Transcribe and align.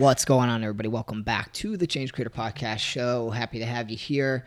What's 0.00 0.24
going 0.24 0.48
on, 0.48 0.62
everybody? 0.62 0.88
Welcome 0.88 1.22
back 1.22 1.52
to 1.52 1.76
the 1.76 1.86
Change 1.86 2.14
Creator 2.14 2.30
Podcast 2.30 2.78
Show. 2.78 3.28
Happy 3.28 3.58
to 3.58 3.66
have 3.66 3.90
you 3.90 3.98
here. 3.98 4.46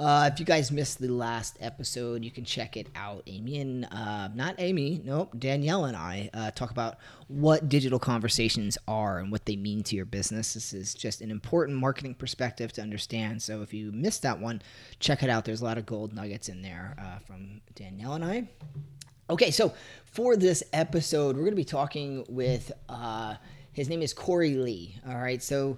Uh, 0.00 0.30
if 0.32 0.40
you 0.40 0.46
guys 0.46 0.72
missed 0.72 0.98
the 0.98 1.08
last 1.08 1.58
episode, 1.60 2.24
you 2.24 2.30
can 2.30 2.42
check 2.42 2.78
it 2.78 2.86
out. 2.96 3.22
Amy 3.26 3.60
and 3.60 3.86
uh, 3.92 4.28
not 4.34 4.54
Amy, 4.56 5.02
nope, 5.04 5.38
Danielle 5.38 5.84
and 5.84 5.94
I 5.94 6.30
uh, 6.32 6.52
talk 6.52 6.70
about 6.70 6.96
what 7.28 7.68
digital 7.68 7.98
conversations 7.98 8.78
are 8.88 9.18
and 9.18 9.30
what 9.30 9.44
they 9.44 9.56
mean 9.56 9.82
to 9.82 9.94
your 9.94 10.06
business. 10.06 10.54
This 10.54 10.72
is 10.72 10.94
just 10.94 11.20
an 11.20 11.30
important 11.30 11.78
marketing 11.78 12.14
perspective 12.14 12.72
to 12.72 12.80
understand. 12.80 13.42
So 13.42 13.60
if 13.60 13.74
you 13.74 13.92
missed 13.92 14.22
that 14.22 14.40
one, 14.40 14.62
check 15.00 15.22
it 15.22 15.28
out. 15.28 15.44
There's 15.44 15.60
a 15.60 15.64
lot 15.64 15.76
of 15.76 15.84
gold 15.84 16.14
nuggets 16.14 16.48
in 16.48 16.62
there 16.62 16.96
uh, 16.98 17.18
from 17.18 17.60
Danielle 17.74 18.14
and 18.14 18.24
I. 18.24 18.48
Okay, 19.28 19.50
so 19.50 19.74
for 20.06 20.34
this 20.34 20.62
episode, 20.72 21.36
we're 21.36 21.42
going 21.42 21.52
to 21.52 21.56
be 21.56 21.64
talking 21.64 22.24
with 22.26 22.72
uh, 22.88 23.34
his 23.74 23.88
name 23.88 24.02
is 24.02 24.14
Corey 24.14 24.54
Lee. 24.54 24.96
All 25.06 25.16
right, 25.16 25.42
so 25.42 25.76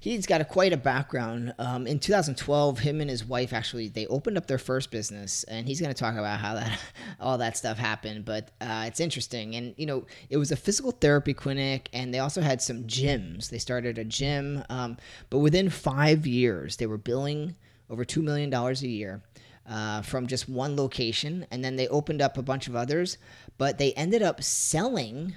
he's 0.00 0.26
got 0.26 0.40
a, 0.40 0.44
quite 0.44 0.72
a 0.72 0.76
background. 0.76 1.54
Um, 1.58 1.86
in 1.86 1.98
2012, 1.98 2.78
him 2.78 3.00
and 3.00 3.10
his 3.10 3.24
wife 3.24 3.52
actually 3.52 3.88
they 3.88 4.06
opened 4.06 4.36
up 4.36 4.46
their 4.46 4.58
first 4.58 4.90
business, 4.90 5.44
and 5.44 5.66
he's 5.66 5.80
going 5.80 5.92
to 5.92 5.98
talk 5.98 6.14
about 6.14 6.38
how 6.38 6.54
that 6.54 6.78
all 7.20 7.38
that 7.38 7.56
stuff 7.56 7.78
happened. 7.78 8.24
But 8.24 8.50
uh, 8.60 8.84
it's 8.86 9.00
interesting, 9.00 9.56
and 9.56 9.74
you 9.76 9.86
know, 9.86 10.06
it 10.30 10.36
was 10.36 10.52
a 10.52 10.56
physical 10.56 10.92
therapy 10.92 11.34
clinic, 11.34 11.88
and 11.92 12.12
they 12.12 12.18
also 12.18 12.40
had 12.40 12.62
some 12.62 12.84
gyms. 12.84 13.48
They 13.48 13.58
started 13.58 13.98
a 13.98 14.04
gym, 14.04 14.62
um, 14.68 14.98
but 15.30 15.38
within 15.38 15.70
five 15.70 16.26
years, 16.26 16.76
they 16.76 16.86
were 16.86 16.98
billing 16.98 17.56
over 17.90 18.04
two 18.04 18.22
million 18.22 18.50
dollars 18.50 18.82
a 18.82 18.88
year. 18.88 19.22
Uh, 19.70 20.00
from 20.00 20.26
just 20.26 20.48
one 20.48 20.76
location, 20.76 21.46
and 21.50 21.62
then 21.62 21.76
they 21.76 21.86
opened 21.88 22.22
up 22.22 22.38
a 22.38 22.42
bunch 22.42 22.68
of 22.68 22.74
others, 22.74 23.18
but 23.58 23.76
they 23.76 23.92
ended 23.92 24.22
up 24.22 24.42
selling 24.42 25.34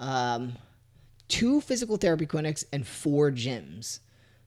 um, 0.00 0.52
two 1.28 1.60
physical 1.60 1.96
therapy 1.96 2.26
clinics, 2.26 2.64
and 2.72 2.86
four 2.86 3.30
gyms. 3.30 4.00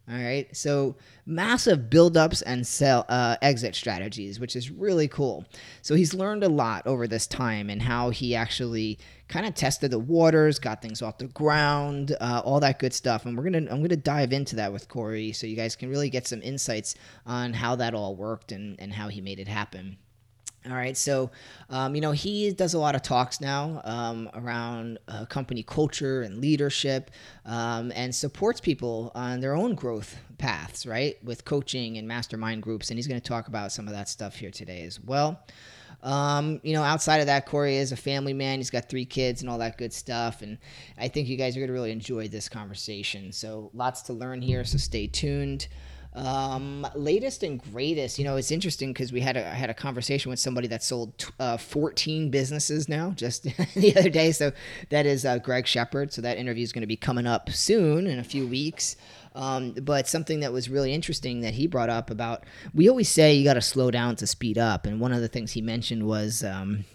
All 0.09 0.17
right, 0.17 0.53
so 0.55 0.97
massive 1.25 1.89
buildups 1.89 2.41
and 2.45 2.65
sell 2.65 3.05
uh, 3.07 3.37
exit 3.41 3.75
strategies, 3.75 4.39
which 4.39 4.55
is 4.55 4.71
really 4.71 5.07
cool. 5.07 5.45
So 5.83 5.93
he's 5.95 6.13
learned 6.13 6.43
a 6.43 6.49
lot 6.49 6.85
over 6.87 7.07
this 7.07 7.27
time 7.27 7.69
and 7.69 7.81
how 7.81 8.09
he 8.09 8.35
actually 8.35 8.97
kind 9.29 9.45
of 9.45 9.53
tested 9.53 9.91
the 9.91 9.99
waters, 9.99 10.57
got 10.59 10.81
things 10.81 11.01
off 11.01 11.19
the 11.19 11.27
ground, 11.27 12.17
uh, 12.19 12.41
all 12.43 12.59
that 12.59 12.79
good 12.79 12.93
stuff. 12.93 13.25
And 13.25 13.37
we're 13.37 13.43
gonna 13.43 13.71
I'm 13.71 13.81
gonna 13.81 13.95
dive 13.95 14.33
into 14.33 14.55
that 14.57 14.73
with 14.73 14.89
Corey, 14.89 15.31
so 15.31 15.47
you 15.47 15.55
guys 15.55 15.75
can 15.75 15.89
really 15.89 16.09
get 16.09 16.27
some 16.27 16.41
insights 16.41 16.95
on 17.25 17.53
how 17.53 17.75
that 17.75 17.93
all 17.93 18.15
worked 18.15 18.51
and 18.51 18.77
and 18.81 18.91
how 18.91 19.07
he 19.07 19.21
made 19.21 19.39
it 19.39 19.47
happen. 19.47 19.97
All 20.69 20.75
right, 20.75 20.95
so 20.95 21.31
um, 21.71 21.95
you 21.95 22.01
know 22.01 22.11
he 22.11 22.51
does 22.51 22.75
a 22.75 22.79
lot 22.79 22.93
of 22.93 23.01
talks 23.01 23.41
now 23.41 23.81
um, 23.83 24.29
around 24.35 24.99
uh, 25.07 25.25
company 25.25 25.63
culture 25.63 26.21
and 26.21 26.37
leadership, 26.37 27.09
um, 27.47 27.91
and 27.95 28.13
supports 28.13 28.61
people 28.61 29.11
on 29.15 29.39
their 29.39 29.55
own 29.55 29.73
growth 29.73 30.19
paths, 30.37 30.85
right? 30.85 31.15
With 31.23 31.45
coaching 31.45 31.97
and 31.97 32.07
mastermind 32.07 32.61
groups, 32.61 32.91
and 32.91 32.99
he's 32.99 33.07
going 33.07 33.19
to 33.19 33.27
talk 33.27 33.47
about 33.47 33.71
some 33.71 33.87
of 33.87 33.93
that 33.93 34.07
stuff 34.07 34.35
here 34.35 34.51
today 34.51 34.83
as 34.83 34.99
well. 34.99 35.43
Um, 36.03 36.59
you 36.63 36.73
know, 36.73 36.83
outside 36.83 37.21
of 37.21 37.25
that, 37.25 37.47
Corey 37.47 37.77
is 37.77 37.91
a 37.91 37.97
family 37.97 38.33
man. 38.33 38.59
He's 38.59 38.69
got 38.69 38.87
three 38.87 39.05
kids 39.05 39.41
and 39.41 39.49
all 39.49 39.57
that 39.57 39.79
good 39.79 39.93
stuff, 39.93 40.43
and 40.43 40.59
I 40.95 41.07
think 41.07 41.27
you 41.27 41.37
guys 41.37 41.57
are 41.57 41.59
going 41.59 41.69
to 41.69 41.73
really 41.73 41.91
enjoy 41.91 42.27
this 42.27 42.47
conversation. 42.47 43.31
So 43.31 43.71
lots 43.73 44.03
to 44.03 44.13
learn 44.13 44.43
here. 44.43 44.63
So 44.63 44.77
stay 44.77 45.07
tuned. 45.07 45.67
Um, 46.13 46.85
latest 46.93 47.41
and 47.41 47.61
greatest, 47.71 48.19
you 48.19 48.25
know, 48.25 48.35
it's 48.35 48.51
interesting 48.51 48.91
because 48.91 49.13
we 49.13 49.21
had 49.21 49.37
a 49.37 49.47
I 49.47 49.53
had 49.53 49.69
a 49.69 49.73
conversation 49.73 50.29
with 50.29 50.39
somebody 50.39 50.67
that 50.67 50.83
sold 50.83 51.17
t- 51.17 51.29
uh, 51.39 51.55
14 51.57 52.29
businesses 52.29 52.89
now 52.89 53.11
just 53.11 53.43
the 53.75 53.95
other 53.97 54.09
day. 54.09 54.31
So 54.33 54.51
that 54.89 55.05
is 55.05 55.25
uh, 55.25 55.37
Greg 55.37 55.65
Shepard. 55.65 56.11
So 56.11 56.21
that 56.21 56.37
interview 56.37 56.63
is 56.63 56.73
going 56.73 56.81
to 56.81 56.87
be 56.87 56.97
coming 56.97 57.27
up 57.27 57.49
soon 57.51 58.07
in 58.07 58.19
a 58.19 58.23
few 58.23 58.45
weeks. 58.45 58.97
Um, 59.33 59.71
but 59.71 60.09
something 60.09 60.41
that 60.41 60.51
was 60.51 60.69
really 60.69 60.93
interesting 60.93 61.39
that 61.41 61.53
he 61.53 61.65
brought 61.65 61.89
up 61.89 62.09
about 62.11 62.43
we 62.73 62.89
always 62.89 63.07
say 63.07 63.33
you 63.33 63.45
got 63.45 63.53
to 63.53 63.61
slow 63.61 63.89
down 63.89 64.17
to 64.17 64.27
speed 64.27 64.57
up, 64.57 64.85
and 64.85 64.99
one 64.99 65.13
of 65.13 65.21
the 65.21 65.29
things 65.29 65.53
he 65.53 65.61
mentioned 65.61 66.05
was. 66.05 66.43
Um, 66.43 66.85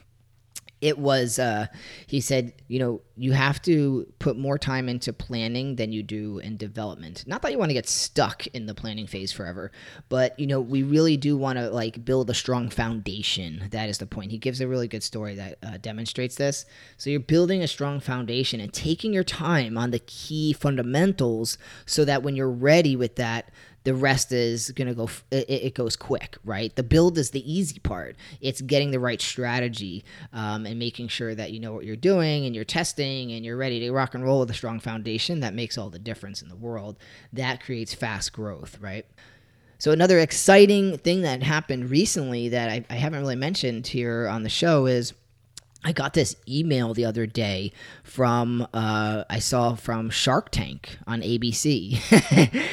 it 0.81 0.99
was 0.99 1.39
uh, 1.39 1.67
he 2.07 2.21
said 2.21 2.53
you 2.69 2.79
know 2.79 3.01
you 3.17 3.33
have 3.33 3.63
to 3.63 4.07
put 4.19 4.37
more 4.37 4.59
time 4.59 4.89
into 4.89 5.13
planning 5.13 5.77
than 5.77 5.93
you 5.93 6.03
do 6.03 6.39
in 6.39 6.57
development. 6.57 7.25
Not 7.27 7.43
that 7.43 7.53
you 7.53 7.59
want 7.59 7.71
to 7.71 7.75
get 7.75 7.89
stuck 7.89 8.47
in 8.49 8.67
the 8.67 8.75
planning 8.75 9.07
phase 9.07 9.33
forever 9.33 9.71
but 10.09 10.39
you 10.39 10.47
know 10.47 10.61
we 10.61 10.83
really 10.83 11.17
do 11.17 11.37
want 11.37 11.59
to 11.59 11.71
like 11.71 12.05
build 12.05 12.31
a 12.31 12.35
strong 12.35 12.69
foundation. 12.69 13.69
That 13.71 13.89
is 13.89 13.99
the 13.99 14.07
point. 14.07 14.31
He 14.31 14.39
gives 14.39 14.61
a 14.61 14.69
really 14.69 14.89
good 14.89 15.03
story 15.03 15.35
that 15.35 15.59
uh, 15.63 15.79
demonstrates 15.79 16.37
this. 16.37 16.67
So 16.97 17.11
you're 17.11 17.21
building 17.21 17.63
a 17.63 17.69
strong 17.69 18.01
foundation 18.01 18.61
and 18.61 18.73
taking 18.73 19.13
your 19.13 19.25
time 19.25 19.77
on 19.77 19.91
the 19.91 19.99
key 20.01 20.53
fundamentals 20.53 21.59
so 21.85 22.05
that 22.05 22.23
when 22.23 22.37
you're 22.37 22.51
ready 22.51 22.97
with 22.97 23.17
that 23.17 23.51
the 23.87 23.95
rest 23.95 24.33
is 24.33 24.67
to 24.67 24.95
go 24.95 25.09
it, 25.31 25.49
it, 25.49 25.75
goes 25.77 25.95
quick 25.95 26.37
right? 26.45 26.75
The 26.75 26.83
build 26.83 27.17
is 27.19 27.31
the 27.31 27.51
easy 27.51 27.79
part. 27.79 28.17
It's 28.41 28.61
getting 28.61 28.91
the 28.91 28.99
right 28.99 29.21
strategy 29.21 30.05
um, 30.33 30.67
and 30.67 30.77
making 30.77 31.07
sure 31.07 31.37
that 31.37 31.53
you 31.53 31.61
know 31.61 31.73
what 31.73 31.85
you're 31.85 31.95
doing 31.95 32.47
and 32.47 32.55
you're 32.55 32.65
testing 32.65 33.31
and 33.31 33.45
you're 33.45 33.57
ready 33.57 33.79
to 33.79 33.93
rock 33.93 34.17
and 34.17 34.25
roll 34.25 34.41
with 34.41 34.51
a 34.51 34.55
strong 34.55 34.81
foundation 34.81 35.39
that 35.39 35.55
makes 35.55 35.79
all 35.79 35.89
the 35.89 36.01
difference 36.01 36.43
in 36.43 36.49
the 36.49 36.57
world. 36.57 36.99
That 37.33 37.63
creates 37.63 37.95
fast 37.95 38.33
growth 38.33 38.77
right? 38.81 39.07
So 39.79 39.93
another 39.93 40.19
exciting 40.19 40.99
thing 40.99 41.23
that 41.23 41.45
happened 41.45 41.89
recently 41.89 42.49
that 42.49 42.69
I, 42.69 42.85
I 42.91 42.95
haven't 42.95 43.21
really 43.21 43.37
mentioned 43.37 43.87
here 43.87 44.27
on 44.27 44.43
the 44.43 44.49
show 44.49 44.87
is 44.87 45.15
I 45.85 45.93
got 45.93 46.15
this 46.15 46.35
email 46.49 46.95
the 46.95 47.05
other 47.05 47.27
day 47.27 47.73
from 48.03 48.67
uh, 48.75 49.25
I 49.31 49.39
saw 49.39 49.75
from 49.75 50.11
Shark 50.11 50.51
Tank 50.51 50.99
on 51.07 51.21
ABC, 51.21 52.01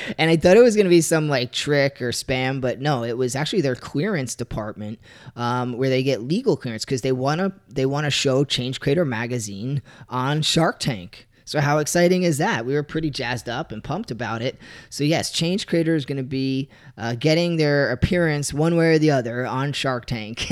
and 0.17 0.31
I 0.31 0.37
thought 0.37 0.57
it 0.57 0.63
was 0.63 0.75
going 0.75 0.85
to 0.85 0.89
be 0.89 1.01
some 1.01 1.29
like 1.29 1.51
trick 1.51 2.01
or 2.01 2.09
spam, 2.09 2.59
but 2.59 2.81
no, 2.81 3.03
it 3.03 3.17
was 3.17 3.35
actually 3.35 3.61
their 3.61 3.75
clearance 3.75 4.35
department 4.35 4.99
um, 5.35 5.77
where 5.77 5.89
they 5.89 6.01
get 6.01 6.21
legal 6.21 6.57
clearance 6.57 6.85
because 6.85 7.01
they 7.01 7.11
want 7.11 7.39
to 7.39 7.53
they 7.69 7.85
want 7.85 8.05
to 8.05 8.11
show 8.11 8.43
Change 8.43 8.79
Creator 8.79 9.05
magazine 9.05 9.81
on 10.09 10.41
Shark 10.41 10.79
Tank. 10.79 11.27
So 11.45 11.59
how 11.59 11.79
exciting 11.79 12.23
is 12.23 12.37
that? 12.37 12.65
We 12.65 12.73
were 12.73 12.83
pretty 12.83 13.09
jazzed 13.09 13.49
up 13.49 13.71
and 13.71 13.83
pumped 13.83 14.11
about 14.11 14.41
it. 14.41 14.57
So 14.89 15.03
yes, 15.03 15.31
Change 15.31 15.67
Creator 15.67 15.95
is 15.95 16.05
going 16.05 16.17
to 16.17 16.23
be 16.23 16.69
uh, 16.97 17.15
getting 17.15 17.57
their 17.57 17.91
appearance 17.91 18.53
one 18.53 18.75
way 18.75 18.95
or 18.95 18.99
the 18.99 19.11
other 19.11 19.45
on 19.45 19.73
Shark 19.73 20.05
Tank. 20.05 20.47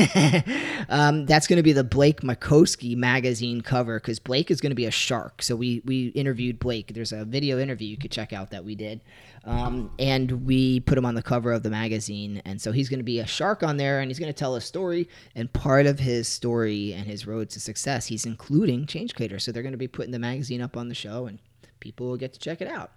um, 0.89 1.25
that's 1.25 1.47
going 1.47 1.57
to 1.57 1.63
be 1.63 1.73
the 1.73 1.83
Blake 1.83 2.21
Mycoskie 2.21 2.95
magazine 2.95 3.61
cover 3.61 3.99
because 3.99 4.19
Blake 4.19 4.51
is 4.51 4.61
going 4.61 4.71
to 4.71 4.75
be 4.75 4.85
a 4.85 4.91
shark. 4.91 5.41
So 5.41 5.55
we 5.55 5.81
we 5.85 6.07
interviewed 6.07 6.59
Blake. 6.59 6.93
There's 6.93 7.11
a 7.11 7.25
video 7.25 7.59
interview 7.59 7.87
you 7.87 7.97
could 7.97 8.11
check 8.11 8.33
out 8.33 8.51
that 8.51 8.65
we 8.65 8.75
did. 8.75 9.01
Um, 9.43 9.91
and 9.97 10.45
we 10.45 10.81
put 10.81 10.97
him 10.97 11.05
on 11.05 11.15
the 11.15 11.23
cover 11.23 11.51
of 11.51 11.63
the 11.63 11.69
magazine. 11.69 12.41
And 12.45 12.61
so 12.61 12.71
he's 12.71 12.89
going 12.89 12.99
to 12.99 13.03
be 13.03 13.19
a 13.19 13.25
shark 13.25 13.63
on 13.63 13.77
there 13.77 13.99
and 13.99 14.09
he's 14.09 14.19
going 14.19 14.31
to 14.31 14.37
tell 14.37 14.55
a 14.55 14.61
story. 14.61 15.09
And 15.35 15.51
part 15.51 15.87
of 15.87 15.99
his 15.99 16.27
story 16.27 16.93
and 16.93 17.07
his 17.07 17.25
road 17.25 17.49
to 17.51 17.59
success, 17.59 18.05
he's 18.05 18.25
including 18.25 18.85
Change 18.85 19.15
Creator. 19.15 19.39
So 19.39 19.51
they're 19.51 19.63
going 19.63 19.73
to 19.73 19.77
be 19.77 19.87
putting 19.87 20.11
the 20.11 20.19
magazine 20.19 20.61
up 20.61 20.77
the 20.89 20.95
show 20.95 21.25
and 21.25 21.39
people 21.79 22.07
will 22.07 22.17
get 22.17 22.33
to 22.33 22.39
check 22.39 22.61
it 22.61 22.67
out. 22.67 22.91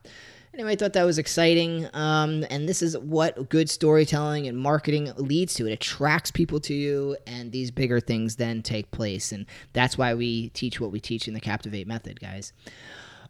Anyway, 0.54 0.72
I 0.72 0.76
thought 0.76 0.92
that 0.92 1.02
was 1.02 1.18
exciting. 1.18 1.88
Um, 1.94 2.44
and 2.48 2.68
this 2.68 2.80
is 2.80 2.96
what 2.96 3.48
good 3.48 3.68
storytelling 3.68 4.46
and 4.46 4.56
marketing 4.56 5.12
leads 5.16 5.54
to. 5.54 5.66
It 5.66 5.72
attracts 5.72 6.30
people 6.30 6.60
to 6.60 6.74
you, 6.74 7.16
and 7.26 7.50
these 7.50 7.72
bigger 7.72 7.98
things 7.98 8.36
then 8.36 8.62
take 8.62 8.92
place. 8.92 9.32
And 9.32 9.46
that's 9.72 9.98
why 9.98 10.14
we 10.14 10.50
teach 10.50 10.80
what 10.80 10.92
we 10.92 11.00
teach 11.00 11.26
in 11.26 11.34
the 11.34 11.40
Captivate 11.40 11.88
method, 11.88 12.20
guys. 12.20 12.52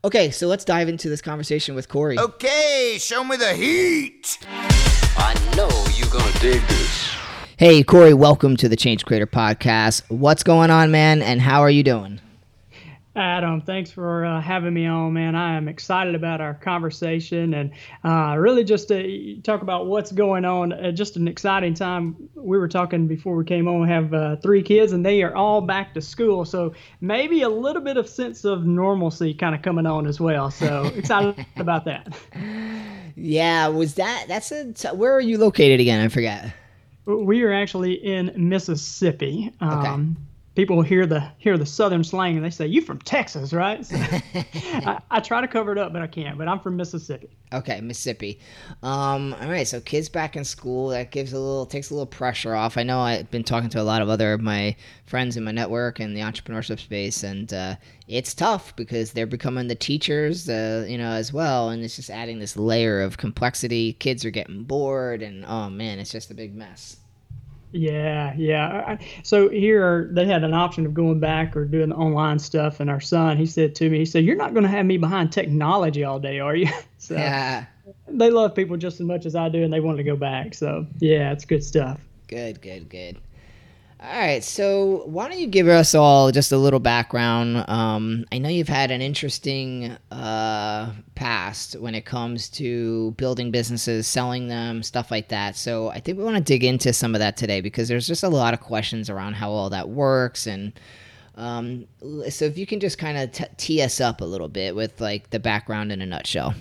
Okay, 0.05 0.31
so 0.31 0.49
let's 0.49 0.67
dive 0.67 0.91
into 0.91 1.09
this 1.09 1.23
conversation 1.23 1.75
with 1.75 1.89
Corey. 1.89 2.19
Okay, 2.19 2.99
show 3.01 3.25
me 3.25 3.39
the 3.39 3.55
heat. 3.55 4.39
I 4.47 5.33
know 5.57 5.71
you're 5.97 6.11
going 6.11 6.31
to 6.31 6.39
dig 6.41 6.61
this. 6.69 7.11
Hey, 7.57 7.83
Corey, 7.83 8.13
welcome 8.13 8.55
to 8.59 8.69
the 8.69 8.77
Change 8.77 9.07
Creator 9.07 9.29
Podcast. 9.29 10.03
What's 10.09 10.43
going 10.43 10.69
on, 10.69 10.91
man, 10.91 11.23
and 11.23 11.41
how 11.41 11.61
are 11.63 11.71
you 11.71 11.83
doing? 11.83 12.21
Adam, 13.17 13.61
thanks 13.61 13.93
for 13.93 14.25
uh, 14.25 14.41
having 14.41 14.75
me 14.75 14.87
on, 14.87 15.13
man. 15.13 15.37
I 15.37 15.57
am 15.57 15.69
excited 15.69 16.17
about 16.17 16.41
our 16.41 16.55
conversation 16.55 17.55
and 17.55 17.71
uh, 18.03 18.37
really 18.37 18.65
just 18.65 18.89
to 18.89 19.41
talk 19.43 19.63
about 19.63 19.87
what's 19.87 20.11
going 20.11 20.45
on. 20.45 20.73
Uh, 20.73 20.91
just 20.91 21.17
an 21.17 21.29
exciting 21.29 21.75
time. 21.75 22.17
We 22.35 22.59
were 22.59 22.67
talking 22.67 23.07
before 23.07 23.37
we 23.37 23.45
came 23.45 23.69
on. 23.69 23.83
We 23.83 23.89
have 23.89 24.13
uh, 24.13 24.37
three 24.37 24.65
kids 24.65 24.93
and 24.93 25.07
they 25.07 25.23
are 25.23 25.35
all 25.35 25.61
back 25.61 25.95
to 25.95 26.01
school, 26.01 26.45
so 26.45 26.75
maybe 27.01 27.43
a 27.43 27.49
little 27.49 27.83
bit 27.83 27.97
of 27.97 28.09
sense 28.09 28.45
of 28.45 28.67
normalcy 28.67 29.33
kind 29.33 29.55
of 29.55 29.63
coming 29.63 29.87
on 29.87 30.09
as 30.09 30.19
well. 30.19 30.51
So 30.51 30.87
excited 30.97 31.47
about 31.57 31.85
that. 31.85 32.13
Yeah, 33.15 33.69
was 33.69 33.95
that? 33.95 34.25
That's 34.27 34.51
a. 34.51 34.93
Where 34.93 35.15
are 35.15 35.21
you 35.21 35.39
located 35.39 35.79
again? 35.79 36.05
I 36.05 36.09
forget. 36.09 36.53
We 37.07 37.45
are 37.45 37.53
actually 37.53 37.93
in 37.93 38.33
Mississippi. 38.35 39.53
Um, 39.61 40.17
okay 40.17 40.34
people 40.55 40.83
hear 40.83 41.07
the 41.07 41.21
hear 41.39 41.59
the 41.59 41.67
southern 41.67 42.05
slang 42.05 42.37
and 42.37 42.45
they 42.45 42.51
say 42.51 42.67
you 42.67 42.81
from 42.81 42.99
texas 43.01 43.53
right? 43.53 43.85
So 43.85 43.97
I, 43.99 45.01
I, 45.11 45.21
try 45.21 45.41
to 45.41 45.49
cover 45.49 45.73
it 45.73 45.79
up 45.79 45.93
but 45.93 46.03
i 46.03 46.07
can't 46.07 46.39
but 46.39 46.49
i'm 46.49 46.61
from 46.61 46.77
mississippi. 46.77 47.29
Okay 47.53 47.81
mississippi. 47.81 48.41
Um, 48.83 49.35
all 49.41 49.49
right 49.49 49.67
so 49.67 49.81
kids 49.81 50.09
back 50.09 50.37
in 50.37 50.45
school 50.45 50.89
that 50.89 51.11
gives 51.11 51.33
a 51.33 51.39
little 51.39 51.67
takes 51.67 51.91
a 51.91 51.95
little 51.95 52.07
pressure 52.07 52.55
off. 52.55 52.77
I 52.77 52.83
know 52.83 53.01
i've 53.01 53.31
been 53.31 53.45
talking 53.45 53.71
to 53.71 53.81
a 53.81 53.83
lot 53.83 54.03
of 54.03 54.09
other 54.09 54.33
of 54.33 54.41
my 54.41 54.77
friends 55.07 55.37
in 55.37 55.45
my 55.45 55.53
network 55.53 56.01
and 56.01 56.17
the 56.17 56.21
entrepreneurship 56.21 56.81
space 56.81 57.23
and 57.23 57.53
uh, 57.53 57.77
it's 58.09 58.35
tough 58.35 58.75
because 58.77 59.13
they're 59.13 59.27
becoming 59.27 59.69
the 59.69 59.75
teachers 59.75 60.49
uh, 60.49 60.87
you 60.89 60.99
know 60.99 61.11
as 61.11 61.33
well 61.33 61.71
and 61.71 61.83
it's 61.83 61.97
just 61.97 62.11
adding 62.11 62.39
this 62.39 62.57
layer 62.57 63.01
of 63.01 63.19
complexity. 63.19 63.95
Kids 63.95 64.25
are 64.25 64.31
getting 64.31 64.65
bored 64.65 65.23
and 65.23 65.45
oh 65.47 65.69
man 65.71 65.99
it's 65.99 66.11
just 66.11 66.31
a 66.31 66.35
big 66.35 66.55
mess 66.55 66.99
yeah, 67.75 68.33
yeah. 68.37 68.99
So 69.25 69.49
here 69.49 70.09
they 70.13 70.27
had 70.27 70.45
an 70.45 70.55
option 70.55 70.87
of 70.87 70.95
going 70.95 71.19
back 71.19 71.57
or 71.57 71.65
doing 71.65 71.89
the 71.89 71.97
online 71.97 72.39
stuff, 72.39 72.79
and 72.79 72.89
our 72.89 73.01
son, 73.01 73.37
he 73.37 73.47
said 73.47 73.75
to 73.77 73.91
me, 73.91 73.99
he 73.99 74.05
said, 74.05 74.25
"You're 74.25 74.37
not 74.37 74.55
going 74.55 74.63
to 74.63 74.71
have 74.71 74.87
me 74.87 74.97
behind 74.97 75.33
technology 75.33 76.05
all 76.05 76.21
day, 76.21 76.39
are 76.39 76.55
you?" 76.55 76.69
so 76.99 77.15
yeah. 77.15 77.67
They 78.07 78.31
love 78.31 78.55
people 78.55 78.77
just 78.77 79.01
as 79.01 79.07
much 79.07 79.27
as 79.27 79.35
I 79.35 79.49
do, 79.49 79.65
and 79.65 79.73
they 79.73 79.81
want 79.81 79.99
to 79.99 80.05
go 80.05 80.15
back. 80.15 80.55
So 80.55 80.87
yeah, 81.01 81.33
it's 81.33 81.45
good 81.45 81.65
stuff. 81.65 82.01
Good, 82.29 82.63
good, 82.63 82.89
good. 82.89 83.19
All 84.05 84.21
right, 84.21 84.45
so 84.45 85.05
why 85.07 85.31
don't 85.31 85.39
you 85.39 85.47
give 85.47 85.67
us 85.67 85.95
all 85.95 86.31
just 86.31 86.53
a 86.53 86.59
little 86.59 86.79
background? 86.79 87.65
Um, 87.69 88.27
I 88.31 88.37
know 88.37 88.51
you've 88.51 88.69
had 88.69 88.91
an 88.91 89.01
interesting 89.01 89.97
uh, 90.11 90.93
past 91.15 91.81
when 91.81 91.95
it 91.95 92.05
comes 92.05 92.51
to 92.51 93.13
building 93.13 93.51
businesses, 93.51 94.07
selling 94.07 94.49
them, 94.49 94.83
stuff 94.83 95.11
like 95.11 95.29
that. 95.29 95.57
So 95.57 95.89
I 95.89 96.01
think 96.01 96.19
we 96.19 96.25
want 96.25 96.37
to 96.37 96.43
dig 96.43 96.65
into 96.65 96.93
some 96.93 97.15
of 97.15 97.21
that 97.21 97.39
today 97.39 97.63
because 97.63 97.89
there's 97.89 98.07
just 98.07 98.23
a 98.23 98.29
lot 98.29 98.53
of 98.53 98.61
questions 98.61 99.09
around 99.09 99.35
how 99.35 99.51
all 99.51 99.71
that 99.71 99.89
works 99.89 100.47
and. 100.47 100.73
Um, 101.37 101.87
so 102.29 102.45
if 102.45 102.57
you 102.57 102.65
can 102.65 102.79
just 102.79 102.97
kind 102.97 103.19
of 103.19 103.33
t- 103.33 103.45
tee 103.57 103.83
us 103.83 104.01
up 104.01 104.21
a 104.21 104.25
little 104.25 104.47
bit 104.47 104.77
with 104.77 105.01
like 105.01 105.31
the 105.31 105.41
background 105.41 105.91
in 105.91 106.01
a 106.01 106.07
nutshell. 106.07 106.55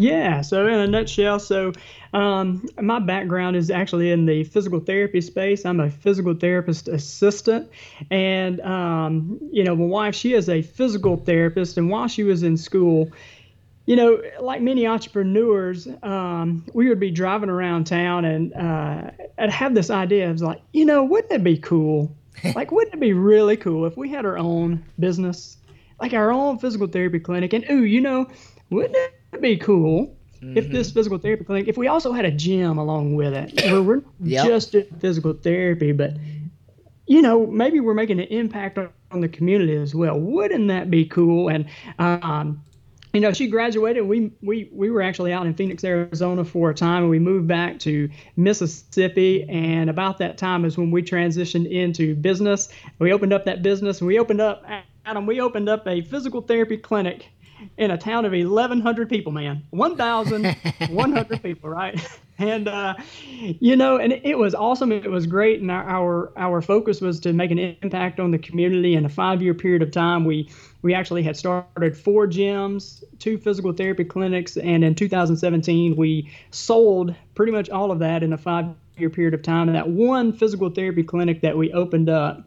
Yeah, 0.00 0.42
so 0.42 0.64
in 0.68 0.74
a 0.74 0.86
nutshell, 0.86 1.40
so 1.40 1.72
um, 2.12 2.64
my 2.80 3.00
background 3.00 3.56
is 3.56 3.68
actually 3.68 4.12
in 4.12 4.26
the 4.26 4.44
physical 4.44 4.78
therapy 4.78 5.20
space. 5.20 5.66
I'm 5.66 5.80
a 5.80 5.90
physical 5.90 6.34
therapist 6.34 6.86
assistant, 6.86 7.68
and 8.08 8.60
um, 8.60 9.40
you 9.50 9.64
know, 9.64 9.74
my 9.74 9.86
wife, 9.86 10.14
she 10.14 10.34
is 10.34 10.48
a 10.48 10.62
physical 10.62 11.16
therapist, 11.16 11.78
and 11.78 11.90
while 11.90 12.06
she 12.06 12.22
was 12.22 12.44
in 12.44 12.56
school, 12.56 13.10
you 13.86 13.96
know, 13.96 14.22
like 14.38 14.62
many 14.62 14.86
entrepreneurs, 14.86 15.88
um, 16.04 16.64
we 16.74 16.88
would 16.88 17.00
be 17.00 17.10
driving 17.10 17.50
around 17.50 17.88
town, 17.88 18.24
and 18.24 18.54
uh, 18.54 19.10
I'd 19.36 19.50
have 19.50 19.74
this 19.74 19.90
idea 19.90 20.30
of 20.30 20.40
like, 20.40 20.62
you 20.72 20.84
know, 20.84 21.02
wouldn't 21.02 21.32
it 21.32 21.42
be 21.42 21.58
cool? 21.58 22.16
like, 22.54 22.70
wouldn't 22.70 22.94
it 22.94 23.00
be 23.00 23.14
really 23.14 23.56
cool 23.56 23.84
if 23.84 23.96
we 23.96 24.08
had 24.08 24.24
our 24.24 24.38
own 24.38 24.84
business, 25.00 25.56
like 26.00 26.12
our 26.12 26.30
own 26.30 26.60
physical 26.60 26.86
therapy 26.86 27.18
clinic? 27.18 27.52
And 27.52 27.68
ooh, 27.68 27.82
you 27.82 28.00
know, 28.00 28.28
wouldn't 28.70 28.94
it 28.94 29.17
be 29.40 29.56
cool 29.56 30.16
mm-hmm. 30.40 30.56
if 30.56 30.70
this 30.70 30.90
physical 30.90 31.18
therapy 31.18 31.44
clinic, 31.44 31.68
if 31.68 31.76
we 31.76 31.86
also 31.86 32.12
had 32.12 32.24
a 32.24 32.30
gym 32.30 32.78
along 32.78 33.14
with 33.14 33.34
it, 33.34 33.54
where 33.70 33.82
we're 33.82 34.02
yep. 34.20 34.46
just 34.46 34.72
doing 34.72 34.86
physical 35.00 35.32
therapy, 35.32 35.92
but 35.92 36.12
you 37.06 37.22
know, 37.22 37.46
maybe 37.46 37.80
we're 37.80 37.94
making 37.94 38.20
an 38.20 38.26
impact 38.26 38.78
on, 38.78 38.90
on 39.10 39.20
the 39.20 39.28
community 39.28 39.74
as 39.76 39.94
well. 39.94 40.18
Wouldn't 40.18 40.68
that 40.68 40.90
be 40.90 41.06
cool? 41.06 41.48
And 41.48 41.66
um, 41.98 42.62
you 43.14 43.20
know, 43.20 43.32
she 43.32 43.48
graduated. 43.48 44.06
We 44.06 44.30
we 44.42 44.68
we 44.72 44.90
were 44.90 45.00
actually 45.00 45.32
out 45.32 45.46
in 45.46 45.54
Phoenix, 45.54 45.82
Arizona 45.82 46.44
for 46.44 46.70
a 46.70 46.74
time, 46.74 47.02
and 47.02 47.10
we 47.10 47.18
moved 47.18 47.48
back 47.48 47.78
to 47.80 48.10
Mississippi. 48.36 49.48
And 49.48 49.88
about 49.88 50.18
that 50.18 50.36
time 50.36 50.64
is 50.64 50.76
when 50.76 50.90
we 50.90 51.02
transitioned 51.02 51.70
into 51.70 52.14
business. 52.14 52.68
We 52.98 53.12
opened 53.12 53.32
up 53.32 53.46
that 53.46 53.62
business, 53.62 54.00
and 54.00 54.08
we 54.08 54.18
opened 54.18 54.42
up 54.42 54.64
Adam. 55.06 55.24
We 55.26 55.40
opened 55.40 55.70
up 55.70 55.86
a 55.88 56.02
physical 56.02 56.42
therapy 56.42 56.76
clinic 56.76 57.26
in 57.76 57.90
a 57.90 57.98
town 57.98 58.24
of 58.24 58.32
1,100 58.32 59.08
people, 59.08 59.32
man. 59.32 59.64
1,100 59.70 61.42
people, 61.42 61.70
right? 61.70 62.00
And 62.40 62.68
uh, 62.68 62.94
you 63.32 63.74
know, 63.74 63.96
and 63.96 64.12
it 64.12 64.38
was 64.38 64.54
awesome. 64.54 64.92
It 64.92 65.10
was 65.10 65.26
great, 65.26 65.60
and 65.60 65.72
our, 65.72 65.82
our 65.82 66.32
our 66.36 66.62
focus 66.62 67.00
was 67.00 67.18
to 67.20 67.32
make 67.32 67.50
an 67.50 67.58
impact 67.58 68.20
on 68.20 68.30
the 68.30 68.38
community. 68.38 68.94
In 68.94 69.04
a 69.04 69.08
five-year 69.08 69.54
period 69.54 69.82
of 69.82 69.90
time, 69.90 70.24
we 70.24 70.48
we 70.82 70.94
actually 70.94 71.24
had 71.24 71.36
started 71.36 71.96
four 71.96 72.28
gyms, 72.28 73.02
two 73.18 73.38
physical 73.38 73.72
therapy 73.72 74.04
clinics, 74.04 74.56
and 74.56 74.84
in 74.84 74.94
2017, 74.94 75.96
we 75.96 76.30
sold 76.52 77.12
pretty 77.34 77.50
much 77.50 77.70
all 77.70 77.90
of 77.90 77.98
that 77.98 78.22
in 78.22 78.32
a 78.32 78.38
five-year 78.38 79.10
period 79.10 79.34
of 79.34 79.42
time. 79.42 79.68
And 79.68 79.76
that 79.76 79.88
one 79.88 80.32
physical 80.32 80.70
therapy 80.70 81.02
clinic 81.02 81.40
that 81.40 81.58
we 81.58 81.72
opened 81.72 82.08
up 82.08 82.44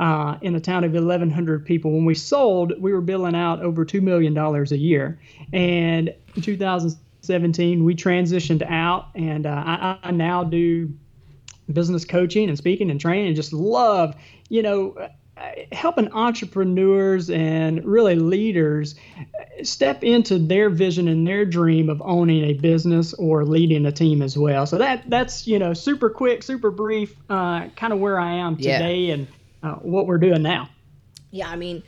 uh, 0.00 0.38
in 0.40 0.54
a 0.54 0.60
town 0.60 0.82
of 0.82 0.94
1,100 0.94 1.66
people. 1.66 1.92
When 1.92 2.06
we 2.06 2.14
sold, 2.14 2.72
we 2.80 2.94
were 2.94 3.02
billing 3.02 3.36
out 3.36 3.60
over 3.60 3.84
$2 3.84 4.00
million 4.00 4.36
a 4.36 4.74
year. 4.74 5.20
And 5.52 6.14
in 6.34 6.42
2017, 6.42 7.84
we 7.84 7.94
transitioned 7.94 8.62
out, 8.68 9.08
and 9.14 9.44
uh, 9.44 9.50
I, 9.50 9.98
I, 10.02 10.10
now 10.10 10.42
do 10.42 10.90
business 11.70 12.06
coaching 12.06 12.48
and 12.48 12.56
speaking 12.56 12.90
and 12.90 12.98
training 12.98 13.26
and 13.26 13.36
just 13.36 13.52
love, 13.52 14.16
you 14.48 14.62
know, 14.62 15.10
helping 15.70 16.10
entrepreneurs 16.12 17.28
and 17.28 17.84
really 17.84 18.14
leaders 18.16 18.94
step 19.62 20.02
into 20.02 20.38
their 20.38 20.70
vision 20.70 21.08
and 21.08 21.26
their 21.26 21.44
dream 21.44 21.90
of 21.90 22.00
owning 22.02 22.44
a 22.44 22.54
business 22.54 23.12
or 23.14 23.44
leading 23.44 23.84
a 23.84 23.92
team 23.92 24.22
as 24.22 24.36
well. 24.36 24.64
So 24.64 24.78
that 24.78 25.08
that's 25.08 25.46
you 25.46 25.58
know 25.58 25.74
super 25.74 26.08
quick, 26.08 26.42
super 26.42 26.70
brief, 26.70 27.14
uh, 27.28 27.68
kind 27.76 27.92
of 27.92 28.00
where 28.00 28.18
I 28.18 28.32
am 28.32 28.56
today, 28.56 28.96
yeah. 28.96 29.14
and 29.14 29.28
uh, 29.62 29.74
what 29.76 30.06
we're 30.06 30.18
doing 30.18 30.42
now. 30.42 30.68
Yeah, 31.30 31.48
I 31.48 31.56
mean, 31.56 31.82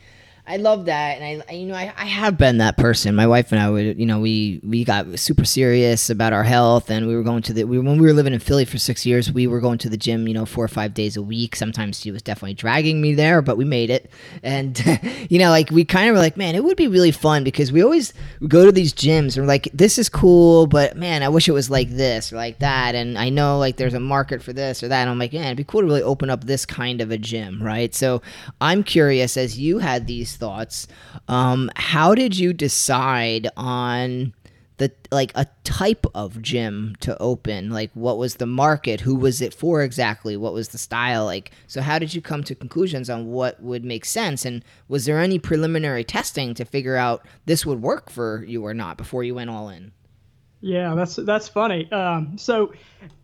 I 0.45 0.57
love 0.57 0.85
that, 0.85 1.21
and 1.21 1.43
I, 1.47 1.53
you 1.53 1.65
know, 1.65 1.73
I, 1.73 1.93
I 1.95 2.03
have 2.05 2.37
been 2.37 2.57
that 2.57 2.75
person. 2.75 3.15
My 3.15 3.25
wife 3.27 3.53
and 3.53 3.61
I 3.61 3.69
would, 3.69 3.97
you 3.97 4.05
know, 4.05 4.19
we 4.19 4.59
we 4.61 4.83
got 4.83 5.17
super 5.17 5.45
serious 5.45 6.09
about 6.09 6.33
our 6.33 6.43
health, 6.43 6.89
and 6.89 7.07
we 7.07 7.15
were 7.15 7.23
going 7.23 7.43
to 7.43 7.53
the. 7.53 7.63
We, 7.63 7.79
when 7.79 7.97
we 7.97 8.05
were 8.05 8.11
living 8.11 8.33
in 8.33 8.41
Philly 8.41 8.65
for 8.65 8.77
six 8.77 9.05
years, 9.05 9.31
we 9.31 9.47
were 9.47 9.61
going 9.61 9.77
to 9.77 9.89
the 9.89 9.95
gym, 9.95 10.27
you 10.27 10.33
know, 10.33 10.45
four 10.45 10.65
or 10.65 10.67
five 10.67 10.93
days 10.93 11.15
a 11.15 11.21
week. 11.21 11.55
Sometimes 11.55 12.01
she 12.01 12.11
was 12.11 12.21
definitely 12.21 12.55
dragging 12.55 13.01
me 13.01 13.13
there, 13.13 13.41
but 13.41 13.55
we 13.55 13.63
made 13.63 13.89
it. 13.89 14.11
And 14.43 14.77
you 15.29 15.39
know, 15.39 15.49
like 15.49 15.71
we 15.71 15.85
kind 15.85 16.09
of 16.09 16.15
were 16.15 16.19
like, 16.19 16.35
man, 16.35 16.55
it 16.55 16.63
would 16.65 16.75
be 16.75 16.89
really 16.89 17.11
fun 17.11 17.45
because 17.45 17.71
we 17.71 17.81
always 17.81 18.13
go 18.45 18.65
to 18.65 18.71
these 18.73 18.93
gyms 18.93 19.37
and 19.37 19.45
we're 19.45 19.47
like, 19.47 19.69
this 19.73 19.97
is 19.97 20.09
cool, 20.09 20.67
but 20.67 20.97
man, 20.97 21.23
I 21.23 21.29
wish 21.29 21.47
it 21.47 21.53
was 21.53 21.69
like 21.69 21.89
this 21.89 22.33
or 22.33 22.35
like 22.35 22.59
that. 22.59 22.95
And 22.95 23.17
I 23.17 23.29
know 23.29 23.59
like 23.59 23.77
there's 23.77 23.93
a 23.93 23.99
market 24.01 24.43
for 24.43 24.51
this 24.51 24.83
or 24.83 24.89
that. 24.89 25.01
And 25.03 25.09
I'm 25.09 25.19
like, 25.19 25.31
man, 25.31 25.45
it'd 25.45 25.57
be 25.57 25.63
cool 25.63 25.79
to 25.79 25.87
really 25.87 26.03
open 26.03 26.29
up 26.29 26.43
this 26.43 26.65
kind 26.65 26.99
of 26.99 27.11
a 27.11 27.17
gym, 27.17 27.63
right? 27.63 27.95
So 27.95 28.21
I'm 28.59 28.83
curious 28.83 29.37
as 29.37 29.57
you 29.57 29.79
had 29.79 30.05
these 30.05 30.32
thoughts. 30.35 30.87
Um, 31.27 31.69
how 31.75 32.15
did 32.15 32.37
you 32.37 32.53
decide 32.53 33.49
on 33.55 34.33
the 34.77 34.91
like 35.11 35.31
a 35.35 35.47
type 35.63 36.05
of 36.15 36.41
gym 36.41 36.95
to 36.99 37.17
open? 37.21 37.69
Like, 37.69 37.91
what 37.93 38.17
was 38.17 38.35
the 38.35 38.45
market? 38.45 39.01
Who 39.01 39.15
was 39.15 39.41
it 39.41 39.53
for 39.53 39.81
exactly? 39.81 40.35
What 40.35 40.53
was 40.53 40.69
the 40.69 40.77
style 40.77 41.25
like? 41.25 41.51
So, 41.67 41.81
how 41.81 41.99
did 41.99 42.13
you 42.13 42.21
come 42.21 42.43
to 42.43 42.55
conclusions 42.55 43.09
on 43.09 43.27
what 43.27 43.61
would 43.61 43.85
make 43.85 44.05
sense? 44.05 44.45
And 44.45 44.63
was 44.87 45.05
there 45.05 45.19
any 45.19 45.39
preliminary 45.39 46.03
testing 46.03 46.53
to 46.55 46.65
figure 46.65 46.95
out 46.95 47.25
this 47.45 47.65
would 47.65 47.81
work 47.81 48.09
for 48.09 48.43
you 48.45 48.65
or 48.65 48.73
not 48.73 48.97
before 48.97 49.23
you 49.23 49.35
went 49.35 49.49
all 49.49 49.69
in? 49.69 49.91
Yeah, 50.63 50.95
that's 50.95 51.17
that's 51.17 51.49
funny. 51.49 51.91
Um, 51.91 52.37
so, 52.37 52.71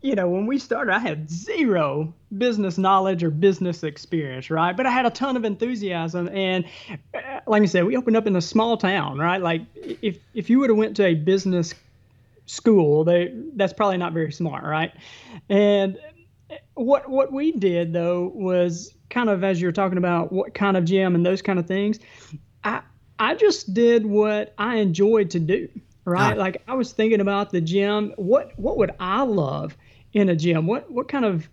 you 0.01 0.13
know, 0.13 0.27
when 0.27 0.45
we 0.45 0.59
started, 0.59 0.93
I 0.93 0.99
had 0.99 1.29
zero 1.29 2.13
business 2.37 2.77
knowledge 2.77 3.23
or 3.23 3.31
business 3.31 3.81
experience, 3.81 4.49
right? 4.49 4.75
But 4.75 4.85
I 4.85 4.89
had 4.89 5.05
a 5.05 5.09
ton 5.09 5.37
of 5.37 5.45
enthusiasm, 5.45 6.27
and 6.33 6.65
uh, 7.13 7.39
like 7.47 7.63
I 7.63 7.65
said, 7.67 7.85
we 7.85 7.95
opened 7.95 8.17
up 8.17 8.27
in 8.27 8.35
a 8.35 8.41
small 8.41 8.75
town, 8.75 9.19
right? 9.19 9.41
Like 9.41 9.61
if 9.73 10.17
if 10.33 10.49
you 10.49 10.59
would 10.59 10.69
have 10.69 10.75
went 10.75 10.97
to 10.97 11.05
a 11.05 11.13
business 11.13 11.73
school, 12.45 13.05
they 13.05 13.33
that's 13.55 13.71
probably 13.71 13.97
not 13.97 14.11
very 14.11 14.33
smart, 14.33 14.65
right? 14.65 14.91
And 15.47 15.97
what 16.73 17.09
what 17.09 17.31
we 17.31 17.53
did 17.53 17.93
though 17.93 18.33
was 18.35 18.93
kind 19.09 19.29
of 19.29 19.45
as 19.45 19.61
you're 19.61 19.71
talking 19.71 19.97
about 19.97 20.33
what 20.33 20.53
kind 20.53 20.75
of 20.75 20.83
gym 20.83 21.15
and 21.15 21.25
those 21.25 21.41
kind 21.41 21.57
of 21.57 21.67
things. 21.67 21.99
I 22.65 22.81
I 23.17 23.35
just 23.35 23.73
did 23.73 24.05
what 24.05 24.53
I 24.57 24.75
enjoyed 24.75 25.29
to 25.29 25.39
do 25.39 25.69
right? 26.09 26.37
Ah. 26.37 26.39
Like 26.39 26.61
I 26.67 26.73
was 26.73 26.91
thinking 26.91 27.21
about 27.21 27.51
the 27.51 27.61
gym. 27.61 28.13
What 28.17 28.51
what 28.57 28.77
would 28.77 28.91
I 28.99 29.21
love 29.21 29.77
in 30.13 30.29
a 30.29 30.35
gym? 30.35 30.67
What 30.67 30.91
what 30.91 31.07
kind 31.07 31.25
of 31.25 31.47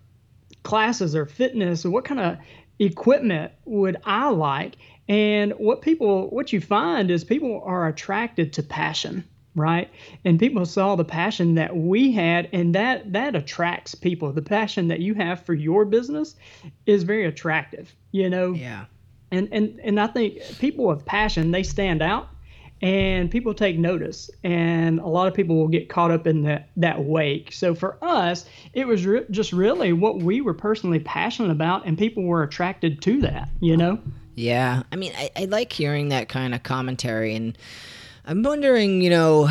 classes 0.63 1.15
or 1.15 1.25
fitness 1.25 1.85
or 1.85 1.91
what 1.91 2.05
kind 2.05 2.19
of 2.19 2.37
equipment 2.79 3.51
would 3.65 3.97
I 4.03 4.29
like? 4.29 4.77
And 5.09 5.53
what 5.53 5.81
people, 5.81 6.29
what 6.29 6.51
you 6.51 6.59
find 6.59 7.09
is 7.09 7.23
people 7.23 7.61
are 7.65 7.87
attracted 7.87 8.51
to 8.53 8.63
passion, 8.63 9.23
right? 9.55 9.89
And 10.25 10.37
people 10.37 10.65
saw 10.65 10.95
the 10.95 11.05
passion 11.05 11.55
that 11.55 11.75
we 11.75 12.11
had, 12.11 12.49
and 12.51 12.75
that 12.75 13.13
that 13.13 13.35
attracts 13.35 13.95
people. 13.95 14.33
The 14.33 14.41
passion 14.41 14.89
that 14.89 14.99
you 14.99 15.13
have 15.13 15.45
for 15.45 15.53
your 15.53 15.85
business 15.85 16.35
is 16.85 17.03
very 17.03 17.25
attractive, 17.25 17.95
you 18.11 18.29
know. 18.29 18.51
Yeah. 18.51 18.85
And 19.31 19.47
and 19.51 19.79
and 19.81 19.99
I 19.99 20.07
think 20.07 20.41
people 20.59 20.85
with 20.85 21.05
passion 21.05 21.51
they 21.51 21.63
stand 21.63 22.01
out, 22.01 22.27
and 22.81 23.31
people 23.31 23.53
take 23.53 23.77
notice, 23.77 24.29
and 24.43 24.99
a 24.99 25.07
lot 25.07 25.27
of 25.27 25.33
people 25.33 25.55
will 25.55 25.67
get 25.67 25.89
caught 25.89 26.11
up 26.11 26.27
in 26.27 26.43
that 26.43 26.69
that 26.77 27.03
wake. 27.03 27.51
So 27.51 27.73
for 27.73 27.97
us, 28.03 28.45
it 28.73 28.87
was 28.87 29.05
re- 29.05 29.25
just 29.31 29.51
really 29.51 29.93
what 29.93 30.21
we 30.21 30.41
were 30.41 30.53
personally 30.53 30.99
passionate 30.99 31.51
about, 31.51 31.85
and 31.85 31.97
people 31.97 32.23
were 32.23 32.43
attracted 32.43 33.01
to 33.03 33.21
that, 33.21 33.49
you 33.61 33.77
know. 33.77 33.99
Yeah, 34.35 34.83
I 34.91 34.95
mean, 34.95 35.13
I, 35.17 35.31
I 35.35 35.45
like 35.45 35.73
hearing 35.73 36.09
that 36.09 36.29
kind 36.29 36.53
of 36.53 36.61
commentary, 36.61 37.35
and 37.35 37.57
I'm 38.25 38.43
wondering, 38.43 39.01
you 39.01 39.09
know, 39.09 39.49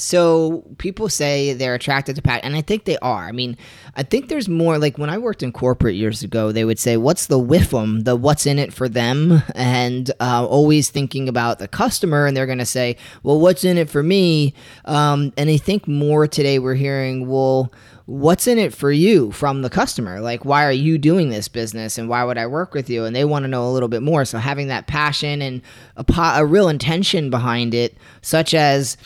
so 0.00 0.64
people 0.78 1.08
say 1.08 1.52
they're 1.52 1.74
attracted 1.74 2.16
to 2.16 2.22
Pat, 2.22 2.40
and 2.44 2.56
I 2.56 2.62
think 2.62 2.84
they 2.84 2.98
are. 2.98 3.28
I 3.28 3.32
mean, 3.32 3.56
I 3.94 4.02
think 4.02 4.28
there's 4.28 4.48
more. 4.48 4.78
Like 4.78 4.98
when 4.98 5.10
I 5.10 5.18
worked 5.18 5.42
in 5.42 5.52
corporate 5.52 5.94
years 5.94 6.22
ago, 6.22 6.52
they 6.52 6.64
would 6.64 6.78
say, 6.78 6.96
"What's 6.96 7.26
the 7.26 7.38
whiffum? 7.38 8.04
The 8.04 8.16
what's 8.16 8.46
in 8.46 8.58
it 8.58 8.72
for 8.72 8.88
them?" 8.88 9.42
And 9.54 10.10
uh, 10.20 10.46
always 10.46 10.88
thinking 10.88 11.28
about 11.28 11.58
the 11.58 11.68
customer, 11.68 12.26
and 12.26 12.36
they're 12.36 12.46
going 12.46 12.58
to 12.58 12.66
say, 12.66 12.96
"Well, 13.22 13.38
what's 13.38 13.64
in 13.64 13.76
it 13.76 13.90
for 13.90 14.02
me?" 14.02 14.54
Um, 14.86 15.32
and 15.36 15.50
I 15.50 15.58
think 15.58 15.86
more 15.86 16.26
today 16.26 16.58
we're 16.58 16.74
hearing, 16.74 17.28
"Well." 17.28 17.72
what's 18.06 18.48
in 18.48 18.58
it 18.58 18.74
for 18.74 18.90
you 18.90 19.30
from 19.30 19.62
the 19.62 19.70
customer 19.70 20.20
like 20.20 20.44
why 20.44 20.64
are 20.64 20.72
you 20.72 20.98
doing 20.98 21.30
this 21.30 21.46
business 21.46 21.96
and 21.96 22.08
why 22.08 22.24
would 22.24 22.36
i 22.36 22.44
work 22.44 22.74
with 22.74 22.90
you 22.90 23.04
and 23.04 23.14
they 23.14 23.24
want 23.24 23.44
to 23.44 23.48
know 23.48 23.68
a 23.68 23.70
little 23.70 23.88
bit 23.88 24.02
more 24.02 24.24
so 24.24 24.36
having 24.36 24.66
that 24.66 24.88
passion 24.88 25.40
and 25.40 25.62
a, 25.96 26.02
po- 26.02 26.34
a 26.34 26.44
real 26.44 26.68
intention 26.68 27.30
behind 27.30 27.72
it 27.72 27.96
such 28.20 28.52
as 28.52 28.96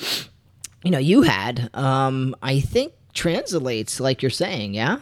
you 0.85 0.91
know 0.91 0.99
you 0.99 1.23
had 1.23 1.71
um, 1.75 2.35
i 2.43 2.61
think 2.61 2.93
translates 3.13 4.01
like 4.01 4.23
you're 4.23 4.31
saying 4.31 4.75
yeah 4.75 4.99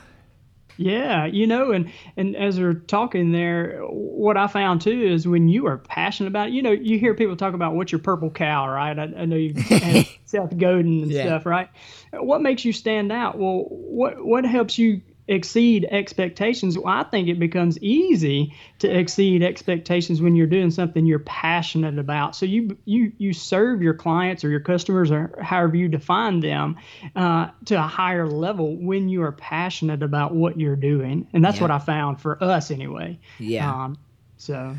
yeah, 0.79 1.27
you 1.27 1.47
know, 1.47 1.71
and 1.71 1.93
and 2.17 2.35
as 2.35 2.59
we're 2.59 2.73
talking 2.75 3.31
there, 3.31 3.81
what 3.83 4.39
I 4.39 4.47
found 4.47 4.81
too 4.81 4.91
is 5.03 5.29
when 5.29 5.49
you 5.49 5.67
are 5.67 5.77
passionate 5.77 6.29
about 6.29 6.49
it, 6.49 6.55
you 6.55 6.63
know, 6.63 6.71
you 6.73 6.99
hear 6.99 7.15
people 7.15 7.37
talk 7.37 7.53
about 7.55 7.75
what's 7.75 7.93
your 7.93 7.99
purple 8.01 8.31
cow, 8.31 8.67
right? 8.69 8.99
I, 8.99 9.03
I 9.03 9.25
know 9.27 9.37
you 9.37 9.63
have 9.83 10.07
Seth 10.25 10.57
Godin 10.57 11.03
and 11.03 11.13
Yeah. 11.13 11.25
stuff, 11.27 11.47
right? 11.47 11.69
What 12.15 12.41
makes 12.41 12.65
you 12.65 12.73
stand 12.73 13.13
out? 13.13 13.39
Well, 13.39 13.67
what 13.69 14.25
what 14.25 14.45
helps 14.47 14.79
you 14.79 15.03
exceed 15.29 15.87
expectations? 15.91 16.77
Well, 16.79 16.93
I 16.93 17.05
think 17.05 17.29
it 17.29 17.39
becomes 17.39 17.79
easy 17.79 18.55
to 18.81 18.89
exceed 18.91 19.43
expectations 19.43 20.21
when 20.21 20.35
you're 20.35 20.47
doing 20.47 20.71
something 20.71 21.07
you're 21.07 21.21
passionate 21.21 21.99
about. 21.99 22.35
So 22.35 22.45
you 22.47 22.77
you 22.85 23.13
you 23.19 23.33
serve 23.33 23.83
your 23.83 23.95
clients 23.95 24.45
or 24.45 24.51
your 24.51 24.61
customers 24.61 25.11
or 25.11 25.39
however 25.41 25.77
you 25.77 25.89
define 25.89 26.41
them 26.41 26.77
uh, 27.15 27.49
to 27.67 27.77
a 27.77 27.83
higher 27.87 28.27
level 28.27 28.77
when 28.77 29.09
you 29.09 29.23
are 29.23 29.33
passionate 29.33 30.03
about 30.03 30.35
what 30.35 30.59
you're 30.59 30.77
doing, 30.77 31.29
and 31.33 31.45
that's 31.45 31.57
Yeah. 31.59 31.63
what 31.63 31.71
I 31.71 31.79
found 31.79 32.21
for 32.21 32.43
us 32.43 32.71
anyway. 32.71 33.19
Yeah. 33.39 33.85
Um, 33.85 33.99
so 34.37 34.75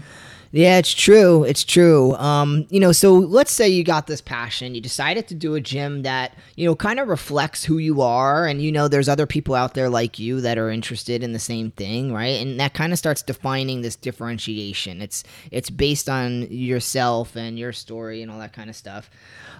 Yeah, 0.55 0.77
it's 0.77 0.93
true. 0.93 1.43
It's 1.45 1.63
true. 1.63 2.13
Um, 2.17 2.67
you 2.69 2.79
know, 2.79 2.91
so 2.91 3.15
let's 3.15 3.51
say 3.51 3.67
you 3.67 3.83
got 3.83 4.05
this 4.05 4.21
passion, 4.21 4.75
you 4.75 4.81
decided 4.81 5.27
to 5.29 5.33
do 5.33 5.55
a 5.55 5.59
gym 5.59 6.03
that, 6.03 6.37
you 6.55 6.67
know, 6.67 6.75
kind 6.75 6.99
of 6.99 7.07
reflects 7.07 7.65
who 7.65 7.79
you 7.79 8.03
are 8.03 8.45
and 8.45 8.61
you 8.61 8.71
know 8.71 8.87
there's 8.87 9.09
other 9.09 9.25
people 9.25 9.55
out 9.55 9.73
there 9.73 9.89
like 9.89 10.19
you 10.19 10.41
that 10.41 10.59
are 10.59 10.69
interested 10.69 11.23
in 11.23 11.33
the 11.33 11.39
same 11.39 11.71
thing, 11.71 12.13
right? 12.13 12.39
And 12.39 12.59
that 12.59 12.75
kind 12.75 12.93
of 12.93 12.99
starts 12.99 13.23
defining 13.23 13.81
this 13.81 13.95
differentiation. 13.95 15.01
It's 15.01 15.23
it's 15.49 15.71
based 15.71 16.07
on 16.07 16.43
yourself 16.51 17.35
and 17.35 17.57
your 17.57 17.73
story 17.73 18.21
and 18.21 18.29
all 18.29 18.37
that 18.37 18.53
kind 18.53 18.69
of 18.69 18.75
stuff. 18.75 19.09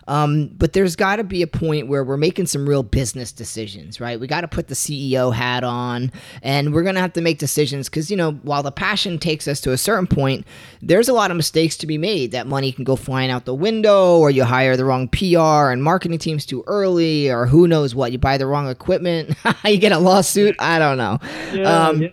Um, 0.07 0.49
but 0.57 0.73
there's 0.73 0.95
got 0.95 1.17
to 1.17 1.23
be 1.23 1.41
a 1.41 1.47
point 1.47 1.87
where 1.87 2.03
we're 2.03 2.17
making 2.17 2.47
some 2.47 2.67
real 2.67 2.83
business 2.83 3.31
decisions, 3.31 4.01
right? 4.01 4.19
We 4.19 4.27
got 4.27 4.41
to 4.41 4.47
put 4.47 4.67
the 4.67 4.75
CEO 4.75 5.33
hat 5.33 5.63
on, 5.63 6.11
and 6.41 6.73
we're 6.73 6.83
going 6.83 6.95
to 6.95 7.01
have 7.01 7.13
to 7.13 7.21
make 7.21 7.39
decisions 7.39 7.89
because, 7.89 8.11
you 8.11 8.17
know, 8.17 8.33
while 8.43 8.63
the 8.63 8.71
passion 8.71 9.17
takes 9.17 9.47
us 9.47 9.61
to 9.61 9.71
a 9.71 9.77
certain 9.77 10.07
point, 10.07 10.45
there's 10.85 11.09
a 11.09 11.13
lot 11.13 11.31
of 11.31 11.37
mistakes 11.37 11.77
to 11.77 11.87
be 11.87 11.97
made. 11.97 12.31
That 12.31 12.45
money 12.47 12.71
can 12.71 12.83
go 12.83 12.95
flying 12.95 13.31
out 13.31 13.45
the 13.45 13.53
window, 13.55 14.17
or 14.19 14.29
you 14.29 14.43
hire 14.43 14.75
the 14.77 14.85
wrong 14.85 15.07
PR 15.07 15.71
and 15.71 15.81
marketing 15.83 16.17
teams 16.19 16.45
too 16.45 16.63
early, 16.67 17.31
or 17.31 17.45
who 17.45 17.67
knows 17.67 17.95
what. 17.95 18.11
You 18.11 18.17
buy 18.17 18.37
the 18.37 18.45
wrong 18.47 18.69
equipment, 18.69 19.35
you 19.65 19.77
get 19.77 19.91
a 19.91 19.99
lawsuit. 19.99 20.55
I 20.59 20.79
don't 20.79 20.97
know. 20.97 21.19
yeah, 21.53 21.87
Um, 21.87 22.01
yeah. 22.03 22.09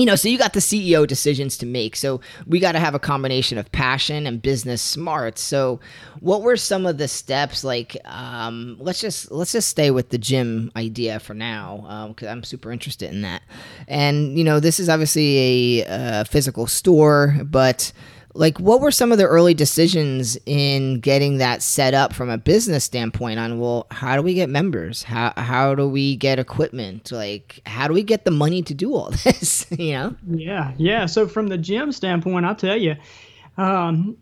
You 0.00 0.06
know, 0.06 0.16
so 0.16 0.30
you 0.30 0.38
got 0.38 0.54
the 0.54 0.60
CEO 0.60 1.06
decisions 1.06 1.58
to 1.58 1.66
make. 1.66 1.94
So 1.94 2.22
we 2.46 2.58
got 2.58 2.72
to 2.72 2.78
have 2.78 2.94
a 2.94 2.98
combination 2.98 3.58
of 3.58 3.70
passion 3.70 4.26
and 4.26 4.40
business 4.40 4.80
smarts. 4.80 5.42
So 5.42 5.78
what 6.20 6.40
were 6.40 6.56
some 6.56 6.86
of 6.86 6.96
the 6.96 7.06
steps? 7.06 7.64
Like, 7.64 7.98
um, 8.06 8.78
let's 8.80 9.02
just 9.02 9.30
let's 9.30 9.52
just 9.52 9.68
stay 9.68 9.90
with 9.90 10.08
the 10.08 10.16
gym 10.16 10.72
idea 10.74 11.20
for 11.20 11.34
now, 11.34 12.08
because 12.08 12.28
I'm 12.28 12.42
super 12.44 12.72
interested 12.72 13.10
in 13.10 13.20
that. 13.22 13.42
And 13.88 14.38
you 14.38 14.44
know, 14.44 14.58
this 14.58 14.80
is 14.80 14.88
obviously 14.88 15.82
a 15.82 15.86
uh, 15.86 16.24
physical 16.24 16.66
store, 16.66 17.36
but 17.44 17.92
like 18.34 18.58
what 18.60 18.80
were 18.80 18.90
some 18.90 19.12
of 19.12 19.18
the 19.18 19.26
early 19.26 19.54
decisions 19.54 20.38
in 20.46 21.00
getting 21.00 21.38
that 21.38 21.62
set 21.62 21.94
up 21.94 22.12
from 22.12 22.30
a 22.30 22.38
business 22.38 22.84
standpoint 22.84 23.38
on 23.38 23.58
well 23.58 23.86
how 23.90 24.16
do 24.16 24.22
we 24.22 24.34
get 24.34 24.48
members? 24.48 25.02
How 25.02 25.32
how 25.36 25.74
do 25.74 25.88
we 25.88 26.16
get 26.16 26.38
equipment? 26.38 27.10
Like 27.10 27.60
how 27.66 27.88
do 27.88 27.94
we 27.94 28.02
get 28.02 28.24
the 28.24 28.30
money 28.30 28.62
to 28.62 28.74
do 28.74 28.94
all 28.94 29.10
this 29.24 29.66
you 29.70 29.92
know? 29.92 30.16
Yeah, 30.28 30.72
yeah. 30.76 31.06
So 31.06 31.26
from 31.26 31.48
the 31.48 31.58
gym 31.58 31.92
standpoint, 31.92 32.46
I'll 32.46 32.54
tell 32.54 32.76
you, 32.76 32.96
um, 33.56 34.16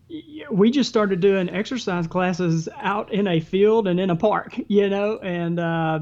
we 0.51 0.71
just 0.71 0.89
started 0.89 1.19
doing 1.21 1.49
exercise 1.49 2.07
classes 2.07 2.67
out 2.81 3.11
in 3.13 3.27
a 3.27 3.39
field 3.39 3.87
and 3.87 3.99
in 3.99 4.09
a 4.09 4.15
park, 4.15 4.59
you 4.67 4.89
know, 4.89 5.17
and 5.19 5.59
uh, 5.59 5.99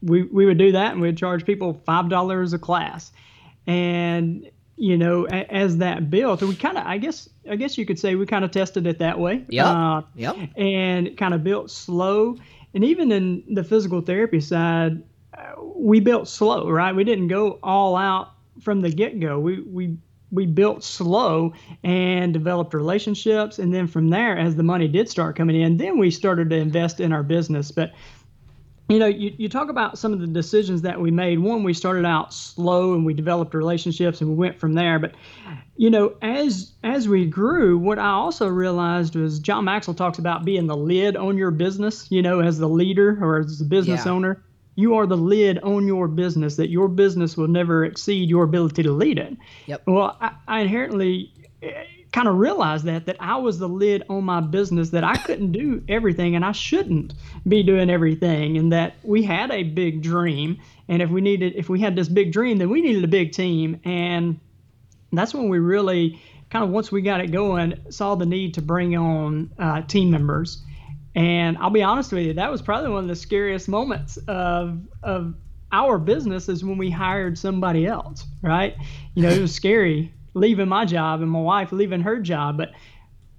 we 0.00 0.22
we 0.24 0.46
would 0.46 0.58
do 0.58 0.72
that, 0.72 0.92
and 0.92 1.00
we'd 1.00 1.16
charge 1.16 1.44
people 1.44 1.80
five 1.84 2.08
dollars 2.08 2.52
a 2.52 2.58
class, 2.58 3.12
and 3.66 4.50
you 4.82 4.98
know, 4.98 5.28
a, 5.28 5.46
as 5.54 5.76
that 5.76 6.10
built, 6.10 6.42
we 6.42 6.56
kind 6.56 6.76
of, 6.76 6.84
I 6.84 6.98
guess, 6.98 7.28
I 7.48 7.54
guess 7.54 7.78
you 7.78 7.86
could 7.86 8.00
say 8.00 8.16
we 8.16 8.26
kind 8.26 8.44
of 8.44 8.50
tested 8.50 8.84
it 8.84 8.98
that 8.98 9.16
way. 9.16 9.44
Yeah. 9.48 9.68
Uh, 9.70 10.02
Yep. 10.16 10.36
and 10.56 11.16
kind 11.16 11.34
of 11.34 11.44
built 11.44 11.70
slow. 11.70 12.36
And 12.74 12.82
even 12.82 13.12
in 13.12 13.44
the 13.54 13.62
physical 13.62 14.00
therapy 14.00 14.40
side, 14.40 15.00
uh, 15.38 15.62
we 15.76 16.00
built 16.00 16.26
slow, 16.26 16.68
right? 16.68 16.92
We 16.96 17.04
didn't 17.04 17.28
go 17.28 17.60
all 17.62 17.94
out 17.94 18.32
from 18.60 18.80
the 18.80 18.90
get 18.90 19.20
go. 19.20 19.38
We 19.38 19.60
we 19.60 19.96
we 20.32 20.46
built 20.46 20.82
slow 20.82 21.52
and 21.84 22.32
developed 22.32 22.74
relationships, 22.74 23.60
and 23.60 23.72
then 23.72 23.86
from 23.86 24.08
there, 24.10 24.36
as 24.36 24.56
the 24.56 24.62
money 24.64 24.88
did 24.88 25.08
start 25.08 25.36
coming 25.36 25.60
in, 25.60 25.76
then 25.76 25.96
we 25.96 26.10
started 26.10 26.50
to 26.50 26.56
invest 26.56 26.98
in 26.98 27.12
our 27.12 27.22
business. 27.22 27.70
But 27.70 27.92
you 28.92 28.98
know, 28.98 29.06
you, 29.06 29.32
you 29.38 29.48
talk 29.48 29.68
about 29.68 29.98
some 29.98 30.12
of 30.12 30.20
the 30.20 30.26
decisions 30.26 30.82
that 30.82 31.00
we 31.00 31.10
made. 31.10 31.38
One, 31.38 31.62
we 31.64 31.72
started 31.72 32.04
out 32.04 32.32
slow 32.34 32.94
and 32.94 33.04
we 33.04 33.14
developed 33.14 33.54
relationships 33.54 34.20
and 34.20 34.30
we 34.30 34.36
went 34.36 34.58
from 34.58 34.74
there. 34.74 34.98
But, 34.98 35.14
you 35.76 35.90
know, 35.90 36.14
as 36.22 36.72
as 36.84 37.08
we 37.08 37.26
grew, 37.26 37.78
what 37.78 37.98
I 37.98 38.10
also 38.10 38.48
realized 38.48 39.16
was 39.16 39.38
John 39.38 39.64
Maxwell 39.64 39.94
talks 39.94 40.18
about 40.18 40.44
being 40.44 40.66
the 40.66 40.76
lid 40.76 41.16
on 41.16 41.38
your 41.38 41.50
business, 41.50 42.06
you 42.10 42.22
know, 42.22 42.40
as 42.40 42.58
the 42.58 42.68
leader 42.68 43.18
or 43.22 43.40
as 43.40 43.58
the 43.58 43.64
business 43.64 44.04
Yeah. 44.06 44.12
owner. 44.12 44.44
You 44.74 44.94
are 44.96 45.06
the 45.06 45.18
lid 45.18 45.58
on 45.58 45.86
your 45.86 46.08
business, 46.08 46.56
that 46.56 46.70
your 46.70 46.88
business 46.88 47.36
will 47.36 47.48
never 47.48 47.84
exceed 47.84 48.30
your 48.30 48.44
ability 48.44 48.82
to 48.84 48.92
lead 48.92 49.18
it. 49.18 49.36
Yep. 49.66 49.82
Well, 49.86 50.16
I, 50.20 50.32
I 50.48 50.60
inherently 50.60 51.30
kind 52.12 52.28
of 52.28 52.36
realized 52.36 52.84
that 52.84 53.06
that 53.06 53.16
I 53.20 53.36
was 53.36 53.58
the 53.58 53.68
lid 53.68 54.04
on 54.08 54.24
my 54.24 54.40
business 54.40 54.90
that 54.90 55.02
I 55.02 55.16
couldn't 55.16 55.52
do 55.52 55.82
everything 55.88 56.36
and 56.36 56.44
I 56.44 56.52
shouldn't 56.52 57.14
be 57.48 57.62
doing 57.62 57.88
everything 57.88 58.58
and 58.58 58.72
that 58.72 58.96
we 59.02 59.22
had 59.22 59.50
a 59.50 59.62
big 59.62 60.02
dream 60.02 60.58
and 60.88 61.00
if 61.00 61.08
we 61.10 61.22
needed 61.22 61.54
if 61.56 61.68
we 61.68 61.80
had 61.80 61.96
this 61.96 62.08
big 62.08 62.32
dream 62.32 62.58
then 62.58 62.68
we 62.68 62.82
needed 62.82 63.02
a 63.02 63.08
big 63.08 63.32
team 63.32 63.80
and 63.84 64.38
that's 65.12 65.32
when 65.34 65.48
we 65.48 65.58
really 65.58 66.20
kind 66.50 66.62
of 66.64 66.70
once 66.70 66.92
we 66.92 67.00
got 67.00 67.20
it 67.20 67.32
going 67.32 67.80
saw 67.88 68.14
the 68.14 68.26
need 68.26 68.54
to 68.54 68.62
bring 68.62 68.96
on 68.96 69.50
uh, 69.58 69.82
team 69.82 70.10
members. 70.10 70.62
And 71.14 71.58
I'll 71.58 71.70
be 71.70 71.82
honest 71.82 72.12
with 72.12 72.26
you 72.26 72.34
that 72.34 72.50
was 72.50 72.60
probably 72.60 72.90
one 72.90 73.04
of 73.04 73.08
the 73.08 73.16
scariest 73.16 73.68
moments 73.68 74.18
of 74.28 74.80
of 75.02 75.34
our 75.74 75.96
business 75.98 76.50
is 76.50 76.62
when 76.62 76.76
we 76.76 76.90
hired 76.90 77.38
somebody 77.38 77.86
else 77.86 78.26
right? 78.42 78.76
You 79.14 79.22
know 79.22 79.30
it 79.30 79.40
was 79.40 79.54
scary 79.54 80.12
leaving 80.34 80.68
my 80.68 80.84
job 80.84 81.20
and 81.20 81.30
my 81.30 81.40
wife 81.40 81.72
leaving 81.72 82.00
her 82.00 82.18
job 82.20 82.56
but 82.56 82.72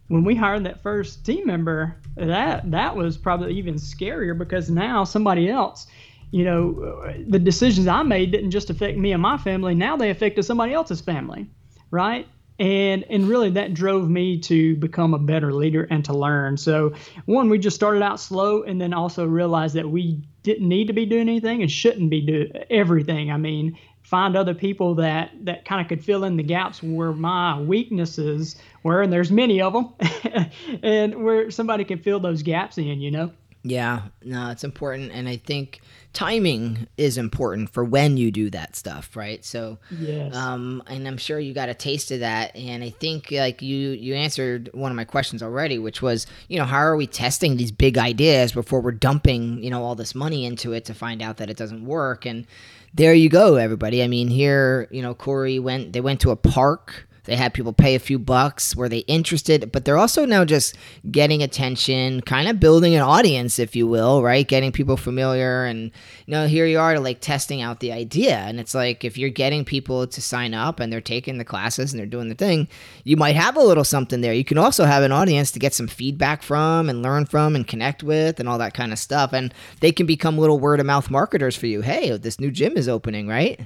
when 0.07 0.23
we 0.23 0.35
hired 0.35 0.63
that 0.63 0.83
first 0.83 1.25
team 1.25 1.47
member 1.47 1.95
that 2.15 2.69
that 2.69 2.95
was 2.95 3.17
probably 3.17 3.53
even 3.53 3.75
scarier 3.75 4.37
because 4.37 4.69
now 4.69 5.03
somebody 5.03 5.49
else 5.49 5.87
you 6.31 6.43
know 6.43 7.13
the 7.27 7.39
decisions 7.39 7.87
i 7.87 8.03
made 8.03 8.31
didn't 8.31 8.51
just 8.51 8.69
affect 8.69 8.97
me 8.97 9.11
and 9.11 9.21
my 9.21 9.37
family. 9.37 9.75
Now 9.75 9.95
they 9.95 10.09
affected 10.09 10.43
somebody 10.43 10.73
else's 10.73 11.01
family 11.01 11.47
right? 11.93 12.27
And 12.59 13.05
and 13.09 13.29
really 13.29 13.51
that 13.51 13.73
drove 13.73 14.09
me 14.09 14.39
to 14.41 14.75
become 14.75 15.13
a 15.13 15.19
better 15.19 15.53
leader 15.53 15.87
and 15.89 16.03
to 16.05 16.13
learn. 16.13 16.57
So 16.57 16.93
one 17.25 17.49
we 17.49 17.57
just 17.59 17.75
started 17.75 18.01
out 18.01 18.19
slow 18.19 18.63
and 18.63 18.81
then 18.81 18.93
also 18.93 19.25
realized 19.25 19.75
that 19.75 19.89
we 19.89 20.21
didn't 20.43 20.67
need 20.67 20.87
to 20.87 20.93
be 20.93 21.05
doing 21.05 21.29
anything 21.29 21.61
and 21.61 21.71
shouldn't 21.71 22.09
be 22.09 22.21
doing 22.21 22.51
everything 22.69 23.31
i 23.31 23.37
mean 23.37 23.77
find 24.13 24.35
other 24.37 24.53
people 24.53 24.93
that 24.93 25.31
that 25.41 25.65
kind 25.65 25.81
of 25.81 25.87
could 25.87 26.05
fill 26.05 26.23
in 26.23 26.37
the 26.37 26.43
gaps 26.43 26.83
where 26.83 27.13
my 27.13 27.59
weaknesses 27.59 28.55
were, 28.83 29.01
and 29.01 29.11
there's 29.11 29.31
many 29.31 29.59
of 29.59 29.73
them, 29.73 29.89
and 30.83 31.23
where 31.23 31.49
somebody 31.49 31.83
can 31.83 31.97
fill 31.97 32.19
those 32.19 32.43
gaps 32.43 32.77
in, 32.77 33.01
you 33.01 33.09
know. 33.09 33.31
Yeah, 33.63 34.01
no, 34.23 34.51
it's 34.51 34.63
important, 34.63 35.11
and 35.13 35.27
I 35.27 35.37
think 35.37 35.81
timing 36.11 36.85
is 36.95 37.17
important 37.17 37.71
for 37.71 37.83
when 37.83 38.17
you 38.17 38.29
do 38.29 38.51
that 38.51 38.75
stuff, 38.75 39.15
right? 39.15 39.43
So, 39.43 39.79
Yes. 39.99 40.35
um, 40.35 40.83
and 40.85 41.07
I'm 41.07 41.17
sure 41.17 41.39
you 41.39 41.55
got 41.55 41.69
a 41.69 41.73
taste 41.73 42.11
of 42.11 42.19
that, 42.19 42.55
and 42.55 42.83
I 42.83 42.91
think 42.91 43.31
like 43.31 43.63
you 43.63 43.89
you 43.91 44.13
answered 44.13 44.69
one 44.75 44.91
of 44.91 44.95
my 44.95 45.05
questions 45.05 45.41
already, 45.41 45.79
which 45.79 46.03
was, 46.03 46.27
you 46.49 46.59
know, 46.59 46.65
how 46.65 46.77
are 46.77 46.95
we 46.95 47.07
testing 47.07 47.57
these 47.57 47.71
big 47.71 47.97
ideas 47.97 48.51
before 48.51 48.79
we're 48.79 48.91
dumping, 48.91 49.63
you 49.63 49.71
know, 49.71 49.83
all 49.83 49.95
this 49.95 50.13
money 50.13 50.45
into 50.45 50.71
it 50.73 50.85
to 50.85 50.93
find 50.93 51.21
out 51.23 51.37
that 51.37 51.49
it 51.49 51.57
doesn't 51.57 51.83
work? 51.83 52.27
And 52.27 52.45
there 52.93 53.13
you 53.13 53.29
go, 53.29 53.55
everybody. 53.55 54.03
I 54.03 54.07
mean, 54.07 54.27
here, 54.27 54.87
you 54.91 55.01
know, 55.01 55.13
Corey 55.13 55.59
went, 55.59 55.93
they 55.93 56.01
went 56.01 56.21
to 56.21 56.31
a 56.31 56.35
park. 56.35 57.07
They 57.25 57.35
had 57.35 57.53
people 57.53 57.73
pay 57.73 57.95
a 57.95 57.99
few 57.99 58.19
bucks. 58.19 58.75
Were 58.75 58.89
they 58.89 58.99
interested? 58.99 59.71
But 59.71 59.85
they're 59.85 59.97
also 59.97 60.25
now 60.25 60.43
just 60.43 60.75
getting 61.09 61.41
attention, 61.41 62.21
kind 62.21 62.47
of 62.47 62.59
building 62.59 62.95
an 62.95 63.01
audience, 63.01 63.59
if 63.59 63.75
you 63.75 63.87
will, 63.87 64.21
right? 64.21 64.47
Getting 64.47 64.71
people 64.71 64.97
familiar. 64.97 65.65
And, 65.65 65.91
you 66.25 66.31
know, 66.31 66.47
here 66.47 66.65
you 66.65 66.79
are 66.79 66.93
to 66.93 66.99
like 66.99 67.21
testing 67.21 67.61
out 67.61 67.79
the 67.79 67.91
idea. 67.91 68.37
And 68.37 68.59
it's 68.59 68.75
like 68.75 69.05
if 69.05 69.17
you're 69.17 69.29
getting 69.29 69.63
people 69.63 70.05
to 70.05 70.21
sign 70.21 70.53
up 70.53 70.79
and 70.79 70.91
they're 70.91 71.01
taking 71.01 71.37
the 71.37 71.45
classes 71.45 71.93
and 71.93 71.99
they're 71.99 72.05
doing 72.05 72.29
the 72.29 72.35
thing, 72.35 72.67
you 73.03 73.15
might 73.15 73.35
have 73.35 73.55
a 73.55 73.63
little 73.63 73.83
something 73.83 74.21
there. 74.21 74.33
You 74.33 74.45
can 74.45 74.57
also 74.57 74.85
have 74.85 75.03
an 75.03 75.11
audience 75.11 75.51
to 75.51 75.59
get 75.59 75.73
some 75.73 75.87
feedback 75.87 76.43
from 76.43 76.89
and 76.89 77.01
learn 77.01 77.25
from 77.25 77.55
and 77.55 77.67
connect 77.67 78.03
with 78.03 78.39
and 78.39 78.49
all 78.49 78.57
that 78.57 78.73
kind 78.73 78.91
of 78.91 78.99
stuff. 78.99 79.33
And 79.33 79.53
they 79.79 79.91
can 79.91 80.05
become 80.05 80.37
little 80.37 80.59
word 80.59 80.79
of 80.79 80.85
mouth 80.85 81.09
marketers 81.09 81.55
for 81.55 81.67
you. 81.67 81.81
Hey, 81.81 82.17
this 82.17 82.39
new 82.39 82.51
gym 82.51 82.75
is 82.75 82.89
opening, 82.89 83.27
right? 83.27 83.61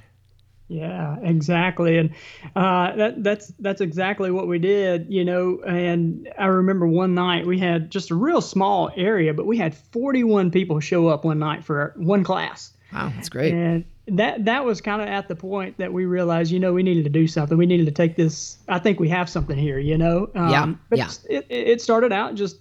Yeah, 0.70 1.16
exactly, 1.22 1.98
and 1.98 2.10
uh, 2.56 2.94
that 2.98 3.24
that's 3.24 3.48
that's 3.60 3.80
exactly 3.80 4.32
what 4.32 4.48
we 4.48 4.60
did, 4.60 5.06
you 5.10 5.24
know. 5.24 5.62
And 5.66 6.28
I 6.38 6.48
remember 6.48 6.86
one 6.86 7.16
night 7.16 7.46
we 7.48 7.58
had 7.58 7.90
just 7.90 8.12
a 8.12 8.16
real 8.16 8.42
small 8.42 8.90
area, 8.98 9.34
but 9.34 9.46
we 9.46 9.58
had 9.58 9.74
41 9.76 10.52
people 10.52 10.82
show 10.82 11.08
up 11.08 11.24
one 11.24 11.40
night 11.40 11.64
for 11.64 11.94
one 11.96 12.24
class, 12.26 12.74
Wow, 12.92 13.14
that's 13.16 13.30
great. 13.30 13.54
and 13.54 13.86
that 14.10 14.44
that 14.44 14.66
was 14.66 14.82
kind 14.82 15.02
of 15.02 15.08
at 15.08 15.30
the 15.30 15.36
point 15.38 15.78
that 15.78 15.94
we 15.94 16.04
realized, 16.06 16.52
you 16.52 16.60
know, 16.60 16.74
we 16.74 16.84
needed 16.84 17.06
to 17.06 17.10
do 17.10 17.28
something. 17.28 17.58
We 17.58 17.66
needed 17.66 17.86
to 17.86 17.92
take 17.94 18.18
this. 18.18 18.58
I 18.68 18.80
think 18.80 19.00
we 19.00 19.08
have 19.08 19.30
something 19.30 19.58
here, 19.58 19.80
you 19.80 19.98
know. 19.98 20.30
Um, 20.36 20.50
Yeah, 20.52 20.74
But 20.90 20.98
yeah. 21.00 21.10
It, 21.30 21.46
it 21.50 21.82
started 21.82 22.12
out 22.12 22.36
just 22.36 22.58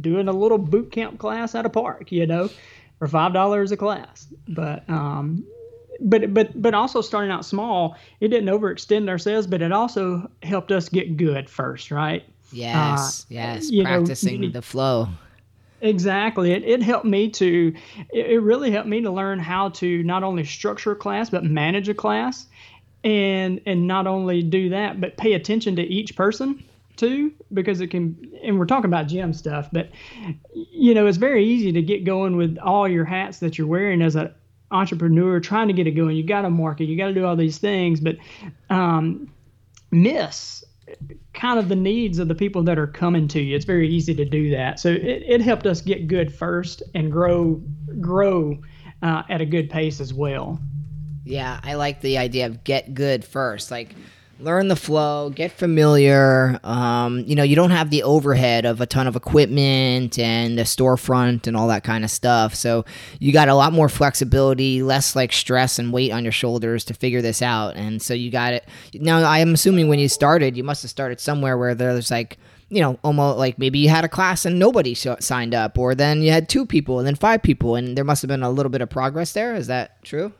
doing 0.00 0.28
a 0.28 0.32
little 0.32 0.58
boot 0.58 0.92
camp 0.92 1.18
class 1.18 1.56
at 1.56 1.66
a 1.66 1.70
park, 1.70 2.12
you 2.12 2.26
know, 2.26 2.48
for 3.00 3.08
five 3.08 3.32
dollars 3.32 3.72
a 3.72 3.76
class, 3.76 4.28
but 4.46 4.88
um, 4.88 5.44
but 6.00 6.32
but 6.32 6.60
but 6.60 6.74
also 6.74 7.00
starting 7.00 7.30
out 7.30 7.44
small, 7.44 7.96
it 8.20 8.28
didn't 8.28 8.48
overextend 8.48 9.08
ourselves, 9.08 9.46
but 9.46 9.62
it 9.62 9.72
also 9.72 10.30
helped 10.42 10.72
us 10.72 10.88
get 10.88 11.16
good 11.16 11.48
first, 11.48 11.90
right? 11.90 12.24
Yes, 12.52 13.22
uh, 13.22 13.26
yes. 13.28 13.70
you 13.70 13.84
know, 13.84 13.98
Practicing 13.98 14.42
you 14.42 14.50
the 14.50 14.62
flow. 14.62 15.08
Exactly. 15.82 16.52
It, 16.52 16.64
it 16.64 16.82
helped 16.82 17.06
me 17.06 17.30
to, 17.30 17.74
it, 18.12 18.42
really 18.42 18.70
helped 18.70 18.88
me 18.88 19.00
to 19.00 19.10
learn 19.10 19.38
how 19.38 19.70
to 19.70 20.02
not 20.02 20.22
only 20.22 20.44
structure 20.44 20.92
a 20.92 20.96
class, 20.96 21.30
but 21.30 21.44
manage 21.44 21.88
a 21.88 21.94
class. 21.94 22.46
And, 23.02 23.62
and 23.64 23.86
not 23.86 24.06
only 24.06 24.42
do 24.42 24.68
that, 24.68 25.00
but 25.00 25.16
pay 25.16 25.32
attention 25.32 25.76
to 25.76 25.82
each 25.82 26.14
person 26.16 26.62
too, 26.96 27.32
because 27.54 27.80
it 27.80 27.86
can, 27.86 28.30
and 28.42 28.58
we're 28.58 28.66
talking 28.66 28.84
about 28.84 29.06
gym 29.06 29.32
stuff, 29.32 29.70
but 29.72 29.88
you 30.52 30.92
know, 30.92 31.06
it's 31.06 31.16
very 31.16 31.46
easy 31.46 31.72
to 31.72 31.80
get 31.80 32.04
going 32.04 32.36
with 32.36 32.58
all 32.58 32.86
your 32.86 33.06
hats 33.06 33.38
that 33.38 33.56
you're 33.56 33.66
wearing 33.66 34.02
as 34.02 34.16
an 34.16 34.30
entrepreneur 34.70 35.40
trying 35.40 35.68
to 35.68 35.74
get 35.74 35.86
it 35.86 35.92
going. 35.92 36.16
You 36.16 36.24
got 36.24 36.42
to 36.42 36.50
market, 36.50 36.84
you 36.84 36.96
got 36.96 37.08
to 37.08 37.14
do 37.14 37.24
all 37.24 37.36
these 37.36 37.58
things, 37.58 38.00
but 38.00 38.16
um, 38.68 39.32
miss 39.90 40.64
kind 41.32 41.58
of 41.58 41.68
the 41.68 41.76
needs 41.76 42.18
of 42.18 42.28
the 42.28 42.34
people 42.34 42.62
that 42.64 42.78
are 42.78 42.86
coming 42.86 43.28
to 43.28 43.40
you. 43.40 43.56
It's 43.56 43.64
very 43.64 43.88
easy 43.88 44.14
to 44.14 44.24
do 44.24 44.50
that. 44.50 44.80
So 44.80 44.90
it, 44.90 45.22
it 45.26 45.40
helped 45.40 45.66
us 45.66 45.80
get 45.80 46.08
good 46.08 46.32
first 46.34 46.82
and 46.94 47.10
grow 47.10 47.62
grow 48.00 48.58
uh, 49.02 49.22
at 49.28 49.40
a 49.40 49.46
good 49.46 49.70
pace 49.70 50.00
as 50.00 50.12
well. 50.12 50.60
Yeah, 51.24 51.60
I 51.62 51.74
like 51.74 52.00
the 52.00 52.18
idea 52.18 52.46
of 52.46 52.64
get 52.64 52.94
good 52.94 53.24
first. 53.24 53.70
Like 53.70 53.94
learn 54.42 54.68
the 54.68 54.76
flow, 54.76 55.30
get 55.30 55.52
familiar. 55.52 56.58
Um, 56.64 57.20
you 57.20 57.34
know, 57.34 57.42
you 57.42 57.56
don't 57.56 57.70
have 57.70 57.90
the 57.90 58.02
overhead 58.02 58.64
of 58.64 58.80
a 58.80 58.86
ton 58.86 59.06
of 59.06 59.16
equipment 59.16 60.18
and 60.18 60.58
the 60.58 60.62
storefront 60.62 61.46
and 61.46 61.56
all 61.56 61.68
that 61.68 61.84
kind 61.84 62.04
of 62.04 62.10
stuff. 62.10 62.54
So 62.54 62.84
you 63.18 63.32
got 63.32 63.48
a 63.48 63.54
lot 63.54 63.72
more 63.72 63.88
flexibility, 63.88 64.82
less 64.82 65.14
like 65.14 65.32
stress 65.32 65.78
and 65.78 65.92
weight 65.92 66.12
on 66.12 66.24
your 66.24 66.32
shoulders 66.32 66.84
to 66.84 66.94
figure 66.94 67.22
this 67.22 67.42
out. 67.42 67.76
And 67.76 68.00
so 68.00 68.14
you 68.14 68.30
got 68.30 68.52
it. 68.52 68.68
Now, 68.94 69.22
I 69.22 69.38
am 69.38 69.54
assuming 69.54 69.88
when 69.88 69.98
you 69.98 70.08
started, 70.08 70.56
you 70.56 70.64
must 70.64 70.82
have 70.82 70.90
started 70.90 71.20
somewhere 71.20 71.56
where 71.56 71.74
there's 71.74 72.10
like 72.10 72.38
you 72.70 72.80
know, 72.80 72.98
almost 73.02 73.36
like 73.36 73.58
maybe 73.58 73.80
you 73.80 73.88
had 73.88 74.04
a 74.04 74.08
class 74.08 74.44
and 74.44 74.58
nobody 74.58 74.94
sh- 74.94 75.08
signed 75.18 75.54
up, 75.54 75.76
or 75.76 75.94
then 75.94 76.22
you 76.22 76.30
had 76.30 76.48
two 76.48 76.64
people 76.64 76.98
and 76.98 77.06
then 77.06 77.16
five 77.16 77.42
people, 77.42 77.74
and 77.74 77.96
there 77.96 78.04
must 78.04 78.22
have 78.22 78.28
been 78.28 78.44
a 78.44 78.50
little 78.50 78.70
bit 78.70 78.80
of 78.80 78.88
progress 78.88 79.32
there. 79.32 79.56
Is 79.56 79.66
that 79.66 80.02
true? 80.04 80.32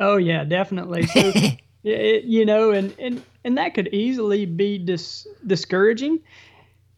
Oh 0.00 0.16
yeah, 0.16 0.44
definitely. 0.44 1.06
So, 1.06 1.32
it, 1.84 2.24
you 2.24 2.44
know, 2.44 2.72
and, 2.72 2.94
and 2.98 3.22
and 3.44 3.58
that 3.58 3.74
could 3.74 3.88
easily 3.88 4.46
be 4.46 4.78
dis- 4.78 5.26
discouraging. 5.46 6.20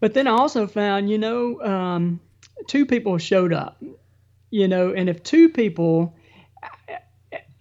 But 0.01 0.15
then 0.15 0.27
I 0.27 0.33
also 0.33 0.67
found, 0.67 1.11
you 1.11 1.19
know, 1.19 1.61
um, 1.63 2.21
two 2.67 2.87
people 2.87 3.19
showed 3.19 3.53
up, 3.53 3.83
you 4.51 4.67
know, 4.67 4.93
and 4.93 5.09
if 5.09 5.23
two 5.23 5.49
people, 5.49 6.17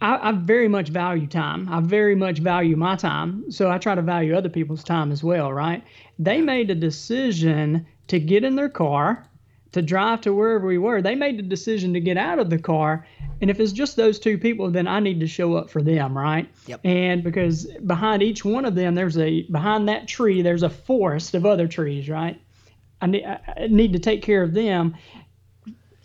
I, 0.01 0.29
I 0.29 0.31
very 0.31 0.67
much 0.67 0.89
value 0.89 1.27
time. 1.27 1.69
I 1.69 1.81
very 1.81 2.15
much 2.15 2.39
value 2.39 2.75
my 2.75 2.95
time, 2.95 3.51
so 3.51 3.69
I 3.69 3.77
try 3.77 3.93
to 3.93 4.01
value 4.01 4.35
other 4.35 4.49
people's 4.49 4.83
time 4.83 5.11
as 5.11 5.23
well, 5.23 5.53
right? 5.53 5.83
They 6.17 6.41
made 6.41 6.71
a 6.71 6.75
decision 6.75 7.85
to 8.07 8.19
get 8.19 8.43
in 8.43 8.55
their 8.55 8.69
car 8.69 9.27
to 9.71 9.81
drive 9.81 10.21
to 10.21 10.33
wherever 10.33 10.67
we 10.67 10.77
were. 10.77 11.01
They 11.01 11.15
made 11.15 11.37
the 11.37 11.43
decision 11.43 11.93
to 11.93 11.99
get 11.99 12.17
out 12.17 12.39
of 12.39 12.49
the 12.49 12.57
car. 12.57 13.07
And 13.41 13.49
if 13.49 13.59
it's 13.59 13.71
just 13.71 13.95
those 13.95 14.19
two 14.19 14.37
people, 14.37 14.69
then 14.69 14.87
I 14.87 14.99
need 14.99 15.19
to 15.19 15.27
show 15.27 15.55
up 15.55 15.69
for 15.69 15.81
them, 15.81 16.15
right? 16.15 16.47
Yep. 16.67 16.81
And 16.83 17.23
because 17.23 17.65
behind 17.85 18.21
each 18.21 18.45
one 18.45 18.65
of 18.65 18.75
them, 18.75 18.93
there's 18.93 19.17
a 19.17 19.41
behind 19.43 19.89
that 19.89 20.07
tree, 20.07 20.41
there's 20.43 20.63
a 20.63 20.69
forest 20.69 21.33
of 21.33 21.45
other 21.45 21.67
trees, 21.67 22.07
right? 22.07 22.39
I 23.01 23.07
need, 23.07 23.25
I 23.25 23.67
need 23.67 23.93
to 23.93 23.99
take 23.99 24.21
care 24.21 24.43
of 24.43 24.53
them 24.53 24.95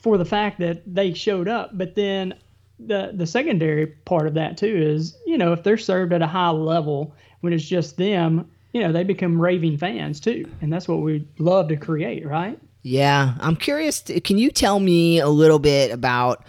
for 0.02 0.16
the 0.16 0.24
fact 0.24 0.58
that 0.60 0.82
they 0.86 1.12
showed 1.12 1.46
up. 1.46 1.70
But 1.74 1.94
then 1.94 2.34
the 2.78 3.12
the 3.14 3.26
secondary 3.26 3.86
part 3.86 4.26
of 4.26 4.34
that 4.34 4.56
too 4.56 4.66
is, 4.74 5.16
you 5.26 5.36
know, 5.36 5.52
if 5.52 5.62
they're 5.62 5.78
served 5.78 6.12
at 6.12 6.22
a 6.22 6.26
high 6.26 6.50
level 6.50 7.14
when 7.40 7.52
it's 7.52 7.64
just 7.64 7.96
them, 7.98 8.50
you 8.72 8.80
know, 8.80 8.92
they 8.92 9.04
become 9.04 9.40
raving 9.40 9.76
fans 9.76 10.20
too. 10.20 10.50
And 10.62 10.72
that's 10.72 10.88
what 10.88 11.00
we 11.00 11.26
love 11.38 11.68
to 11.68 11.76
create, 11.76 12.26
right? 12.26 12.58
Yeah, 12.82 13.34
I'm 13.40 13.56
curious. 13.56 14.02
Can 14.24 14.38
you 14.38 14.50
tell 14.50 14.78
me 14.78 15.18
a 15.18 15.28
little 15.28 15.58
bit 15.58 15.90
about 15.90 16.44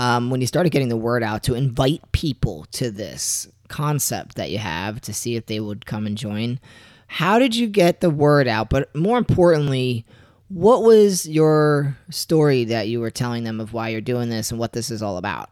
um, 0.00 0.30
when 0.30 0.40
you 0.40 0.46
started 0.46 0.70
getting 0.70 0.88
the 0.88 0.96
word 0.96 1.22
out 1.22 1.42
to 1.42 1.54
invite 1.54 2.00
people 2.10 2.64
to 2.72 2.90
this 2.90 3.46
concept 3.68 4.36
that 4.36 4.50
you 4.50 4.56
have 4.56 4.98
to 5.02 5.12
see 5.12 5.36
if 5.36 5.44
they 5.44 5.60
would 5.60 5.84
come 5.84 6.06
and 6.06 6.16
join? 6.16 6.58
How 7.06 7.38
did 7.38 7.54
you 7.54 7.66
get 7.66 8.00
the 8.00 8.08
word 8.08 8.48
out? 8.48 8.70
But 8.70 8.94
more 8.96 9.18
importantly, 9.18 10.06
what 10.48 10.84
was 10.84 11.28
your 11.28 11.98
story 12.08 12.64
that 12.64 12.88
you 12.88 12.98
were 12.98 13.10
telling 13.10 13.44
them 13.44 13.60
of 13.60 13.74
why 13.74 13.90
you're 13.90 14.00
doing 14.00 14.30
this 14.30 14.50
and 14.50 14.58
what 14.58 14.72
this 14.72 14.90
is 14.90 15.02
all 15.02 15.18
about? 15.18 15.50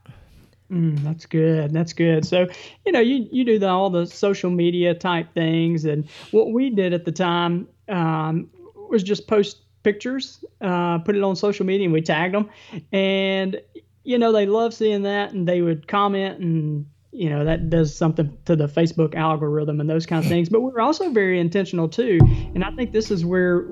Mm, 0.73 1.03
that's 1.03 1.27
good. 1.27 1.75
That's 1.75 1.93
good. 1.93 2.27
So, 2.27 2.47
you 2.87 2.93
know, 2.93 3.01
you, 3.01 3.29
you 3.31 3.45
do 3.45 3.59
the, 3.59 3.69
all 3.69 3.91
the 3.91 4.07
social 4.07 4.49
media 4.49 4.95
type 4.95 5.35
things. 5.35 5.85
And 5.85 6.09
what 6.31 6.53
we 6.53 6.71
did 6.71 6.95
at 6.95 7.05
the 7.05 7.13
time 7.13 7.69
um, 7.89 8.49
was 8.89 9.03
just 9.03 9.27
post 9.27 9.59
pictures, 9.83 10.45
uh, 10.61 10.99
put 10.99 11.17
it 11.17 11.23
on 11.23 11.37
social 11.37 11.65
media, 11.65 11.85
and 11.85 11.93
we 11.93 12.03
tagged 12.03 12.35
them. 12.35 12.51
And, 12.93 13.61
you 14.09 14.19
know, 14.19 14.33
they 14.33 14.47
love 14.47 14.73
seeing 14.73 15.03
that 15.03 15.33
and 15.33 15.47
they 15.47 15.61
would 15.61 15.87
comment 15.87 16.39
and, 16.41 16.87
you 17.13 17.29
know, 17.29 17.45
that 17.45 17.69
does 17.69 17.95
something 17.95 18.35
to 18.47 18.57
the 18.57 18.67
Facebook 18.67 19.15
algorithm 19.15 19.81
and 19.81 19.91
those 19.91 20.07
kinds 20.07 20.25
of 20.25 20.31
things. 20.31 20.49
But 20.49 20.63
we're 20.63 20.81
also 20.81 21.11
very 21.11 21.39
intentional 21.39 21.91
too. 21.91 22.19
And 22.55 22.65
I 22.65 22.71
think 22.71 22.93
this 22.93 23.11
is 23.11 23.27
where 23.27 23.67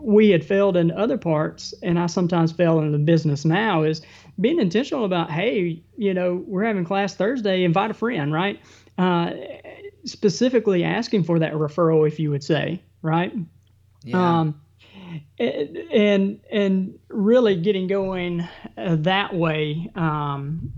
we 0.00 0.30
had 0.30 0.44
failed 0.44 0.76
in 0.76 0.90
other 0.90 1.16
parts, 1.16 1.74
and 1.84 1.96
I 1.96 2.06
sometimes 2.06 2.50
fail 2.50 2.80
in 2.80 2.90
the 2.90 2.98
business 2.98 3.44
now, 3.44 3.84
is 3.84 4.02
being 4.40 4.58
intentional 4.58 5.04
about, 5.04 5.30
hey, 5.30 5.80
you 5.96 6.12
know, 6.12 6.42
we're 6.48 6.64
having 6.64 6.84
class 6.84 7.14
Thursday, 7.14 7.62
invite 7.62 7.92
a 7.92 7.94
friend, 7.94 8.32
right? 8.32 8.60
Uh, 8.98 9.30
specifically 10.06 10.82
asking 10.82 11.22
for 11.22 11.38
that 11.38 11.52
referral, 11.52 12.04
if 12.04 12.18
you 12.18 12.32
would 12.32 12.42
say, 12.42 12.82
right? 13.02 13.32
Yeah. 14.02 14.40
Um, 14.40 14.60
and 15.38 16.40
and 16.50 16.98
really 17.08 17.56
getting 17.56 17.86
going 17.86 18.46
uh, 18.76 18.96
that 19.00 19.34
way, 19.34 19.90
um, 19.94 20.72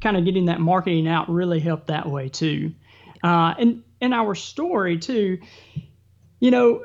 kind 0.00 0.16
of 0.16 0.24
getting 0.24 0.46
that 0.46 0.60
marketing 0.60 1.08
out 1.08 1.28
really 1.28 1.60
helped 1.60 1.88
that 1.88 2.08
way 2.08 2.28
too. 2.28 2.72
Uh, 3.22 3.54
and 3.58 3.82
and 4.00 4.14
our 4.14 4.34
story 4.34 4.98
too, 4.98 5.38
you 6.40 6.50
know, 6.50 6.84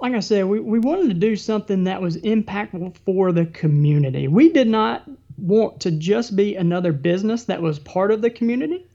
like 0.00 0.14
I 0.14 0.20
said, 0.20 0.46
we, 0.46 0.60
we 0.60 0.78
wanted 0.78 1.08
to 1.08 1.14
do 1.14 1.36
something 1.36 1.84
that 1.84 2.02
was 2.02 2.16
impactful 2.18 2.96
for 3.04 3.32
the 3.32 3.46
community. 3.46 4.28
We 4.28 4.50
did 4.50 4.68
not 4.68 5.08
want 5.38 5.80
to 5.80 5.90
just 5.90 6.36
be 6.36 6.56
another 6.56 6.92
business 6.92 7.44
that 7.44 7.62
was 7.62 7.78
part 7.78 8.10
of 8.10 8.22
the 8.22 8.30
community. 8.30 8.86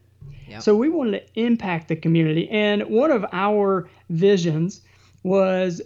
Yep. 0.48 0.62
So 0.62 0.74
we 0.74 0.88
wanted 0.88 1.12
to 1.20 1.40
impact 1.40 1.88
the 1.88 1.96
community. 1.96 2.48
And 2.50 2.82
one 2.84 3.10
of 3.10 3.24
our 3.32 3.88
visions 4.10 4.82
was 5.22 5.80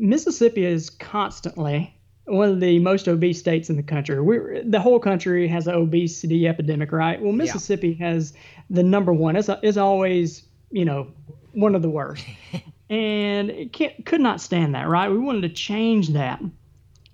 Mississippi 0.00 0.64
is 0.64 0.90
constantly 0.90 1.94
one 2.24 2.48
of 2.48 2.60
the 2.60 2.78
most 2.78 3.08
obese 3.08 3.38
states 3.38 3.70
in 3.70 3.76
the 3.76 3.82
country. 3.82 4.20
We're, 4.20 4.62
the 4.64 4.80
whole 4.80 4.98
country 4.98 5.46
has 5.48 5.66
an 5.66 5.74
obesity 5.74 6.46
epidemic, 6.48 6.92
right? 6.92 7.20
Well, 7.20 7.32
Mississippi 7.32 7.94
has 7.94 8.32
the 8.68 8.82
number 8.82 9.12
one. 9.12 9.36
It's, 9.36 9.50
it's 9.62 9.76
always, 9.76 10.44
you 10.70 10.84
know, 10.84 11.08
one 11.52 11.74
of 11.74 11.82
the 11.82 11.90
worst. 11.90 12.24
and 12.90 13.50
it 13.50 13.72
can't, 13.72 14.06
could 14.06 14.20
not 14.20 14.40
stand 14.40 14.74
that, 14.74 14.88
right? 14.88 15.10
We 15.10 15.18
wanted 15.18 15.42
to 15.42 15.48
change 15.50 16.08
that. 16.08 16.40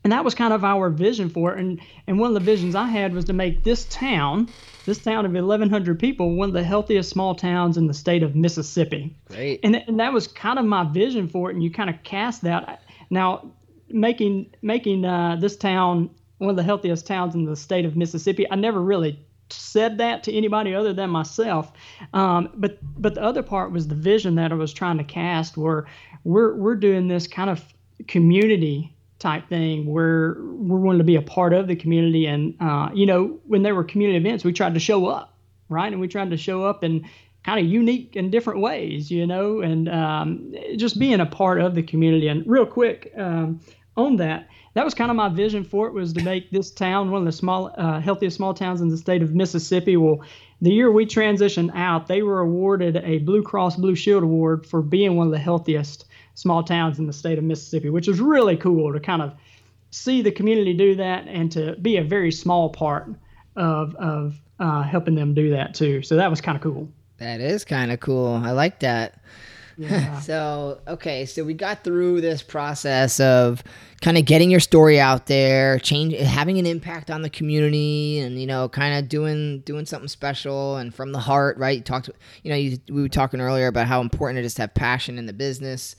And 0.04 0.12
that 0.12 0.24
was 0.24 0.34
kind 0.34 0.52
of 0.52 0.64
our 0.64 0.88
vision 0.88 1.30
for 1.30 1.54
it. 1.54 1.60
And, 1.60 1.80
and 2.06 2.20
one 2.20 2.28
of 2.28 2.34
the 2.34 2.40
visions 2.40 2.74
I 2.74 2.86
had 2.86 3.12
was 3.12 3.24
to 3.24 3.32
make 3.32 3.64
this 3.64 3.86
town, 3.86 4.48
this 4.86 4.98
town 4.98 5.26
of 5.26 5.32
1,100 5.32 5.98
people, 5.98 6.36
one 6.36 6.48
of 6.48 6.54
the 6.54 6.62
healthiest 6.62 7.10
small 7.10 7.34
towns 7.34 7.76
in 7.76 7.88
the 7.88 7.94
state 7.94 8.22
of 8.22 8.34
Mississippi. 8.34 9.14
Great. 9.28 9.60
And, 9.62 9.76
and 9.76 10.00
that 10.00 10.12
was 10.12 10.26
kind 10.28 10.58
of 10.58 10.64
my 10.64 10.84
vision 10.84 11.28
for 11.28 11.50
it. 11.50 11.54
And 11.54 11.62
you 11.62 11.70
kind 11.70 11.90
of 11.90 12.02
cast 12.04 12.42
that. 12.42 12.82
Now, 13.10 13.52
making 13.88 14.54
making 14.62 15.04
uh, 15.04 15.36
this 15.36 15.56
town 15.56 16.10
one 16.38 16.50
of 16.50 16.56
the 16.56 16.62
healthiest 16.62 17.06
towns 17.06 17.34
in 17.34 17.44
the 17.44 17.56
state 17.56 17.84
of 17.84 17.96
Mississippi. 17.96 18.46
I 18.50 18.56
never 18.56 18.80
really 18.80 19.18
said 19.50 19.98
that 19.98 20.24
to 20.24 20.32
anybody 20.32 20.74
other 20.74 20.92
than 20.92 21.10
myself. 21.10 21.72
Um, 22.12 22.50
but 22.54 22.78
but 23.00 23.14
the 23.14 23.22
other 23.22 23.42
part 23.42 23.72
was 23.72 23.88
the 23.88 23.94
vision 23.94 24.34
that 24.36 24.52
I 24.52 24.54
was 24.54 24.72
trying 24.72 24.98
to 24.98 25.04
cast, 25.04 25.56
where 25.56 25.86
we're 26.24 26.54
we're 26.56 26.76
doing 26.76 27.08
this 27.08 27.26
kind 27.26 27.50
of 27.50 27.64
community 28.08 28.95
type 29.18 29.48
thing 29.48 29.86
where 29.86 30.36
we're 30.40 30.78
wanting 30.78 30.98
to 30.98 31.04
be 31.04 31.16
a 31.16 31.22
part 31.22 31.52
of 31.52 31.66
the 31.66 31.76
community. 31.76 32.26
And 32.26 32.54
uh, 32.60 32.90
you 32.94 33.06
know, 33.06 33.38
when 33.46 33.62
there 33.62 33.74
were 33.74 33.84
community 33.84 34.18
events, 34.18 34.44
we 34.44 34.52
tried 34.52 34.74
to 34.74 34.80
show 34.80 35.06
up, 35.06 35.36
right? 35.68 35.90
And 35.92 36.00
we 36.00 36.08
tried 36.08 36.30
to 36.30 36.36
show 36.36 36.64
up 36.64 36.84
in 36.84 37.08
kind 37.44 37.64
of 37.64 37.70
unique 37.70 38.16
and 38.16 38.32
different 38.32 38.60
ways, 38.60 39.10
you 39.10 39.26
know, 39.26 39.60
and 39.60 39.88
um, 39.88 40.54
just 40.76 40.98
being 40.98 41.20
a 41.20 41.26
part 41.26 41.60
of 41.60 41.74
the 41.74 41.82
community. 41.82 42.26
And 42.28 42.44
real 42.46 42.66
quick 42.66 43.12
um, 43.16 43.60
on 43.96 44.16
that, 44.16 44.48
that 44.74 44.84
was 44.84 44.94
kind 44.94 45.10
of 45.10 45.16
my 45.16 45.28
vision 45.28 45.64
for 45.64 45.86
it 45.86 45.94
was 45.94 46.12
to 46.14 46.22
make 46.22 46.50
this 46.50 46.70
town 46.70 47.10
one 47.10 47.22
of 47.22 47.24
the 47.24 47.32
small, 47.32 47.72
uh, 47.78 48.00
healthiest 48.00 48.36
small 48.36 48.52
towns 48.52 48.80
in 48.80 48.88
the 48.88 48.96
state 48.98 49.22
of 49.22 49.34
Mississippi. 49.34 49.96
Well, 49.96 50.22
the 50.60 50.72
year 50.72 50.90
we 50.90 51.06
transitioned 51.06 51.70
out, 51.74 52.08
they 52.08 52.22
were 52.22 52.40
awarded 52.40 52.96
a 52.96 53.18
Blue 53.18 53.42
Cross 53.42 53.76
Blue 53.76 53.94
Shield 53.94 54.24
award 54.24 54.66
for 54.66 54.82
being 54.82 55.16
one 55.16 55.28
of 55.28 55.32
the 55.32 55.38
healthiest 55.38 56.05
small 56.36 56.62
towns 56.62 57.00
in 57.00 57.06
the 57.06 57.12
state 57.12 57.38
of 57.38 57.44
Mississippi, 57.44 57.90
which 57.90 58.06
was 58.06 58.20
really 58.20 58.56
cool 58.56 58.92
to 58.92 59.00
kind 59.00 59.22
of 59.22 59.34
see 59.90 60.22
the 60.22 60.30
community 60.30 60.74
do 60.74 60.94
that 60.94 61.26
and 61.26 61.50
to 61.50 61.74
be 61.76 61.96
a 61.96 62.04
very 62.04 62.30
small 62.30 62.68
part 62.70 63.08
of 63.56 63.96
of 63.96 64.36
uh, 64.60 64.82
helping 64.82 65.14
them 65.14 65.34
do 65.34 65.50
that 65.50 65.74
too. 65.74 66.02
So 66.02 66.16
that 66.16 66.30
was 66.30 66.40
kind 66.40 66.56
of 66.56 66.62
cool. 66.62 66.88
That 67.18 67.40
is 67.40 67.64
kind 67.64 67.90
of 67.90 68.00
cool. 68.00 68.34
I 68.34 68.52
like 68.52 68.80
that. 68.80 69.18
Yeah. 69.78 70.20
so, 70.20 70.80
okay, 70.86 71.26
so 71.26 71.44
we 71.44 71.54
got 71.54 71.84
through 71.84 72.20
this 72.20 72.42
process 72.42 73.20
of 73.20 73.62
kind 74.00 74.18
of 74.18 74.24
getting 74.24 74.50
your 74.50 74.60
story 74.60 74.98
out 75.00 75.26
there, 75.26 75.78
change 75.78 76.14
having 76.16 76.58
an 76.58 76.66
impact 76.66 77.10
on 77.10 77.22
the 77.22 77.30
community 77.30 78.18
and 78.18 78.40
you 78.40 78.46
know, 78.46 78.68
kind 78.68 78.98
of 78.98 79.08
doing 79.08 79.60
doing 79.60 79.86
something 79.86 80.08
special 80.08 80.76
and 80.76 80.94
from 80.94 81.12
the 81.12 81.20
heart, 81.20 81.56
right? 81.58 81.78
You 81.78 81.82
talked 81.82 82.10
you 82.42 82.50
know, 82.50 82.56
you, 82.56 82.78
we 82.88 83.02
were 83.02 83.08
talking 83.08 83.40
earlier 83.40 83.66
about 83.66 83.86
how 83.86 84.00
important 84.00 84.38
it 84.38 84.44
is 84.44 84.54
to 84.54 84.62
have 84.62 84.74
passion 84.74 85.18
in 85.18 85.26
the 85.26 85.32
business. 85.32 85.96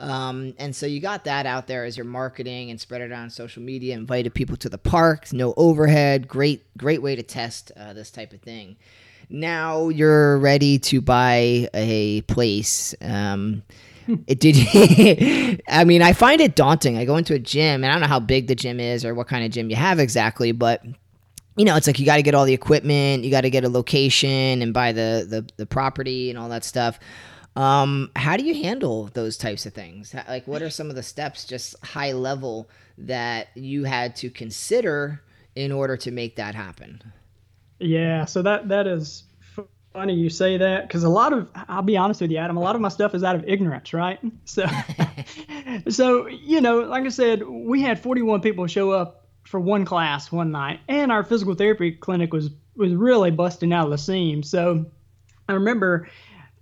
Um, 0.00 0.54
and 0.58 0.74
so 0.74 0.86
you 0.86 1.00
got 1.00 1.24
that 1.24 1.46
out 1.46 1.66
there 1.66 1.84
as 1.84 1.96
your 1.96 2.06
marketing 2.06 2.70
and 2.70 2.80
spread 2.80 3.02
it 3.02 3.12
on 3.12 3.30
social 3.30 3.62
media, 3.62 3.94
invited 3.94 4.34
people 4.34 4.56
to 4.56 4.68
the 4.68 4.78
parks, 4.78 5.32
no 5.32 5.54
overhead, 5.56 6.26
great, 6.26 6.64
great 6.76 7.02
way 7.02 7.14
to 7.14 7.22
test 7.22 7.70
uh, 7.76 7.92
this 7.92 8.10
type 8.10 8.32
of 8.32 8.40
thing 8.40 8.76
now 9.30 9.88
you're 9.88 10.38
ready 10.38 10.78
to 10.78 11.00
buy 11.00 11.68
a 11.72 12.20
place. 12.22 12.94
Um, 13.00 13.62
it 14.26 14.40
did. 14.40 15.62
I 15.68 15.84
mean, 15.84 16.02
I 16.02 16.12
find 16.12 16.40
it 16.40 16.56
daunting. 16.56 16.98
I 16.98 17.04
go 17.04 17.16
into 17.16 17.34
a 17.34 17.38
gym, 17.38 17.84
and 17.84 17.86
I 17.86 17.92
don't 17.92 18.00
know 18.00 18.08
how 18.08 18.20
big 18.20 18.48
the 18.48 18.54
gym 18.54 18.80
is 18.80 19.04
or 19.04 19.14
what 19.14 19.28
kind 19.28 19.44
of 19.44 19.52
gym 19.52 19.70
you 19.70 19.76
have 19.76 19.98
exactly, 19.98 20.52
but 20.52 20.84
you 21.56 21.64
know, 21.64 21.76
it's 21.76 21.86
like 21.86 21.98
you 21.98 22.06
got 22.06 22.16
to 22.16 22.22
get 22.22 22.34
all 22.34 22.44
the 22.44 22.54
equipment, 22.54 23.24
you 23.24 23.30
got 23.30 23.42
to 23.42 23.50
get 23.50 23.64
a 23.64 23.68
location, 23.68 24.62
and 24.62 24.74
buy 24.74 24.92
the, 24.92 25.26
the 25.28 25.46
the 25.56 25.66
property 25.66 26.30
and 26.30 26.38
all 26.38 26.48
that 26.48 26.64
stuff. 26.64 26.98
Um, 27.56 28.10
how 28.16 28.36
do 28.36 28.44
you 28.44 28.54
handle 28.62 29.10
those 29.12 29.36
types 29.36 29.66
of 29.66 29.74
things? 29.74 30.14
Like, 30.28 30.46
what 30.46 30.62
are 30.62 30.70
some 30.70 30.88
of 30.88 30.96
the 30.96 31.02
steps, 31.02 31.44
just 31.44 31.74
high 31.84 32.12
level, 32.12 32.70
that 32.98 33.48
you 33.54 33.84
had 33.84 34.16
to 34.16 34.30
consider 34.30 35.22
in 35.56 35.72
order 35.72 35.96
to 35.96 36.10
make 36.10 36.36
that 36.36 36.54
happen? 36.54 37.02
Yeah, 37.78 38.24
so 38.26 38.42
that 38.42 38.68
that 38.68 38.86
is 38.86 39.24
funny 39.92 40.14
you 40.14 40.30
say 40.30 40.56
that 40.56 40.86
because 40.86 41.02
a 41.02 41.08
lot 41.08 41.32
of 41.32 41.48
I'll 41.68 41.82
be 41.82 41.96
honest 41.96 42.20
with 42.20 42.30
you, 42.30 42.38
Adam. 42.38 42.56
A 42.56 42.60
lot 42.60 42.74
of 42.74 42.80
my 42.80 42.88
stuff 42.88 43.14
is 43.14 43.24
out 43.24 43.34
of 43.34 43.44
ignorance, 43.46 43.92
right? 43.92 44.18
So, 44.44 44.66
so 45.88 46.26
you 46.26 46.60
know, 46.60 46.80
like 46.80 47.04
I 47.04 47.08
said, 47.08 47.46
we 47.46 47.82
had 47.82 48.00
41 48.00 48.40
people 48.40 48.66
show 48.66 48.90
up 48.90 49.28
for 49.44 49.60
one 49.60 49.84
class 49.84 50.30
one 50.30 50.50
night, 50.50 50.80
and 50.88 51.10
our 51.10 51.24
physical 51.24 51.54
therapy 51.54 51.92
clinic 51.92 52.32
was 52.32 52.50
was 52.76 52.92
really 52.94 53.30
busting 53.30 53.72
out 53.72 53.84
of 53.84 53.90
the 53.90 53.98
seams. 53.98 54.50
So, 54.50 54.86
I 55.48 55.52
remember 55.54 56.08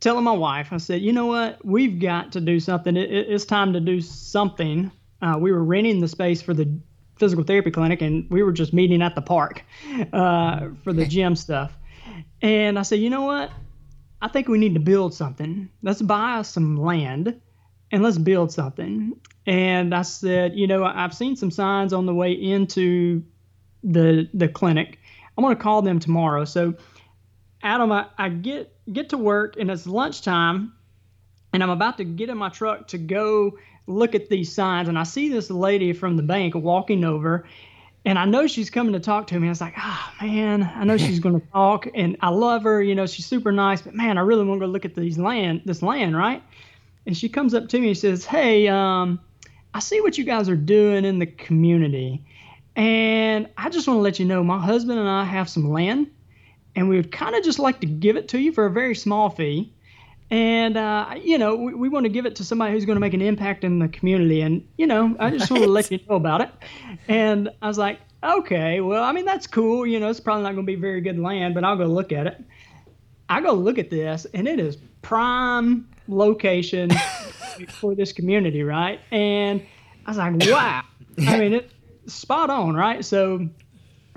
telling 0.00 0.24
my 0.24 0.32
wife, 0.32 0.68
I 0.72 0.76
said, 0.78 1.02
you 1.02 1.12
know 1.12 1.26
what, 1.26 1.64
we've 1.64 1.98
got 1.98 2.32
to 2.32 2.40
do 2.40 2.60
something. 2.60 2.96
It, 2.96 3.10
it- 3.10 3.26
it's 3.30 3.44
time 3.44 3.72
to 3.72 3.80
do 3.80 4.00
something. 4.00 4.90
Uh, 5.20 5.36
we 5.40 5.50
were 5.52 5.64
renting 5.64 6.00
the 6.00 6.08
space 6.08 6.40
for 6.40 6.54
the 6.54 6.68
physical 7.16 7.44
therapy 7.44 7.70
clinic, 7.72 8.00
and 8.00 8.28
we 8.30 8.42
were 8.42 8.52
just 8.52 8.72
meeting 8.72 9.02
at 9.02 9.14
the 9.16 9.22
park 9.22 9.64
uh, 10.12 10.68
for 10.84 10.92
the 10.92 11.04
gym 11.08 11.34
stuff. 11.34 11.76
And 12.42 12.78
I 12.78 12.82
said, 12.82 13.00
you 13.00 13.10
know 13.10 13.22
what? 13.22 13.50
I 14.22 14.28
think 14.28 14.48
we 14.48 14.58
need 14.58 14.74
to 14.74 14.80
build 14.80 15.14
something. 15.14 15.68
Let's 15.82 16.02
buy 16.02 16.42
some 16.42 16.76
land 16.76 17.40
and 17.90 18.02
let's 18.02 18.18
build 18.18 18.52
something. 18.52 19.18
And 19.46 19.94
I 19.94 20.02
said, 20.02 20.56
you 20.56 20.66
know, 20.66 20.84
I've 20.84 21.14
seen 21.14 21.36
some 21.36 21.50
signs 21.50 21.92
on 21.92 22.06
the 22.06 22.14
way 22.14 22.32
into 22.32 23.24
the 23.82 24.28
the 24.34 24.48
clinic. 24.48 24.98
I'm 25.36 25.42
gonna 25.44 25.56
call 25.56 25.82
them 25.82 25.98
tomorrow. 26.00 26.44
So, 26.44 26.74
Adam, 27.62 27.92
I, 27.92 28.06
I 28.18 28.28
get 28.28 28.76
get 28.92 29.10
to 29.10 29.18
work 29.18 29.56
and 29.58 29.70
it's 29.70 29.86
lunchtime, 29.86 30.72
and 31.52 31.62
I'm 31.62 31.70
about 31.70 31.96
to 31.98 32.04
get 32.04 32.28
in 32.28 32.38
my 32.38 32.48
truck 32.48 32.88
to 32.88 32.98
go 32.98 33.58
look 33.86 34.14
at 34.14 34.28
these 34.28 34.52
signs, 34.54 34.88
and 34.88 34.98
I 34.98 35.02
see 35.02 35.28
this 35.28 35.50
lady 35.50 35.92
from 35.92 36.16
the 36.16 36.22
bank 36.22 36.54
walking 36.54 37.04
over, 37.04 37.46
and 38.04 38.18
I 38.18 38.24
know 38.26 38.46
she's 38.46 38.70
coming 38.70 38.92
to 38.92 39.00
talk 39.00 39.26
to 39.28 39.40
me. 39.40 39.48
I 39.48 39.50
was 39.50 39.60
like, 39.60 39.74
ah, 39.76 40.14
man, 40.22 40.70
I 40.74 40.84
know 40.84 40.96
she's 40.96 41.20
going 41.20 41.40
to 41.40 41.46
talk, 41.48 41.88
and 41.94 42.16
I 42.20 42.28
love 42.28 42.62
her. 42.64 42.82
You 42.82 42.94
know, 42.94 43.06
she's 43.06 43.26
super 43.26 43.50
nice, 43.50 43.82
but 43.82 43.94
man, 43.94 44.18
I 44.18 44.20
really 44.20 44.44
want 44.44 44.60
to 44.60 44.66
go 44.66 44.70
look 44.70 44.84
at 44.84 44.94
these 44.94 45.18
land, 45.18 45.62
this 45.64 45.82
land, 45.82 46.16
right? 46.16 46.42
And 47.06 47.16
she 47.16 47.28
comes 47.28 47.54
up 47.54 47.68
to 47.70 47.80
me 47.80 47.88
and 47.88 47.98
says, 47.98 48.24
hey, 48.24 48.68
um, 48.68 49.20
I 49.72 49.80
see 49.80 50.00
what 50.00 50.18
you 50.18 50.24
guys 50.24 50.48
are 50.48 50.56
doing 50.56 51.04
in 51.04 51.18
the 51.18 51.26
community, 51.26 52.22
and 52.76 53.48
I 53.56 53.70
just 53.70 53.88
want 53.88 53.98
to 53.98 54.02
let 54.02 54.18
you 54.18 54.24
know, 54.24 54.44
my 54.44 54.58
husband 54.58 54.98
and 54.98 55.08
I 55.08 55.24
have 55.24 55.48
some 55.48 55.70
land, 55.70 56.08
and 56.78 56.88
we 56.88 56.94
would 56.94 57.10
kind 57.10 57.34
of 57.34 57.42
just 57.42 57.58
like 57.58 57.80
to 57.80 57.86
give 57.86 58.16
it 58.16 58.28
to 58.28 58.38
you 58.38 58.52
for 58.52 58.66
a 58.66 58.70
very 58.70 58.94
small 58.94 59.30
fee. 59.30 59.72
And 60.30 60.76
uh, 60.76 61.14
you 61.20 61.36
know 61.36 61.56
we, 61.56 61.74
we 61.74 61.88
want 61.88 62.04
to 62.04 62.10
give 62.10 62.24
it 62.24 62.36
to 62.36 62.44
somebody 62.44 62.72
who's 62.72 62.84
going 62.84 62.96
to 62.96 63.00
make 63.00 63.14
an 63.14 63.20
impact 63.22 63.64
in 63.64 63.80
the 63.80 63.88
community. 63.88 64.42
And 64.42 64.66
you 64.76 64.86
know 64.86 65.16
i 65.18 65.30
just 65.30 65.50
want 65.50 65.64
to 65.64 65.68
let 65.68 65.90
you 65.90 65.98
know 66.08 66.14
about 66.14 66.40
it. 66.40 66.50
And 67.08 67.50
i 67.62 67.66
was 67.66 67.78
like 67.78 68.00
okay 68.22 68.80
well 68.80 69.02
i 69.02 69.12
mean 69.12 69.24
that's 69.24 69.46
cool. 69.46 69.86
You 69.86 69.98
know 69.98 70.08
it's 70.08 70.20
probably 70.20 70.44
not 70.44 70.52
going 70.52 70.66
to 70.66 70.72
be 70.72 70.76
very 70.76 71.00
good 71.00 71.18
land 71.18 71.54
but 71.54 71.64
i'll 71.64 71.76
go 71.76 71.86
look 71.86 72.12
at 72.12 72.28
it. 72.28 72.44
I 73.28 73.40
go 73.40 73.54
look 73.54 73.78
at 73.78 73.90
this 73.90 74.26
and 74.32 74.46
it 74.46 74.60
is 74.60 74.76
prime 75.02 75.88
location 76.06 76.90
for 77.70 77.96
this 77.96 78.12
community 78.12 78.62
right? 78.62 79.00
And 79.10 79.66
i 80.06 80.10
was 80.10 80.18
like 80.18 80.34
wow. 80.46 80.82
I 81.26 81.38
mean 81.40 81.54
it's 81.54 81.74
spot 82.14 82.50
on 82.50 82.76
right? 82.76 83.04
So 83.04 83.48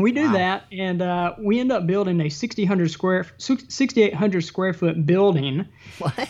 we 0.01 0.11
do 0.11 0.31
that, 0.31 0.65
and 0.71 1.01
uh, 1.01 1.33
we 1.39 1.59
end 1.59 1.71
up 1.71 1.87
building 1.87 2.19
a 2.21 2.29
6,800 2.29 2.89
square 2.91 3.25
6,800 3.37 4.41
square 4.41 4.73
foot 4.73 5.05
building 5.05 5.67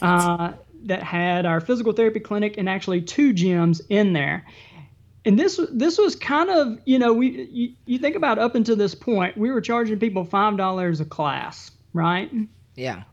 uh, 0.02 0.54
that 0.84 1.04
had 1.04 1.46
our 1.46 1.60
physical 1.60 1.94
therapy 1.94 2.20
clinic 2.20 2.56
and 2.58 2.68
actually 2.70 3.02
two 3.02 3.34
gyms 3.34 3.82
in 3.90 4.14
there. 4.14 4.46
And 5.26 5.38
this 5.38 5.60
this 5.72 5.98
was 6.00 6.16
kind 6.16 6.50
of 6.50 6.80
you 6.86 6.98
know 6.98 7.14
we 7.14 7.48
you, 7.52 7.74
you 7.86 8.00
think 8.00 8.16
about 8.16 8.40
up 8.40 8.56
until 8.56 8.76
this 8.76 8.96
point 8.96 9.38
we 9.38 9.52
were 9.52 9.62
charging 9.62 10.00
people 10.00 10.24
five 10.24 10.58
dollars 10.58 11.00
a 11.00 11.06
class, 11.06 11.72
right? 11.94 12.32
yeah. 12.76 13.04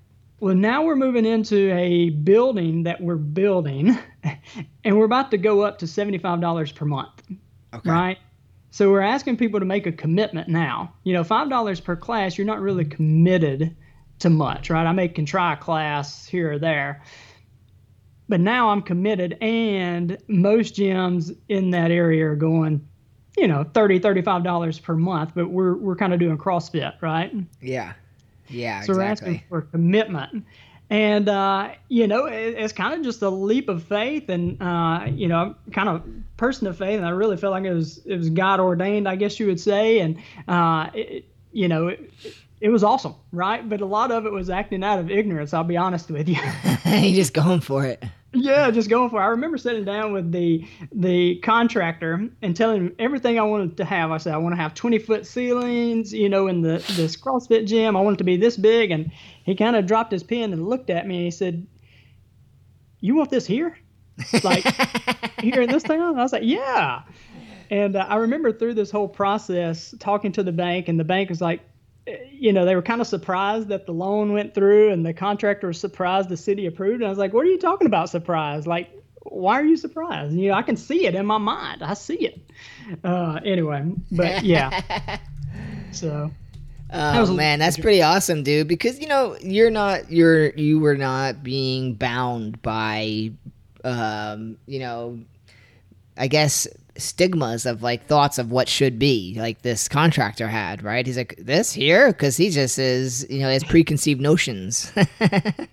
Well, 0.41 0.55
now 0.55 0.85
we're 0.85 0.95
moving 0.95 1.27
into 1.27 1.73
a 1.75 2.11
building 2.11 2.85
that 2.85 3.01
we're 3.01 3.17
building, 3.17 3.99
and 4.85 4.97
we're 4.97 5.05
about 5.05 5.33
to 5.33 5.37
go 5.37 5.63
up 5.63 5.79
to 5.81 5.87
seventy-five 5.89 6.41
dollars 6.41 6.71
per 6.71 6.85
month, 6.85 7.23
Okay. 7.75 7.91
right? 7.91 8.19
So 8.71 8.91
we're 8.91 9.01
asking 9.01 9.39
people 9.39 9.61
to 9.61 9.67
make 9.67 9.87
a 9.87 9.93
commitment 9.93 10.49
now. 10.49 10.93
You 11.05 11.15
know, 11.15 11.25
five 11.25 11.49
dollars 11.49 11.81
per 11.81 11.97
class, 11.97 12.37
you're 12.37 12.47
not 12.47 12.61
really 12.61 12.85
committed 12.85 13.77
to 14.21 14.31
much, 14.31 14.71
right? 14.71 14.87
I 14.87 14.93
may 14.93 15.09
can 15.09 15.25
try 15.27 15.53
a 15.55 15.57
class 15.57 16.27
here 16.27 16.53
or 16.53 16.59
there, 16.59 17.03
but 18.29 18.41
now 18.41 18.71
I'm 18.71 18.83
committed, 18.83 19.39
and 19.41 20.19
most 20.29 20.75
gyms 20.75 21.37
in 21.49 21.71
that 21.71 21.91
area 21.91 22.27
are 22.29 22.37
going, 22.37 22.87
you 23.37 23.49
know, 23.49 23.65
30 23.65 24.01
35 24.01 24.43
dollars 24.45 24.79
per 24.79 24.95
month. 24.95 25.33
But 25.35 25.49
we're 25.51 25.77
we're 25.77 25.97
kind 25.97 26.13
of 26.13 26.21
doing 26.21 26.37
CrossFit, 26.37 27.01
right? 27.01 27.33
Yeah. 27.63 27.95
Yeah, 28.51 28.81
So 28.81 28.95
we're 28.95 29.03
asking 29.03 29.43
for 29.51 29.61
commitment. 29.61 30.47
And, 30.91 31.29
uh, 31.29 31.73
you 31.89 32.07
know, 32.07 32.27
it, 32.27 32.55
it's 32.57 32.73
kind 32.73 32.95
of 32.95 33.03
just 33.03 33.21
a 33.23 33.29
leap 33.29 33.69
of 33.69 33.83
faith. 33.85 34.29
And, 34.29 34.61
uh, 34.63 35.07
you 35.11 35.29
know, 35.29 35.37
I'm 35.67 35.73
kind 35.73 35.89
of 35.89 36.03
person 36.37 36.67
of 36.67 36.79
faith. 36.79 36.97
And 36.97 37.07
I 37.07 37.11
really 37.11 37.37
felt 37.37 37.53
like 37.53 37.65
it 37.65 37.75
was, 37.75 37.99
it 38.07 38.17
was 38.17 38.31
God 38.31 38.61
ordained, 38.61 39.09
I 39.09 39.17
guess 39.17 39.39
you 39.39 39.47
would 39.47 39.61
say. 39.61 40.01
And, 40.01 40.19
uh, 40.47 40.91
it, 40.95 41.27
you 41.53 41.69
know, 41.69 41.89
it, 41.89 42.13
it 42.61 42.71
was 42.71 42.83
awesome, 42.83 43.15
right? 43.33 43.67
But 43.69 43.81
a 43.81 43.87
lot 43.87 44.11
of 44.11 44.27
it 44.27 44.33
was 44.33 44.51
acting 44.51 44.83
out 44.83 44.99
of 44.99 45.11
ignorance, 45.11 45.53
I'll 45.53 45.65
be 45.65 45.77
honest 45.77 46.11
with 46.11 46.29
you. 46.29 46.41
you 46.87 47.15
just 47.15 47.35
going 47.35 47.61
for 47.61 47.85
it. 47.85 48.03
Yeah, 48.35 48.71
just 48.71 48.91
going 48.91 49.09
for 49.09 49.21
it. 49.21 49.25
I 49.25 49.29
remember 49.29 49.57
sitting 49.57 49.85
down 49.85 50.13
with 50.13 50.31
the 50.33 50.67
the 50.93 51.37
contractor 51.37 52.29
and 52.43 52.55
telling 52.55 52.83
him 52.83 52.95
everything 52.99 53.39
I 53.39 53.43
wanted 53.43 53.79
to 53.79 53.87
have. 53.87 54.11
I 54.11 54.19
said 54.19 54.35
I 54.35 54.37
want 54.37 54.55
to 54.55 54.61
have 54.61 54.75
20 54.75 54.99
foot 54.99 55.27
ceilings, 55.27 56.13
you 56.13 56.29
know, 56.29 56.47
in 56.47 56.61
the 56.61 56.85
this 56.97 57.17
CrossFit 57.17 57.67
gym. 57.67 57.97
I 57.97 58.01
want 58.03 58.17
it 58.17 58.19
to 58.19 58.25
be 58.25 58.37
this 58.37 58.59
big, 58.59 58.91
and 58.91 59.11
he 59.45 59.55
kind 59.55 59.77
of 59.77 59.87
dropped 59.87 60.13
his 60.13 60.23
pen 60.23 60.53
and 60.53 60.69
looked 60.69 60.91
at 60.91 61.07
me 61.07 61.17
and 61.17 61.25
he 61.25 61.31
said, 61.31 61.67
"You 63.01 63.15
want 63.15 63.31
this 63.31 63.47
here, 63.47 63.79
like 64.45 64.65
here 65.41 65.63
in 65.63 65.71
this 65.71 65.85
town?" 65.85 66.19
I 66.19 66.23
was 66.23 66.33
like, 66.33 66.45
"Yeah." 66.45 67.03
And 67.71 67.97
uh, 67.97 68.07
I 68.09 68.17
remember 68.17 68.53
through 68.53 68.75
this 68.75 68.91
whole 68.91 69.09
process 69.09 69.95
talking 69.99 70.33
to 70.33 70.43
the 70.43 70.53
bank, 70.53 70.89
and 70.89 71.01
the 71.01 71.05
bank 71.05 71.31
was 71.31 71.41
like, 71.41 71.61
you 72.31 72.53
know, 72.53 72.65
they 72.65 72.75
were 72.75 72.83
kind 72.83 73.01
of 73.01 73.07
surprised 73.07 73.69
that 73.69 73.87
the 73.87 73.93
loan 73.93 74.33
went 74.33 74.55
through 74.55 74.91
and 74.93 75.05
the 75.05 75.13
contractor 75.13 75.69
was 75.69 75.81
surprised 75.81 76.29
the 76.29 76.37
city 76.37 76.67
approved. 76.67 76.97
And 76.97 77.07
I 77.07 77.09
was 77.09 77.19
like, 77.19 77.33
what 77.33 77.47
are 77.47 77.51
you 77.51 77.59
talking 77.59 77.87
about 77.87 78.11
surprise? 78.11 78.67
Like, 78.67 78.91
why 79.23 79.61
are 79.61 79.65
you 79.65 79.77
surprised? 79.77 80.35
You 80.35 80.49
know, 80.49 80.55
I 80.55 80.63
can 80.63 80.77
see 80.77 81.07
it 81.07 81.15
in 81.15 81.27
my 81.27 81.39
mind. 81.39 81.83
I 81.83 81.95
see 81.95 82.27
it. 82.27 82.51
Uh, 83.05 83.41
anyway, 83.45 83.93
but 84.11 84.43
yeah. 84.45 85.19
so 85.93 86.31
Oh 86.91 87.25
a- 87.31 87.35
man, 87.35 87.59
that's 87.59 87.77
pretty 87.77 88.03
awesome, 88.03 88.43
dude. 88.43 88.69
Because 88.69 88.99
you 88.99 89.09
know 89.09 89.37
you're 89.41 89.71
not 89.71 90.11
you're 90.11 90.51
you 90.51 90.79
were 90.81 90.97
not 90.97 91.43
being 91.43 91.95
bound 91.95 92.63
by, 92.63 93.33
um, 93.85 94.57
you 94.67 94.79
know, 94.79 95.19
I 96.17 96.29
guess 96.29 96.67
stigmas 96.99 97.65
of 97.65 97.83
like 97.83 98.07
thoughts 98.07 98.39
of 98.39 98.51
what 98.51 98.69
should 98.69 98.99
be 98.99 99.37
like 99.39 99.63
this 99.63 99.89
contractor 99.89 100.49
had 100.49 100.83
right? 100.83 101.07
He's 101.07 101.17
like 101.17 101.37
this 101.39 101.73
here? 101.73 102.09
Because 102.09 102.37
he 102.37 102.51
just 102.51 102.79
is 102.79 103.27
you 103.31 103.41
know 103.41 103.49
has 103.49 103.65
preconceived 103.65 104.21
notions. 104.21 104.93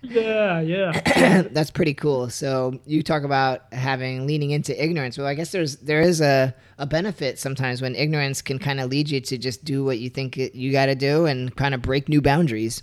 Yeah, 0.02 0.60
yeah. 0.60 1.42
that's 1.50 1.70
pretty 1.70 1.92
cool. 1.92 2.30
So 2.30 2.78
you 2.86 3.02
talk 3.02 3.22
about 3.22 3.72
having 3.72 4.26
leaning 4.26 4.52
into 4.52 4.82
ignorance. 4.82 5.18
Well 5.18 5.26
i 5.26 5.34
guess 5.34 5.52
there's 5.52 5.76
there 5.76 6.00
is 6.00 6.20
a, 6.20 6.54
a 6.78 6.86
benefit 6.86 7.38
sometimes 7.38 7.82
when 7.82 7.94
ignorance 7.94 8.40
can 8.40 8.58
kind 8.58 8.80
of 8.80 8.88
lead 8.90 9.10
you 9.10 9.20
to 9.20 9.36
just 9.36 9.64
do 9.64 9.84
what 9.84 9.98
you 9.98 10.08
think 10.08 10.36
you 10.36 10.72
got 10.72 10.86
to 10.86 10.94
do 10.94 11.26
and 11.26 11.54
kind 11.56 11.74
of 11.74 11.82
break 11.82 12.08
new 12.08 12.22
boundaries. 12.22 12.82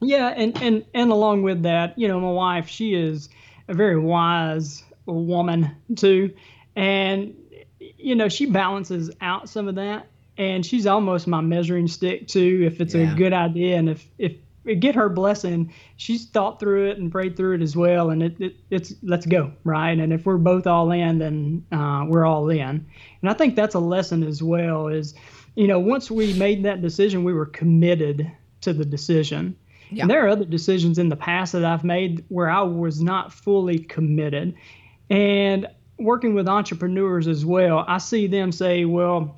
Yeah, 0.00 0.28
and, 0.36 0.60
and 0.62 0.84
and 0.94 1.10
along 1.10 1.42
with 1.42 1.62
that, 1.62 1.98
you 1.98 2.08
know, 2.08 2.20
my 2.20 2.30
wife, 2.30 2.68
she 2.68 2.94
is 2.94 3.28
a 3.68 3.74
very 3.74 3.98
wise 3.98 4.82
woman 5.06 5.74
too, 5.96 6.34
and 6.76 7.34
you 7.80 8.14
know, 8.14 8.28
she 8.28 8.46
balances 8.46 9.10
out 9.20 9.48
some 9.48 9.68
of 9.68 9.74
that, 9.76 10.06
and 10.38 10.64
she's 10.64 10.86
almost 10.86 11.26
my 11.26 11.40
measuring 11.40 11.88
stick 11.88 12.28
too. 12.28 12.62
If 12.64 12.80
it's 12.80 12.94
Yeah. 12.94 13.12
a 13.12 13.16
good 13.16 13.32
idea, 13.32 13.76
and 13.76 13.88
if 13.88 14.06
if 14.18 14.36
get 14.80 14.96
her 14.96 15.08
blessing, 15.08 15.72
she's 15.96 16.26
thought 16.26 16.58
through 16.58 16.90
it 16.90 16.98
and 16.98 17.10
prayed 17.12 17.36
through 17.36 17.54
it 17.54 17.62
as 17.62 17.76
well, 17.76 18.10
and 18.10 18.22
it, 18.22 18.40
it 18.40 18.56
it's 18.70 18.94
let's 19.02 19.26
go 19.26 19.52
right. 19.64 19.98
And 19.98 20.12
if 20.12 20.26
we're 20.26 20.38
both 20.38 20.66
all 20.66 20.90
in, 20.90 21.18
then 21.18 21.64
uh, 21.72 22.04
we're 22.08 22.24
all 22.26 22.48
in. 22.50 22.86
And 23.22 23.30
I 23.30 23.32
think 23.32 23.56
that's 23.56 23.74
a 23.74 23.80
lesson 23.80 24.22
as 24.22 24.42
well. 24.42 24.88
Is 24.88 25.14
you 25.54 25.66
know, 25.66 25.78
once 25.80 26.10
we 26.10 26.34
made 26.34 26.64
that 26.64 26.82
decision, 26.82 27.24
we 27.24 27.32
were 27.32 27.46
committed 27.46 28.30
to 28.60 28.72
the 28.72 28.84
decision. 28.84 29.56
Yeah. 29.90 30.02
And 30.02 30.10
there 30.10 30.24
are 30.24 30.28
other 30.28 30.44
decisions 30.44 30.98
in 30.98 31.08
the 31.08 31.16
past 31.16 31.52
that 31.52 31.64
I've 31.64 31.84
made 31.84 32.24
where 32.28 32.50
I 32.50 32.62
was 32.62 33.00
not 33.00 33.32
fully 33.32 33.78
committed. 33.78 34.54
And 35.08 35.68
working 35.98 36.34
with 36.34 36.48
entrepreneurs 36.48 37.26
as 37.26 37.44
well, 37.44 37.84
I 37.86 37.98
see 37.98 38.26
them 38.26 38.52
say, 38.52 38.84
well, 38.84 39.36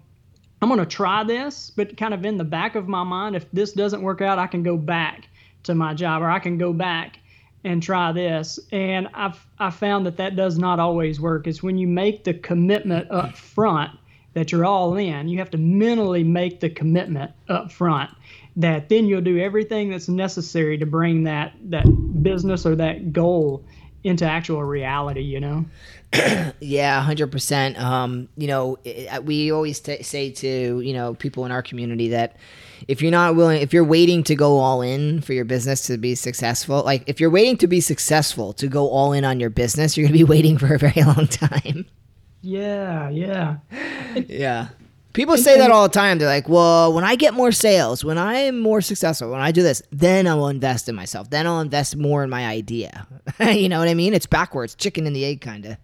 I'm 0.61 0.69
going 0.69 0.81
to 0.81 0.87
try 0.87 1.23
this, 1.25 1.71
but 1.71 1.97
kind 1.97 2.13
of 2.13 2.25
in 2.25 2.37
the 2.37 2.45
back 2.45 2.75
of 2.75 2.89
my 2.89 3.05
mind, 3.05 3.37
if 3.37 3.51
this 3.53 3.73
doesn't 3.73 4.03
work 4.03 4.21
out, 4.21 4.39
I 4.39 4.49
can 4.49 4.63
go 4.63 4.77
back 4.77 5.29
to 5.65 5.75
my 5.75 5.95
job 5.95 6.23
or 6.23 6.31
I 6.31 6.41
can 6.41 6.59
go 6.59 6.73
back 6.73 7.19
and 7.65 7.83
try 7.83 8.13
this. 8.13 8.59
And 8.73 9.09
I've 9.15 9.45
I 9.59 9.71
found 9.71 10.07
that 10.07 10.17
that 10.17 10.37
does 10.37 10.59
not 10.59 10.81
always 10.81 11.21
work. 11.21 11.47
It's 11.47 11.63
when 11.63 11.79
you 11.79 11.87
make 11.87 12.25
the 12.25 12.35
commitment 12.35 13.11
up 13.11 13.37
front 13.37 13.99
that 14.35 14.53
you're 14.53 14.65
all 14.65 14.97
in. 14.97 15.29
You 15.29 15.39
have 15.39 15.51
to 15.51 15.59
mentally 15.59 16.25
make 16.25 16.61
the 16.61 16.71
commitment 16.71 17.33
up 17.49 17.73
front 17.73 18.11
that 18.57 18.89
then 18.89 19.07
you'll 19.07 19.21
do 19.21 19.39
everything 19.39 19.91
that's 19.91 20.09
necessary 20.09 20.79
to 20.79 20.87
bring 20.87 21.25
that 21.25 21.53
that 21.71 21.85
business 22.23 22.67
or 22.67 22.75
that 22.77 23.13
goal 23.13 23.65
into 24.05 24.25
actual 24.25 24.63
reality, 24.63 25.23
you 25.23 25.41
know. 25.41 25.65
Yeah, 26.61 27.01
hundred 27.03 27.31
percent. 27.31 27.79
Um, 27.79 28.29
you 28.37 28.47
know, 28.47 28.79
i 29.11 29.21
we 29.21 29.53
always 29.53 29.81
t- 29.81 30.03
say 30.03 30.31
to 30.31 30.81
you 30.81 30.93
know 30.93 31.15
people 31.15 31.45
in 31.45 31.53
our 31.53 31.63
community 31.63 32.09
that 32.09 32.37
if 32.87 33.03
you're 33.03 33.11
not 33.11 33.37
willing, 33.37 33.61
if 33.61 33.73
you're 33.73 33.85
waiting 33.85 34.23
to 34.25 34.35
go 34.35 34.59
all 34.59 34.83
in 34.83 35.21
for 35.21 35.33
your 35.33 35.45
business 35.45 35.87
to 35.87 35.99
be 35.99 36.15
successful, 36.15 36.83
like 36.83 37.05
if 37.07 37.21
you're 37.21 37.31
waiting 37.31 37.57
to 37.59 37.67
be 37.67 37.81
successful 37.81 38.53
to 38.55 38.67
go 38.69 38.89
all 38.89 39.13
in 39.13 39.25
on 39.25 39.41
your 39.41 39.51
business, 39.51 39.97
you're 39.97 40.07
gonna 40.07 40.19
be 40.19 40.25
waiting 40.37 40.59
for 40.59 40.75
a 40.75 40.79
very 40.79 41.03
long 41.03 41.27
time. 41.27 41.87
Yeah, 42.41 43.11
yeah. 43.11 43.57
Yeah. 44.27 44.69
People 45.13 45.37
say 45.37 45.59
that 45.59 45.71
all 45.71 45.89
the 45.89 45.93
time. 45.93 46.19
They're 46.19 46.29
like, 46.29 46.49
"Well, 46.49 46.93
when 46.93 47.03
I 47.03 47.17
get 47.17 47.35
more 47.35 47.51
sales, 47.51 48.05
when 48.05 48.19
I 48.19 48.35
am 48.35 48.61
more 48.61 48.81
successful, 48.81 49.31
when 49.31 49.41
I 49.41 49.51
do 49.51 49.63
this, 49.63 49.83
then 49.91 50.27
I 50.29 50.35
will 50.35 50.49
invest 50.49 50.89
in 50.89 50.95
myself. 50.95 51.31
Then 51.31 51.47
I'll 51.47 51.61
invest 51.61 51.97
more 51.97 52.23
in 52.23 52.31
my 52.31 52.47
idea." 52.47 53.07
you 53.41 53.69
know 53.69 53.81
what 53.81 53.89
I 53.89 53.95
mean? 53.95 54.15
It's 54.15 54.27
backwards, 54.27 54.75
chicken 54.77 55.07
and 55.07 55.17
the 55.17 55.25
egg, 55.25 55.41
kind 55.41 55.67
of. 55.67 55.77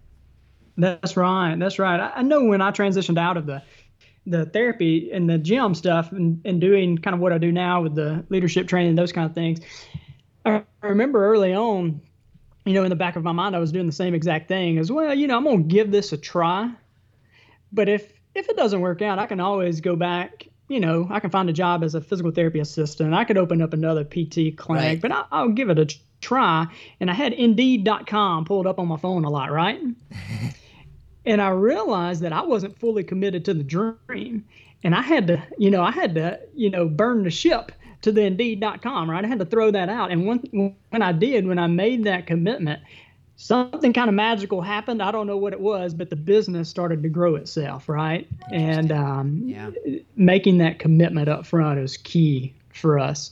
That's 0.77 1.15
right. 1.15 1.55
That's 1.57 1.79
right. 1.79 1.99
I, 1.99 2.11
I 2.17 2.21
know 2.21 2.43
when 2.45 2.61
I 2.61 2.71
transitioned 2.71 3.17
out 3.17 3.37
of 3.37 3.45
the 3.45 3.61
the 4.27 4.45
therapy 4.47 5.11
and 5.11 5.29
the 5.29 5.37
gym 5.37 5.75
stuff 5.75 6.11
and, 6.11 6.41
and 6.45 6.59
doing 6.59 6.97
kind 6.97 7.13
of 7.13 7.19
what 7.19 7.31
I 7.31 7.37
do 7.37 7.51
now 7.51 7.83
with 7.83 7.93
the 7.93 8.25
leadership 8.29 8.67
training, 8.67 8.95
those 8.95 9.11
kind 9.11 9.29
of 9.29 9.35
things. 9.35 9.59
I 10.43 10.63
remember 10.81 11.23
early 11.27 11.53
on, 11.53 12.01
you 12.65 12.73
know, 12.73 12.83
in 12.83 12.89
the 12.89 12.95
back 12.95 13.15
of 13.15 13.23
my 13.23 13.31
mind, 13.33 13.55
I 13.55 13.59
was 13.59 13.71
doing 13.71 13.85
the 13.85 13.91
same 13.91 14.15
exact 14.15 14.47
thing 14.47 14.79
as 14.79 14.91
well. 14.91 15.13
You 15.13 15.27
know, 15.27 15.37
I'm 15.37 15.43
gonna 15.43 15.61
give 15.63 15.91
this 15.91 16.11
a 16.11 16.17
try, 16.17 16.71
but 17.71 17.87
if 17.87 18.11
if 18.33 18.49
it 18.49 18.57
doesn't 18.57 18.81
work 18.81 19.01
out, 19.01 19.19
I 19.19 19.27
can 19.27 19.39
always 19.39 19.79
go 19.79 19.95
back. 19.95 20.47
You 20.67 20.79
know, 20.79 21.07
I 21.11 21.19
can 21.19 21.29
find 21.29 21.47
a 21.47 21.53
job 21.53 21.83
as 21.83 21.93
a 21.93 22.01
physical 22.01 22.31
therapy 22.31 22.59
assistant. 22.59 23.13
I 23.13 23.23
could 23.23 23.37
open 23.37 23.61
up 23.61 23.73
another 23.73 24.03
PT 24.03 24.57
clinic, 24.57 24.83
Right. 24.83 25.01
but 25.01 25.11
I, 25.11 25.23
I'll 25.31 25.49
give 25.49 25.69
it 25.69 25.77
a 25.77 25.85
try. 26.21 26.65
And 26.99 27.11
I 27.11 27.13
had 27.13 27.33
Indeed.com 27.33 28.45
pulled 28.45 28.65
up 28.65 28.79
on 28.79 28.87
my 28.87 28.97
phone 28.97 29.23
a 29.25 29.29
lot, 29.29 29.51
right? 29.51 29.79
and 31.25 31.41
I 31.41 31.49
realized 31.49 32.21
that 32.21 32.33
I 32.33 32.41
wasn't 32.43 32.77
fully 32.79 33.03
committed 33.03 33.45
to 33.45 33.53
the 33.53 33.63
dream, 33.63 34.45
and 34.83 34.95
I 34.95 35.01
had 35.01 35.27
to, 35.27 35.43
you 35.57 35.71
know, 35.71 35.81
I 35.83 35.91
had 35.91 36.15
to, 36.15 36.39
you 36.55 36.69
know, 36.69 36.87
burn 36.87 37.23
the 37.23 37.31
ship 37.31 37.71
to 38.01 38.11
the 38.11 38.21
Indeed.com, 38.21 39.09
right? 39.09 39.23
I 39.23 39.27
had 39.27 39.39
to 39.39 39.45
throw 39.45 39.71
that 39.71 39.89
out, 39.89 40.11
and 40.11 40.25
when 40.25 40.39
when 40.89 41.01
I 41.01 41.11
did, 41.11 41.47
when 41.47 41.59
I 41.59 41.67
made 41.67 42.03
that 42.05 42.27
commitment, 42.27 42.81
something 43.37 43.93
kind 43.93 44.09
of 44.09 44.15
magical 44.15 44.61
happened. 44.61 45.01
I 45.01 45.11
don't 45.11 45.27
know 45.27 45.37
what 45.37 45.53
it 45.53 45.59
was, 45.59 45.93
but 45.93 46.09
the 46.09 46.15
business 46.15 46.69
started 46.69 47.03
to 47.03 47.09
grow 47.09 47.35
itself, 47.35 47.89
right? 47.89 48.27
And 48.51 48.91
um, 48.91 49.41
Yeah. 49.45 49.71
making 50.15 50.59
that 50.59 50.79
commitment 50.79 51.27
up 51.27 51.45
front 51.45 51.79
is 51.79 51.97
key 51.97 52.53
for 52.73 52.99
us. 52.99 53.31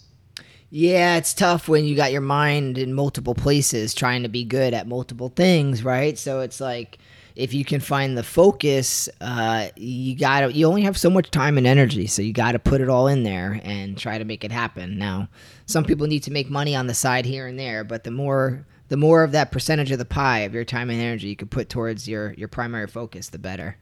Yeah, 0.69 1.17
it's 1.17 1.35
tough 1.35 1.69
when 1.69 1.85
you 1.85 1.95
got 1.95 2.11
your 2.11 2.21
mind 2.21 2.79
in 2.79 2.95
multiple 2.95 3.35
places 3.35 3.93
trying 3.93 4.23
to 4.23 4.29
be 4.29 4.43
good 4.43 4.73
at 4.73 4.87
multiple 4.87 5.29
things, 5.29 5.83
right? 5.83 6.17
So 6.17 6.39
it's 6.39 6.59
like 6.59 6.97
if 7.35 7.53
you 7.53 7.65
can 7.65 7.79
find 7.79 8.17
the 8.17 8.23
focus, 8.23 9.09
uh, 9.21 9.69
you 9.75 10.15
got 10.15 10.53
you 10.53 10.67
only 10.67 10.83
have 10.83 10.97
so 10.97 11.09
much 11.09 11.31
time 11.31 11.57
and 11.57 11.65
energy, 11.65 12.07
so 12.07 12.21
you 12.21 12.33
got 12.33 12.51
to 12.51 12.59
put 12.59 12.81
it 12.81 12.89
all 12.89 13.07
in 13.07 13.23
there 13.23 13.59
and 13.63 13.97
try 13.97 14.17
to 14.17 14.25
make 14.25 14.43
it 14.43 14.51
happen. 14.51 14.97
Now, 14.97 15.29
some 15.65 15.83
people 15.83 16.07
need 16.07 16.23
to 16.23 16.31
make 16.31 16.49
money 16.49 16.75
on 16.75 16.87
the 16.87 16.93
side 16.93 17.25
here 17.25 17.47
and 17.47 17.59
there, 17.59 17.83
but 17.83 18.03
the 18.03 18.11
more 18.11 18.65
the 18.89 18.97
more 18.97 19.23
of 19.23 19.31
that 19.31 19.51
percentage 19.51 19.91
of 19.91 19.97
the 19.97 20.05
pie 20.05 20.39
of 20.39 20.53
your 20.53 20.65
time 20.65 20.89
and 20.89 21.01
energy 21.01 21.27
you 21.27 21.35
can 21.35 21.47
put 21.47 21.69
towards 21.69 22.07
your 22.07 22.33
your 22.33 22.47
primary 22.47 22.87
focus, 22.87 23.29
the 23.29 23.39
better. 23.39 23.77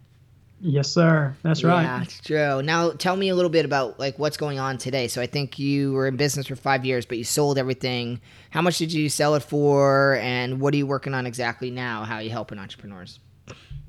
Yes, 0.63 0.89
sir. 0.91 1.35
That's 1.41 1.63
right. 1.63 1.81
Yeah, 1.81 2.03
it's 2.03 2.21
true. 2.21 2.61
Now, 2.61 2.91
tell 2.91 3.15
me 3.15 3.29
a 3.29 3.35
little 3.35 3.49
bit 3.49 3.65
about 3.65 3.99
like 3.99 4.19
what's 4.19 4.37
going 4.37 4.59
on 4.59 4.77
today. 4.77 5.07
So, 5.07 5.19
I 5.19 5.25
think 5.25 5.57
you 5.57 5.93
were 5.93 6.07
in 6.07 6.17
business 6.17 6.45
for 6.45 6.55
five 6.55 6.85
years, 6.85 7.05
but 7.05 7.17
you 7.17 7.23
sold 7.23 7.57
everything. 7.57 8.21
How 8.51 8.61
much 8.61 8.77
did 8.77 8.93
you 8.93 9.09
sell 9.09 9.33
it 9.33 9.41
for, 9.41 10.17
and 10.21 10.61
what 10.61 10.75
are 10.75 10.77
you 10.77 10.85
working 10.85 11.15
on 11.15 11.25
exactly 11.25 11.71
now? 11.71 12.03
How 12.03 12.17
are 12.17 12.21
you 12.21 12.29
helping 12.29 12.59
entrepreneurs? 12.59 13.19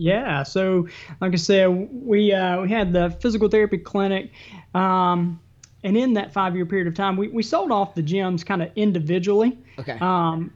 Yeah. 0.03 0.43
So, 0.43 0.89
like 1.21 1.33
I 1.33 1.37
said, 1.37 1.67
we 1.67 2.33
uh, 2.33 2.63
we 2.63 2.71
had 2.71 2.93
the 2.93 3.11
physical 3.21 3.49
therapy 3.49 3.79
clinic, 3.79 4.33
um, 4.75 5.41
and 5.85 5.97
in 5.97 6.15
that 6.15 6.33
five 6.33 6.57
year 6.57 6.67
period 6.67 6.89
of 6.89 6.95
time, 6.95 7.17
we, 7.17 7.29
we 7.29 7.43
sold 7.43 7.71
off 7.71 7.95
the 7.95 8.03
gyms 8.03 8.45
kind 8.45 8.63
of 8.63 8.71
individually. 8.75 9.57
Okay. 9.79 9.99
Um, 10.01 10.53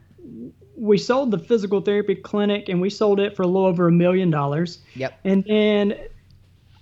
we 0.75 0.97
sold 0.97 1.31
the 1.31 1.39
physical 1.39 1.79
therapy 1.79 2.13
clinic, 2.13 2.67
and 2.67 2.81
we 2.81 2.89
sold 2.89 3.21
it 3.21 3.35
for 3.35 3.43
a 3.43 3.47
little 3.47 3.65
over 3.65 3.87
a 3.87 3.91
million 3.91 4.29
dollars. 4.29 4.79
yep. 4.95 5.17
And 5.23 5.45
then 5.45 5.97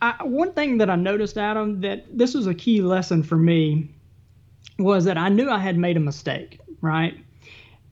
I, 0.01 0.23
one 0.23 0.51
thing 0.54 0.80
that 0.80 0.89
I 0.89 0.95
noticed, 0.95 1.38
Adam, 1.38 1.82
that 1.82 2.06
this 2.12 2.34
was 2.34 2.47
a 2.47 2.54
key 2.54 2.82
lesson 2.82 3.21
for 3.21 3.38
me 3.38 3.89
was 4.80 5.06
that 5.06 5.17
I 5.17 5.30
knew 5.30 5.49
I 5.49 5.60
had 5.60 5.78
made 5.78 5.97
a 5.97 6.01
mistake, 6.01 6.60
right? 6.82 7.17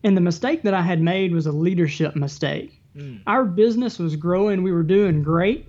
And 0.03 0.17
the 0.17 0.21
mistake 0.21 0.63
that 0.63 0.73
I 0.73 0.81
had 0.81 0.99
made 0.99 1.31
was 1.31 1.45
a 1.45 1.51
leadership 1.51 2.15
mistake. 2.15 2.81
Mm. 2.95 3.21
Our 3.27 3.45
business 3.45 3.99
was 3.99 4.15
growing, 4.15 4.63
we 4.63 4.71
were 4.71 4.84
doing 4.84 5.23
great, 5.23 5.67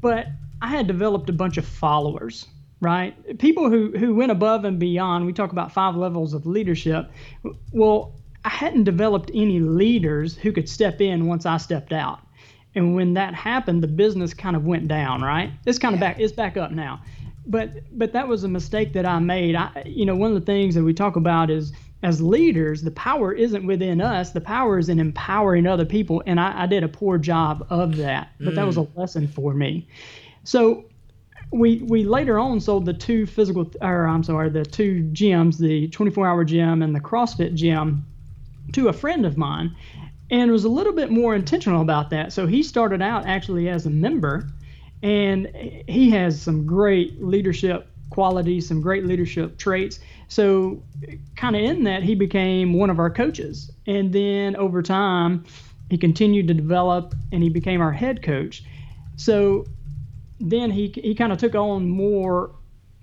but 0.00 0.26
I 0.62 0.68
had 0.68 0.86
developed 0.86 1.28
a 1.28 1.32
bunch 1.32 1.56
of 1.56 1.66
followers, 1.66 2.46
right? 2.80 3.38
People 3.38 3.70
who, 3.70 3.92
who 3.96 4.14
went 4.14 4.32
above 4.32 4.64
and 4.64 4.78
beyond. 4.78 5.26
We 5.26 5.32
talk 5.32 5.52
about 5.52 5.72
five 5.72 5.96
levels 5.96 6.34
of 6.34 6.46
leadership. 6.46 7.10
Well, 7.72 8.14
I 8.44 8.50
hadn't 8.50 8.84
developed 8.84 9.30
any 9.34 9.60
leaders 9.60 10.36
who 10.36 10.52
could 10.52 10.68
step 10.68 11.00
in 11.00 11.26
once 11.26 11.46
I 11.46 11.58
stepped 11.58 11.92
out. 11.92 12.20
And 12.74 12.94
when 12.94 13.14
that 13.14 13.34
happened, 13.34 13.82
the 13.82 13.88
business 13.88 14.34
kind 14.34 14.54
of 14.54 14.64
went 14.64 14.88
down, 14.88 15.22
right? 15.22 15.50
It's 15.66 15.78
kind 15.78 15.94
of 15.94 16.00
back, 16.00 16.20
it's 16.20 16.32
back 16.32 16.56
up 16.56 16.70
now. 16.70 17.02
But 17.46 17.70
but 17.98 18.12
that 18.12 18.28
was 18.28 18.44
a 18.44 18.48
mistake 18.48 18.92
that 18.92 19.06
I 19.06 19.18
made. 19.18 19.56
I 19.56 19.82
you 19.86 20.04
know, 20.04 20.14
one 20.14 20.32
of 20.32 20.38
the 20.38 20.44
things 20.44 20.74
that 20.74 20.84
we 20.84 20.92
talk 20.92 21.16
about 21.16 21.50
is 21.50 21.72
as 22.02 22.22
leaders, 22.22 22.82
the 22.82 22.90
power 22.92 23.32
isn't 23.32 23.66
within 23.66 24.00
us. 24.00 24.30
The 24.30 24.40
power 24.40 24.78
is 24.78 24.88
in 24.88 25.00
empowering 25.00 25.66
other 25.66 25.84
people. 25.84 26.22
And 26.26 26.38
I, 26.38 26.62
I 26.62 26.66
did 26.66 26.84
a 26.84 26.88
poor 26.88 27.18
job 27.18 27.66
of 27.70 27.96
that. 27.96 28.32
But 28.38 28.52
mm. 28.52 28.54
that 28.54 28.66
was 28.66 28.76
a 28.76 28.82
mm. 28.82 28.96
lesson 28.96 29.26
for 29.26 29.52
me. 29.52 29.88
So 30.44 30.84
we 31.50 31.78
we 31.78 32.04
later 32.04 32.38
on 32.38 32.60
sold 32.60 32.84
the 32.84 32.92
two 32.92 33.26
physical 33.26 33.70
or 33.80 34.06
I'm 34.06 34.22
sorry, 34.22 34.50
the 34.50 34.64
two 34.64 35.08
gyms, 35.12 35.58
the 35.58 35.88
24-hour 35.88 36.44
gym 36.44 36.82
and 36.82 36.94
the 36.94 37.00
CrossFit 37.00 37.54
gym 37.54 38.06
to 38.74 38.88
a 38.88 38.92
friend 38.92 39.26
of 39.26 39.36
mine 39.36 39.74
and 40.30 40.50
was 40.50 40.64
a 40.64 40.68
little 40.68 40.92
bit 40.92 41.10
more 41.10 41.34
intentional 41.34 41.80
about 41.80 42.10
that. 42.10 42.32
So 42.32 42.46
he 42.46 42.62
started 42.62 43.00
out 43.00 43.26
actually 43.26 43.68
as 43.68 43.86
a 43.86 43.90
member 43.90 44.48
and 45.02 45.46
he 45.88 46.10
has 46.10 46.40
some 46.40 46.66
great 46.66 47.22
leadership 47.22 47.88
qualities, 48.10 48.68
some 48.68 48.80
great 48.80 49.04
leadership 49.04 49.58
traits. 49.58 50.00
So, 50.28 50.82
kind 51.36 51.56
of 51.56 51.62
in 51.62 51.84
that, 51.84 52.02
he 52.02 52.14
became 52.14 52.74
one 52.74 52.90
of 52.90 52.98
our 52.98 53.10
coaches. 53.10 53.70
And 53.86 54.12
then 54.12 54.56
over 54.56 54.82
time, 54.82 55.44
he 55.90 55.98
continued 55.98 56.48
to 56.48 56.54
develop 56.54 57.14
and 57.32 57.42
he 57.42 57.48
became 57.48 57.80
our 57.80 57.92
head 57.92 58.22
coach. 58.22 58.64
So, 59.16 59.66
then 60.40 60.70
he, 60.70 60.92
he 60.94 61.14
kind 61.14 61.32
of 61.32 61.38
took 61.38 61.54
on 61.54 61.88
more 61.88 62.52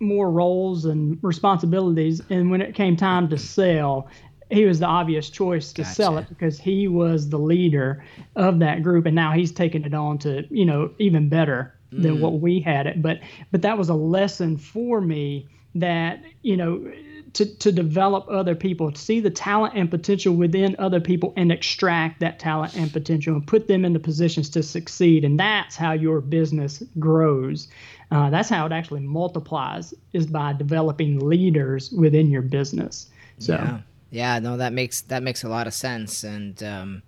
more 0.02 0.30
roles 0.30 0.84
and 0.84 1.18
responsibilities 1.22 2.22
and 2.30 2.52
when 2.52 2.62
it 2.62 2.76
came 2.76 2.98
time 2.98 3.30
to 3.30 3.38
sell 3.38 4.10
he 4.52 4.65
was 4.65 4.80
the 4.80 4.86
obvious 4.86 5.30
choice 5.30 5.72
to 5.72 5.82
gotcha. 5.82 5.96
sell 5.96 6.18
it 6.18 6.28
because 6.28 6.60
he 6.60 6.88
was 6.88 7.30
the 7.30 7.39
leader 7.39 8.04
of 8.36 8.60
that 8.60 8.84
group 8.84 9.06
and 9.06 9.15
now 9.15 9.32
he's 9.32 9.52
taken 9.52 9.86
it 9.86 9.94
on 9.94 10.18
to 10.18 10.46
you 10.50 10.65
know 10.65 10.91
even 11.00 11.30
better 11.30 11.75
than 12.01 12.17
mm. 12.17 12.19
what 12.19 12.39
we 12.39 12.60
had 12.60 12.88
it. 12.88 13.01
But 13.01 13.19
but 13.51 13.62
that 13.62 13.77
was 13.77 13.89
a 13.89 13.95
lesson 13.95 14.58
for 14.58 15.01
me 15.01 15.47
that 15.75 16.21
you 16.41 16.58
know 16.58 16.91
to, 17.36 17.45
to 17.58 17.71
develop 17.71 18.25
other 18.29 18.55
people, 18.55 18.91
to 18.93 18.99
see 18.99 19.19
the 19.19 19.29
talent 19.29 19.73
and 19.75 19.91
potential 19.91 20.34
within 20.34 20.73
other 20.79 21.01
people 21.01 21.34
and 21.36 21.51
extract 21.51 22.21
that 22.21 22.39
talent 22.39 22.75
and 22.75 22.91
potential 22.91 23.36
and 23.36 23.45
put 23.45 23.67
them 23.67 23.84
into 23.84 23.99
positions 23.99 24.49
to 24.51 24.63
succeed. 24.63 25.25
And 25.25 25.38
that's 25.38 25.75
how 25.75 25.91
your 25.91 26.21
business 26.21 26.81
grows. 26.97 27.67
Uh, 28.10 28.29
that's 28.29 28.47
how 28.47 28.65
it 28.65 28.71
actually 28.71 29.01
multiplies 29.01 29.93
is 30.13 30.25
by 30.27 30.53
developing 30.53 31.27
leaders 31.27 31.91
within 31.91 32.31
your 32.31 32.41
business. 32.41 33.10
So 33.39 33.55
yeah, 33.55 33.79
yeah 34.12 34.39
no, 34.39 34.55
that 34.55 34.71
makes 34.71 35.01
that 35.01 35.21
makes 35.21 35.43
a 35.43 35.49
lot 35.49 35.67
of 35.67 35.73
sense. 35.73 36.23
And 36.23 36.63
um, 36.63 37.03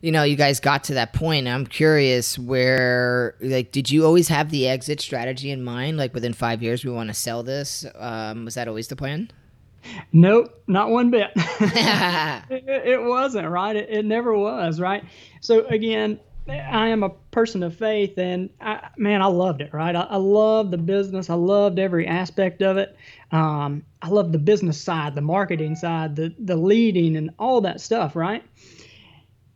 you 0.00 0.10
know, 0.10 0.22
you 0.22 0.36
guys 0.36 0.60
got 0.60 0.84
to 0.84 0.94
that 0.94 1.12
point. 1.12 1.46
I'm 1.46 1.66
curious 1.66 2.38
where, 2.38 3.34
like, 3.40 3.70
did 3.70 3.90
you 3.90 4.06
always 4.06 4.28
have 4.28 4.50
the 4.50 4.66
exit 4.66 5.00
strategy 5.00 5.50
in 5.50 5.62
mind? 5.62 5.98
Like, 5.98 6.14
within 6.14 6.32
five 6.32 6.62
years, 6.62 6.84
we 6.84 6.90
want 6.90 7.08
to 7.08 7.14
sell 7.14 7.42
this. 7.42 7.84
Um, 7.96 8.46
was 8.46 8.54
that 8.54 8.66
always 8.66 8.88
the 8.88 8.96
plan? 8.96 9.30
Nope, 10.12 10.62
not 10.66 10.90
one 10.90 11.10
bit. 11.10 11.30
it, 11.36 12.88
it, 12.88 13.02
wasn't, 13.02 13.48
right? 13.48 13.76
It, 13.76 13.88
it, 13.90 14.04
never 14.04 14.36
was, 14.36 14.80
right? 14.80 15.04
So, 15.40 15.66
again, 15.66 16.18
I 16.48 16.88
am 16.88 17.02
a 17.02 17.10
person 17.30 17.62
of 17.62 17.76
faith, 17.76 18.16
and 18.18 18.48
I, 18.60 18.88
man, 18.96 19.20
I 19.20 19.26
loved 19.26 19.60
it, 19.60 19.72
right? 19.72 19.94
I, 19.94 20.02
I 20.02 20.16
loved 20.16 20.70
the 20.70 20.78
business. 20.78 21.28
I 21.28 21.34
loved 21.34 21.78
every 21.78 22.06
aspect 22.06 22.62
of 22.62 22.78
it. 22.78 22.96
Um, 23.32 23.84
I 24.00 24.08
loved 24.08 24.32
the 24.32 24.38
business 24.38 24.80
side, 24.80 25.14
the 25.14 25.20
marketing 25.20 25.76
side, 25.76 26.16
the, 26.16 26.34
the 26.38 26.56
leading, 26.56 27.16
and 27.16 27.30
all 27.38 27.60
that 27.62 27.82
stuff, 27.82 28.16
right? 28.16 28.42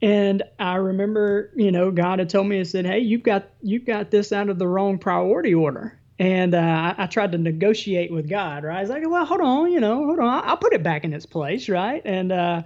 And 0.03 0.43
I 0.59 0.77
remember, 0.77 1.51
you 1.55 1.73
know, 1.73 1.91
God 1.91 2.19
had 2.19 2.29
told 2.29 2.47
me, 2.47 2.59
He 2.59 2.65
said, 2.65 2.87
"Hey, 2.87 2.99
you've 2.99 3.23
got 3.23 3.49
you've 3.63 3.87
got 3.87 4.11
this 4.11 4.33
out 4.33 4.49
of 4.49 4.59
the 4.59 4.67
wrong 4.67 4.99
priority 4.99 5.55
order." 5.55 5.99
And 6.19 6.55
uh, 6.55 6.59
I, 6.59 6.95
I, 6.99 7.07
tried 7.07 7.33
to 7.33 7.39
negotiate 7.39 8.13
with 8.13 8.29
God, 8.29 8.63
right? 8.63 8.79
I 8.79 8.81
was 8.83 8.91
like, 8.91 9.03
"Well, 9.09 9.25
hold 9.25 9.41
on, 9.41 9.73
you 9.73 9.81
know, 9.81 10.05
hold 10.05 10.21
on, 10.21 10.29
I'll, 10.29 10.43
I'll 10.51 10.57
put 10.57 10.73
it 10.73 10.83
back 10.83 11.05
in 11.05 11.13
its 11.13 11.27
place, 11.27 11.69
right?" 11.69 12.03
And 12.05 12.33
uh, 12.33 12.63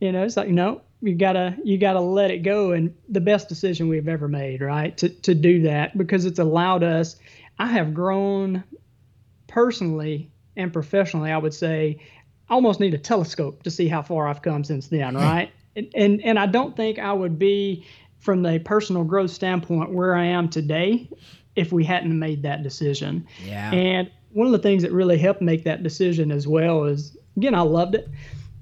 you 0.00 0.10
know, 0.12 0.24
it's 0.24 0.36
like, 0.36 0.48
you 0.48 0.54
know, 0.54 0.80
you 1.02 1.14
gotta 1.14 1.56
you 1.64 1.78
gotta 1.78 2.00
let 2.00 2.30
it 2.30 2.38
go. 2.38 2.72
And 2.72 2.94
the 3.08 3.20
best 3.20 3.48
decision 3.48 3.88
we've 3.88 4.08
ever 4.08 4.28
made, 4.28 4.60
right, 4.60 4.96
to 4.98 5.08
to 5.08 5.34
do 5.34 5.62
that 5.62 5.96
because 5.96 6.24
it's 6.24 6.38
allowed 6.38 6.82
us. 6.82 7.16
I 7.58 7.66
have 7.66 7.92
grown 7.94 8.64
personally 9.46 10.30
and 10.56 10.72
professionally. 10.72 11.30
I 11.30 11.38
would 11.38 11.54
say, 11.54 12.00
I 12.48 12.54
almost 12.54 12.80
need 12.80 12.94
a 12.94 12.98
telescope 12.98 13.62
to 13.64 13.70
see 13.70 13.86
how 13.86 14.02
far 14.02 14.26
I've 14.26 14.42
come 14.42 14.64
since 14.64 14.88
then, 14.88 15.14
right? 15.14 15.52
And, 15.76 16.20
and, 16.22 16.38
I 16.38 16.46
don't 16.46 16.76
think 16.76 16.98
I 16.98 17.12
would 17.12 17.38
be 17.38 17.86
from 18.18 18.42
the 18.42 18.58
personal 18.58 19.04
growth 19.04 19.30
standpoint 19.30 19.92
where 19.92 20.14
I 20.14 20.24
am 20.24 20.48
today 20.48 21.08
if 21.56 21.72
we 21.72 21.84
hadn't 21.84 22.18
made 22.18 22.42
that 22.42 22.62
decision. 22.62 23.26
Yeah. 23.44 23.72
And 23.72 24.10
one 24.32 24.46
of 24.46 24.52
the 24.52 24.58
things 24.58 24.82
that 24.82 24.92
really 24.92 25.18
helped 25.18 25.42
make 25.42 25.64
that 25.64 25.82
decision 25.82 26.30
as 26.30 26.46
well 26.46 26.84
is 26.84 27.16
again 27.36 27.54
I 27.54 27.62
loved 27.62 27.94
it, 27.94 28.08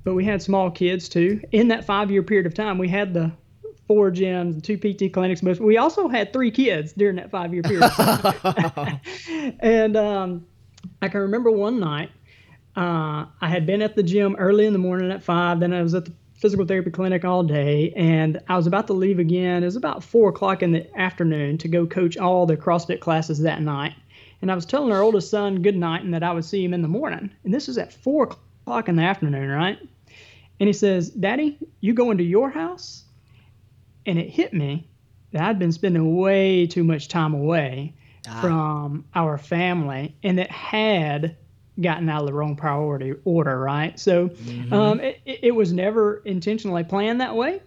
but 0.04 0.14
we 0.14 0.24
had 0.24 0.42
small 0.42 0.70
kids 0.70 1.08
too. 1.08 1.40
In 1.52 1.68
that 1.68 1.84
five 1.84 2.10
year 2.10 2.22
period 2.22 2.46
of 2.46 2.54
time, 2.54 2.78
we 2.78 2.88
had 2.88 3.14
the 3.14 3.32
four 3.86 4.10
gyms, 4.10 4.62
two 4.62 4.76
PT 4.76 5.12
clinics, 5.12 5.40
but 5.40 5.58
we 5.60 5.78
also 5.78 6.08
had 6.08 6.32
three 6.32 6.50
kids 6.50 6.92
during 6.92 7.16
that 7.16 7.30
five 7.30 7.52
year 7.52 7.62
period. 7.62 7.90
and 9.60 9.96
um, 9.96 10.46
I 11.02 11.08
can 11.08 11.20
remember 11.20 11.50
one 11.50 11.80
night 11.80 12.10
uh, 12.78 13.26
I 13.40 13.48
had 13.48 13.66
been 13.66 13.82
at 13.82 13.96
the 13.96 14.04
gym 14.04 14.36
early 14.38 14.64
in 14.64 14.72
the 14.72 14.78
morning 14.78 15.10
at 15.10 15.20
five. 15.22 15.58
Then 15.58 15.72
I 15.72 15.82
was 15.82 15.94
at 15.94 16.04
the 16.04 16.12
physical 16.38 16.64
therapy 16.64 16.90
clinic 16.90 17.24
all 17.24 17.42
day, 17.42 17.92
and 17.96 18.40
I 18.48 18.57
was 18.57 18.66
about 18.66 18.87
to 18.87 18.92
leave 18.92 19.18
again. 19.18 19.62
It 19.62 19.66
was 19.66 19.77
about 19.77 20.05
four 20.05 20.31
o'clock 20.31 20.62
in 20.62 20.72
the 20.72 20.98
afternoon 20.98 21.59
to 21.59 21.68
go 21.68 21.87
coach 21.87 22.16
all 22.16 22.46
the 22.46 22.57
CrossFit 22.57 23.01
classes 23.01 23.40
that 23.40 23.61
night. 23.61 23.94
And 24.40 24.53
I 24.53 24.55
was 24.55 24.64
telling 24.64 24.92
our 24.92 25.03
oldest 25.03 25.31
son 25.31 25.62
good 25.62 25.77
night 25.77 26.05
and 26.05 26.14
that 26.14 26.22
I 26.22 26.33
would 26.33 26.44
see 26.44 26.64
him 26.64 26.72
in 26.72 26.83
the 26.83 26.88
morning. 26.88 27.31
And 27.42 27.53
this 27.53 27.66
was 27.66 27.77
at 27.77 27.92
four 27.92 28.24
o'clock 28.64 28.88
in 28.88 28.94
the 28.94 29.03
afternoon, 29.03 29.48
right? 29.48 29.79
And 30.61 30.68
he 30.68 30.72
says, 30.72 31.11
Daddy, 31.11 31.59
you 31.81 31.92
going 31.92 32.18
to 32.18 32.24
your 32.24 32.51
house? 32.51 33.05
And 34.07 34.16
it 34.16 34.31
hit 34.31 34.55
me 34.55 34.88
that 35.33 35.42
I'd 35.42 35.59
been 35.59 35.72
spending 35.72 36.16
way 36.16 36.68
too 36.68 36.85
much 36.85 37.09
time 37.09 37.35
away 37.35 37.94
ah. 38.29 38.40
from 38.40 39.05
our 39.14 39.38
family 39.38 40.14
and 40.22 40.38
it 40.38 40.51
had 40.51 41.37
gotten 41.80 42.08
out 42.08 42.22
of 42.22 42.26
the 42.26 42.32
wrong 42.32 42.56
priority 42.56 43.14
order, 43.24 43.58
right? 43.58 43.98
So 43.98 44.28
mm-hmm. 44.28 44.72
um, 44.72 45.00
it, 45.00 45.20
it 45.24 45.54
was 45.54 45.72
never 45.72 46.22
intentionally 46.24 46.84
planned 46.84 47.20
that 47.20 47.36
way, 47.36 47.62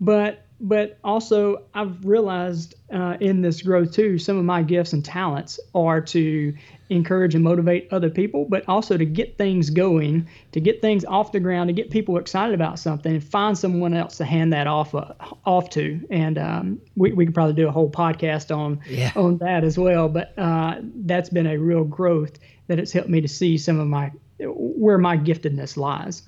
but 0.00 0.42
but 0.58 0.98
also 1.04 1.64
I've 1.74 2.04
realized 2.04 2.76
uh, 2.92 3.16
in 3.20 3.42
this 3.42 3.60
growth 3.60 3.92
too, 3.92 4.18
some 4.18 4.38
of 4.38 4.44
my 4.44 4.62
gifts 4.62 4.92
and 4.92 5.04
talents 5.04 5.60
are 5.74 6.00
to 6.00 6.54
encourage 6.88 7.34
and 7.34 7.42
motivate 7.42 7.92
other 7.92 8.08
people, 8.08 8.46
but 8.48 8.66
also 8.68 8.96
to 8.96 9.04
get 9.04 9.36
things 9.36 9.70
going, 9.70 10.28
to 10.52 10.60
get 10.60 10.80
things 10.80 11.04
off 11.04 11.32
the 11.32 11.40
ground, 11.40 11.68
to 11.68 11.74
get 11.74 11.90
people 11.90 12.16
excited 12.16 12.54
about 12.54 12.78
something, 12.78 13.12
and 13.12 13.24
find 13.24 13.58
someone 13.58 13.92
else 13.92 14.16
to 14.18 14.24
hand 14.24 14.52
that 14.52 14.66
off 14.66 14.94
uh, 14.94 15.12
off 15.44 15.68
to. 15.70 16.00
And 16.10 16.38
um, 16.38 16.80
we 16.96 17.12
we 17.12 17.26
could 17.26 17.34
probably 17.34 17.54
do 17.54 17.68
a 17.68 17.72
whole 17.72 17.90
podcast 17.90 18.56
on 18.56 18.80
yeah. 18.88 19.12
on 19.16 19.38
that 19.38 19.64
as 19.64 19.78
well. 19.78 20.08
But 20.08 20.32
uh, 20.38 20.76
that's 20.80 21.28
been 21.28 21.46
a 21.46 21.58
real 21.58 21.84
growth 21.84 22.38
that 22.68 22.78
it's 22.78 22.92
helped 22.92 23.08
me 23.08 23.20
to 23.20 23.28
see 23.28 23.58
some 23.58 23.80
of 23.80 23.86
my 23.86 24.12
where 24.38 24.98
my 24.98 25.16
giftedness 25.16 25.76
lies. 25.76 26.22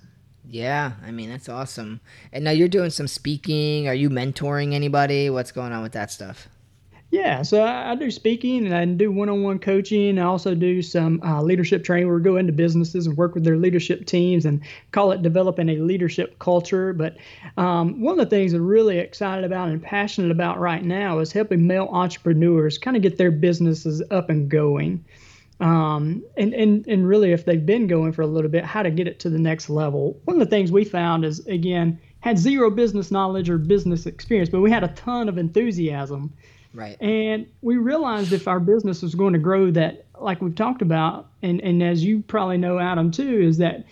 Yeah, 0.46 0.92
I 1.04 1.10
mean 1.10 1.30
that's 1.30 1.48
awesome. 1.48 2.00
And 2.32 2.44
now 2.44 2.52
you're 2.52 2.68
doing 2.68 2.90
some 2.90 3.08
speaking. 3.08 3.86
Are 3.88 3.94
you 3.94 4.08
mentoring 4.08 4.72
anybody? 4.72 5.30
What's 5.30 5.52
going 5.52 5.72
on 5.72 5.82
with 5.82 5.92
that 5.92 6.10
stuff? 6.10 6.48
Yeah, 7.10 7.40
so 7.40 7.62
I, 7.62 7.92
I 7.92 7.94
do 7.94 8.10
speaking 8.10 8.66
and 8.66 8.74
I 8.74 8.84
do 8.84 9.10
one-on-one 9.10 9.60
coaching. 9.60 10.18
I 10.18 10.24
also 10.24 10.54
do 10.54 10.82
some 10.82 11.22
uh, 11.22 11.40
leadership 11.42 11.82
training 11.82 12.06
where 12.06 12.18
we 12.18 12.22
go 12.22 12.36
into 12.36 12.52
businesses 12.52 13.06
and 13.06 13.16
work 13.16 13.34
with 13.34 13.44
their 13.44 13.56
leadership 13.56 14.04
teams 14.04 14.44
and 14.44 14.60
call 14.92 15.12
it 15.12 15.22
developing 15.22 15.70
a 15.70 15.76
leadership 15.76 16.38
culture. 16.38 16.92
But 16.92 17.16
um, 17.56 18.02
one 18.02 18.20
of 18.20 18.28
the 18.28 18.36
things 18.36 18.52
I'm 18.52 18.66
really 18.66 18.98
excited 18.98 19.44
about 19.44 19.70
and 19.70 19.82
passionate 19.82 20.30
about 20.30 20.58
right 20.58 20.84
now 20.84 21.18
is 21.20 21.32
helping 21.32 21.66
male 21.66 21.88
entrepreneurs 21.90 22.76
kind 22.76 22.94
of 22.94 23.02
get 23.02 23.16
their 23.16 23.30
businesses 23.30 24.02
up 24.10 24.28
and 24.28 24.50
going 24.50 25.02
um, 25.60 26.24
and, 26.36 26.54
and, 26.54 26.86
and 26.86 27.08
really 27.08 27.32
if 27.32 27.44
they've 27.44 27.64
been 27.64 27.86
going 27.86 28.12
for 28.12 28.22
a 28.22 28.26
little 28.26 28.50
bit, 28.50 28.64
how 28.64 28.82
to 28.82 28.90
get 28.90 29.08
it 29.08 29.18
to 29.20 29.30
the 29.30 29.38
next 29.38 29.68
level. 29.68 30.20
One 30.24 30.40
of 30.40 30.40
the 30.40 30.50
things 30.50 30.70
we 30.70 30.84
found 30.84 31.24
is, 31.24 31.44
again, 31.46 31.98
had 32.20 32.38
zero 32.38 32.70
business 32.70 33.10
knowledge 33.10 33.50
or 33.50 33.58
business 33.58 34.06
experience, 34.06 34.50
but 34.50 34.60
we 34.60 34.70
had 34.70 34.84
a 34.84 34.88
ton 34.88 35.28
of 35.28 35.38
enthusiasm 35.38 36.32
Right. 36.74 37.00
And 37.00 37.46
we 37.62 37.76
realized 37.76 38.32
if 38.32 38.46
our 38.46 38.60
business 38.60 39.02
was 39.02 39.14
going 39.14 39.32
to 39.32 39.38
grow, 39.38 39.70
that 39.72 40.04
like 40.20 40.40
we've 40.42 40.54
talked 40.54 40.82
about, 40.82 41.28
and 41.42 41.60
and 41.60 41.82
as 41.82 42.04
you 42.04 42.22
probably 42.22 42.58
know, 42.58 42.78
Adam 42.78 43.10
too, 43.10 43.40
is 43.40 43.58
that 43.58 43.84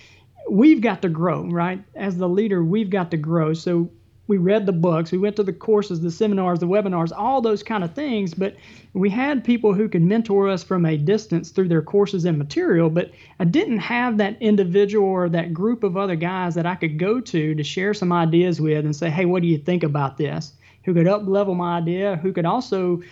we've 0.50 0.80
got 0.80 1.02
to 1.02 1.08
grow, 1.08 1.46
right? 1.46 1.82
As 1.94 2.18
the 2.18 2.28
leader, 2.28 2.62
we've 2.62 2.90
got 2.90 3.10
to 3.12 3.16
grow. 3.16 3.54
So 3.54 3.90
we 4.28 4.38
read 4.38 4.66
the 4.66 4.72
books, 4.72 5.12
we 5.12 5.18
went 5.18 5.36
to 5.36 5.42
the 5.42 5.52
courses, 5.52 6.00
the 6.00 6.10
seminars, 6.10 6.58
the 6.58 6.66
webinars, 6.66 7.12
all 7.16 7.40
those 7.40 7.62
kind 7.62 7.84
of 7.84 7.94
things. 7.94 8.34
But 8.34 8.56
we 8.92 9.08
had 9.08 9.44
people 9.44 9.72
who 9.72 9.88
could 9.88 10.02
mentor 10.02 10.48
us 10.48 10.64
from 10.64 10.84
a 10.84 10.96
distance 10.96 11.50
through 11.50 11.68
their 11.68 11.82
courses 11.82 12.24
and 12.24 12.36
material. 12.36 12.90
But 12.90 13.12
I 13.38 13.44
didn't 13.44 13.78
have 13.78 14.18
that 14.18 14.40
individual 14.40 15.06
or 15.06 15.28
that 15.28 15.54
group 15.54 15.84
of 15.84 15.96
other 15.96 16.16
guys 16.16 16.54
that 16.56 16.66
I 16.66 16.74
could 16.74 16.98
go 16.98 17.20
to 17.20 17.54
to 17.54 17.62
share 17.62 17.94
some 17.94 18.12
ideas 18.12 18.60
with 18.60 18.84
and 18.84 18.96
say, 18.96 19.10
hey, 19.10 19.26
what 19.26 19.42
do 19.42 19.48
you 19.48 19.58
think 19.58 19.82
about 19.82 20.16
this? 20.16 20.52
Who 20.84 20.94
could 20.94 21.08
up 21.08 21.26
level 21.26 21.54
my 21.54 21.78
idea, 21.78 22.16
who 22.16 22.32
could 22.32 22.46
also 22.46 23.02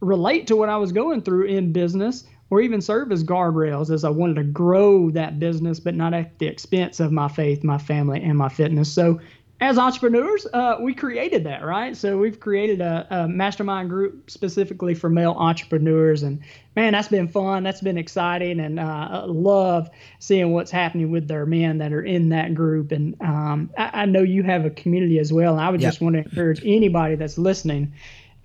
relate 0.00 0.46
to 0.46 0.56
what 0.56 0.68
I 0.68 0.76
was 0.76 0.92
going 0.92 1.22
through 1.22 1.44
in 1.44 1.72
business 1.72 2.24
or 2.50 2.60
even 2.60 2.80
serve 2.80 3.12
as 3.12 3.22
guardrails 3.22 3.92
as 3.94 4.04
I 4.04 4.10
wanted 4.10 4.34
to 4.34 4.44
grow 4.44 5.10
that 5.10 5.38
business, 5.38 5.78
but 5.78 5.94
not 5.94 6.12
at 6.12 6.38
the 6.40 6.46
expense 6.46 6.98
of 6.98 7.12
my 7.12 7.28
faith, 7.28 7.62
my 7.62 7.78
family, 7.78 8.20
and 8.20 8.36
my 8.36 8.48
fitness. 8.48 8.92
So 8.92 9.20
as 9.60 9.76
entrepreneurs, 9.76 10.46
uh, 10.54 10.76
we 10.80 10.94
created 10.94 11.44
that, 11.44 11.62
right? 11.62 11.94
So 11.94 12.16
we've 12.16 12.40
created 12.40 12.80
a, 12.80 13.06
a, 13.10 13.28
mastermind 13.28 13.90
group 13.90 14.30
specifically 14.30 14.94
for 14.94 15.10
male 15.10 15.32
entrepreneurs, 15.32 16.22
and 16.22 16.40
man, 16.74 16.92
that's 16.92 17.08
been 17.08 17.28
fun. 17.28 17.62
That's 17.62 17.82
been 17.82 17.98
exciting, 17.98 18.58
and 18.58 18.80
uh, 18.80 19.24
love 19.26 19.90
seeing 20.18 20.52
what's 20.52 20.70
happening 20.70 21.10
with 21.10 21.28
their 21.28 21.44
men 21.44 21.78
that 21.78 21.92
are 21.92 22.02
in 22.02 22.30
that 22.30 22.54
group. 22.54 22.90
And 22.90 23.20
um, 23.20 23.70
I, 23.76 24.02
I, 24.02 24.04
know 24.06 24.22
you 24.22 24.42
have 24.44 24.64
a 24.64 24.70
community 24.70 25.18
as 25.18 25.30
well. 25.30 25.52
And 25.52 25.60
I 25.60 25.68
would 25.68 25.82
yep. 25.82 25.90
just 25.90 26.00
want 26.00 26.14
to 26.14 26.20
encourage 26.20 26.62
anybody 26.64 27.16
that's 27.16 27.36
listening 27.36 27.92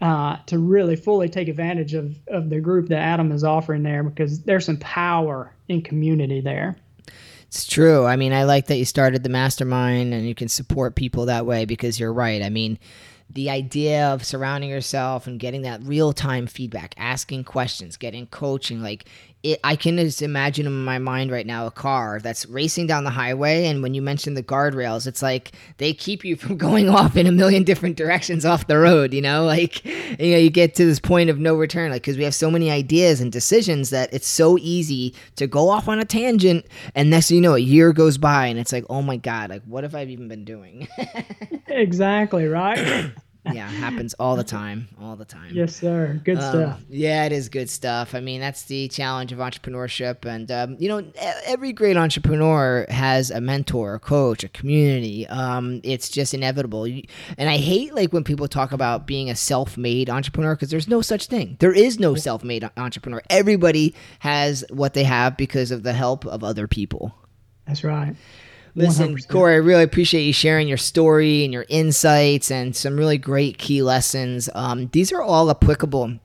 uh, 0.02 0.38
to 0.48 0.60
really 0.60 0.98
fully 0.98 1.30
take 1.30 1.48
advantage 1.48 1.94
of 1.94 2.14
of 2.28 2.50
the 2.50 2.60
group 2.60 2.90
that 2.90 3.00
Adam 3.00 3.32
is 3.32 3.46
offering 3.46 3.84
there, 3.84 4.04
because 4.04 4.42
there's 4.42 4.66
some 4.66 4.78
power 4.78 5.56
in 5.70 5.82
community 5.82 6.42
there. 6.42 6.76
It's 7.56 7.66
true. 7.66 8.06
I 8.06 8.18
mean, 8.18 8.34
I 8.34 8.44
like 8.44 8.68
that 8.68 8.76
you 8.76 8.84
started 8.84 9.24
the 9.24 9.30
mastermind 9.30 10.14
and 10.14 10.28
you 10.28 10.36
can 10.36 10.50
support 10.50 10.94
people 10.94 11.28
that 11.28 11.46
way 11.46 11.64
because 11.64 11.98
you're 11.98 12.12
right. 12.12 12.42
I 12.42 12.50
mean, 12.50 12.78
the 13.30 13.50
idea 13.50 14.08
of 14.08 14.24
surrounding 14.24 14.70
yourself 14.70 15.28
and 15.28 15.40
getting 15.40 15.64
that 15.64 15.82
real 15.84 16.14
time 16.14 16.48
feedback, 16.48 16.94
asking 16.98 17.44
questions, 17.44 17.98
getting 17.98 18.28
coaching, 18.28 18.82
like 18.82 19.06
it, 19.46 19.60
I 19.64 19.76
can 19.76 19.98
just 19.98 20.24
imagine 20.24 20.66
in 20.66 20.84
my 20.84 20.98
mind 20.98 21.32
right 21.32 21.46
now 21.46 21.68
a 21.68 21.72
car 21.72 22.20
that's 22.20 22.48
racing 22.48 22.88
down 22.88 23.04
the 23.04 23.12
highway, 23.12 23.68
and 23.68 23.84
when 23.84 23.94
you 23.94 24.02
mentioned 24.02 24.36
the 24.36 24.44
guardrails, 24.44 25.06
it's 25.06 25.22
like 25.22 25.52
they 25.78 25.94
keep 25.94 26.26
you 26.26 26.36
from 26.46 26.58
going 26.58 26.90
off 26.90 27.16
in 27.16 27.28
a 27.28 27.32
million 27.32 27.64
different 27.64 27.96
directions 27.96 28.44
off 28.44 28.68
the 28.68 28.78
road. 28.78 29.14
You 29.14 29.22
know, 29.22 29.46
like 29.46 29.86
you 29.86 30.32
know, 30.32 30.38
you 30.38 30.50
get 30.50 30.74
to 30.76 30.86
this 30.86 31.00
point 31.00 31.30
of 31.30 31.40
no 31.40 31.56
return, 31.56 31.92
like 31.92 32.02
because 32.02 32.18
we 32.18 32.24
have 32.24 32.34
so 32.34 32.50
many 32.50 32.72
ideas 32.72 33.22
and 33.22 33.32
decisions 33.32 33.92
that 33.92 34.12
it's 34.14 34.28
so 34.28 34.58
easy 34.60 35.14
to 35.36 35.46
go 35.46 35.70
off 35.70 35.88
on 35.88 36.00
a 36.00 36.06
tangent, 36.06 36.66
and 36.96 37.12
next 37.12 37.28
thing 37.28 37.36
you 37.36 37.42
know, 37.42 37.56
a 37.56 37.60
year 37.60 37.94
goes 37.94 38.18
by, 38.18 38.48
and 38.48 38.58
it's 38.60 38.74
like, 38.74 38.86
oh 38.90 39.04
my 39.04 39.18
god, 39.18 39.52
like 39.52 39.64
what 39.66 39.84
have 39.84 39.94
I 39.94 40.06
even 40.06 40.28
been 40.28 40.44
doing? 40.46 40.88
exactly 41.68 42.48
right. 42.48 43.12
Yeah, 43.54 43.68
happens 43.68 44.14
all 44.16 44.36
the 44.36 44.44
time, 44.44 44.88
all 45.00 45.16
the 45.16 45.26
time. 45.26 45.52
Yes, 45.54 45.76
sir. 45.76 46.20
Good 46.24 46.38
um, 46.38 46.44
stuff. 46.44 46.82
Yeah, 46.90 47.26
it 47.26 47.32
is 47.32 47.50
good 47.50 47.70
stuff. 47.70 48.16
I 48.16 48.20
mean, 48.20 48.42
that's 48.42 48.64
the 48.64 48.88
challenge 48.88 49.32
of 49.32 49.40
entrepreneurship, 49.40 50.26
and 50.26 50.52
um, 50.52 50.78
you 50.80 50.88
know, 50.88 51.06
every 51.46 51.74
great 51.74 51.98
entrepreneur 51.98 52.86
has 52.90 53.32
a 53.32 53.42
mentor, 53.42 53.96
a 53.96 54.00
coach, 54.00 54.44
a 54.44 54.50
community. 54.50 55.28
Um, 55.28 55.82
it's 55.84 56.10
just 56.10 56.34
inevitable. 56.34 56.86
And 56.86 57.50
I 57.50 57.58
hate 57.58 57.94
like 57.94 58.14
when 58.14 58.24
people 58.24 58.48
talk 58.48 58.72
about 58.72 59.06
being 59.06 59.30
a 59.30 59.36
self-made 59.36 60.10
entrepreneur 60.10 60.56
because 60.56 60.70
there's 60.70 60.88
no 60.88 61.02
such 61.02 61.28
thing. 61.28 61.58
There 61.60 61.74
is 61.74 62.00
no 62.00 62.16
self-made 62.16 62.70
entrepreneur. 62.78 63.22
Everybody 63.30 63.94
has 64.20 64.64
what 64.70 64.94
they 64.94 65.04
have 65.04 65.38
because 65.38 65.72
of 65.72 65.84
the 65.84 65.94
help 65.94 66.26
of 66.26 66.44
other 66.44 66.68
people. 66.68 67.16
That's 67.68 67.84
right. 67.84 68.16
Listen, 68.76 69.16
100%. 69.16 69.28
Corey, 69.30 69.54
I 69.54 69.58
really 69.58 69.84
appreciate 69.84 70.24
you 70.24 70.34
sharing 70.34 70.68
your 70.68 70.78
story 70.78 71.44
and 71.46 71.54
your 71.54 71.66
insights 71.70 72.52
and 72.52 72.76
some 72.76 72.98
really 72.98 73.18
great 73.18 73.58
key 73.58 73.82
lessons. 73.82 74.50
Um, 74.54 74.88
these 74.88 75.14
are 75.14 75.22
all 75.22 75.50
applicable 75.50 76.20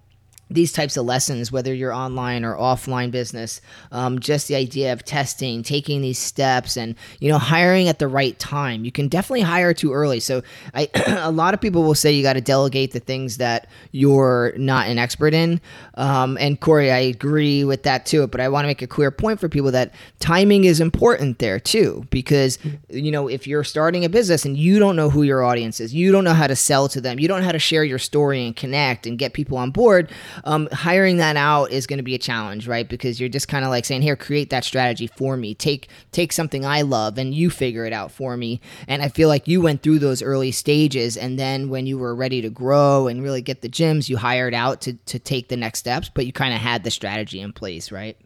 these 0.50 0.72
types 0.72 0.96
of 0.96 1.06
lessons, 1.06 1.52
whether 1.52 1.72
you're 1.72 1.92
online 1.92 2.44
or 2.44 2.56
offline 2.56 3.10
business, 3.10 3.60
um, 3.92 4.18
just 4.18 4.48
the 4.48 4.56
idea 4.56 4.92
of 4.92 5.04
testing, 5.04 5.62
taking 5.62 6.02
these 6.02 6.18
steps, 6.18 6.76
and 6.76 6.96
you 7.20 7.30
know 7.30 7.38
hiring 7.38 7.88
at 7.88 8.00
the 8.00 8.08
right 8.08 8.38
time. 8.38 8.84
You 8.84 8.90
can 8.90 9.08
definitely 9.08 9.42
hire 9.42 9.72
too 9.72 9.92
early. 9.92 10.18
So 10.18 10.42
I, 10.74 10.88
a 11.06 11.30
lot 11.30 11.54
of 11.54 11.60
people 11.60 11.84
will 11.84 11.94
say 11.94 12.12
you 12.12 12.22
got 12.22 12.32
to 12.32 12.40
delegate 12.40 12.92
the 12.92 13.00
things 13.00 13.36
that 13.36 13.68
you're 13.92 14.52
not 14.56 14.88
an 14.88 14.98
expert 14.98 15.34
in. 15.34 15.60
Um, 15.94 16.36
and 16.40 16.60
Corey, 16.60 16.90
I 16.90 16.98
agree 16.98 17.64
with 17.64 17.84
that 17.84 18.04
too. 18.04 18.26
But 18.26 18.40
I 18.40 18.48
want 18.48 18.64
to 18.64 18.66
make 18.66 18.82
a 18.82 18.86
clear 18.86 19.10
point 19.10 19.38
for 19.38 19.48
people 19.48 19.70
that 19.70 19.94
timing 20.18 20.64
is 20.64 20.80
important 20.80 21.38
there 21.38 21.60
too, 21.60 22.06
because 22.10 22.58
you 22.88 23.12
know 23.12 23.28
if 23.28 23.46
you're 23.46 23.64
starting 23.64 24.04
a 24.04 24.08
business 24.08 24.44
and 24.44 24.56
you 24.56 24.80
don't 24.80 24.96
know 24.96 25.10
who 25.10 25.22
your 25.22 25.44
audience 25.44 25.78
is, 25.78 25.94
you 25.94 26.10
don't 26.10 26.24
know 26.24 26.34
how 26.34 26.48
to 26.48 26.56
sell 26.56 26.88
to 26.88 27.00
them, 27.00 27.20
you 27.20 27.28
don't 27.28 27.40
know 27.40 27.46
how 27.46 27.52
to 27.52 27.58
share 27.60 27.84
your 27.84 27.98
story 27.98 28.44
and 28.44 28.56
connect 28.56 29.06
and 29.06 29.16
get 29.16 29.32
people 29.32 29.56
on 29.56 29.70
board 29.70 30.10
um, 30.44 30.68
hiring 30.72 31.18
that 31.18 31.36
out 31.36 31.70
is 31.70 31.86
going 31.86 31.98
to 31.98 32.02
be 32.02 32.14
a 32.14 32.18
challenge, 32.18 32.66
right? 32.66 32.88
Because 32.88 33.20
you're 33.20 33.28
just 33.28 33.48
kind 33.48 33.64
of 33.64 33.70
like 33.70 33.84
saying, 33.84 34.02
"Here, 34.02 34.16
create 34.16 34.50
that 34.50 34.64
strategy 34.64 35.06
for 35.06 35.36
me. 35.36 35.54
Take 35.54 35.88
take 36.12 36.32
something 36.32 36.64
I 36.64 36.82
love 36.82 37.18
and 37.18 37.34
you 37.34 37.50
figure 37.50 37.86
it 37.86 37.92
out 37.92 38.12
for 38.12 38.36
me." 38.36 38.60
And 38.88 39.02
I 39.02 39.08
feel 39.08 39.28
like 39.28 39.48
you 39.48 39.60
went 39.60 39.82
through 39.82 39.98
those 39.98 40.22
early 40.22 40.52
stages, 40.52 41.16
and 41.16 41.38
then 41.38 41.68
when 41.68 41.86
you 41.86 41.98
were 41.98 42.14
ready 42.14 42.40
to 42.42 42.50
grow 42.50 43.06
and 43.06 43.22
really 43.22 43.42
get 43.42 43.62
the 43.62 43.68
gyms, 43.68 44.08
you 44.08 44.16
hired 44.16 44.54
out 44.54 44.80
to 44.82 44.94
to 44.94 45.18
take 45.18 45.48
the 45.48 45.56
next 45.56 45.80
steps, 45.80 46.10
but 46.12 46.26
you 46.26 46.32
kind 46.32 46.54
of 46.54 46.60
had 46.60 46.84
the 46.84 46.90
strategy 46.90 47.40
in 47.40 47.52
place, 47.52 47.92
right? 47.92 48.16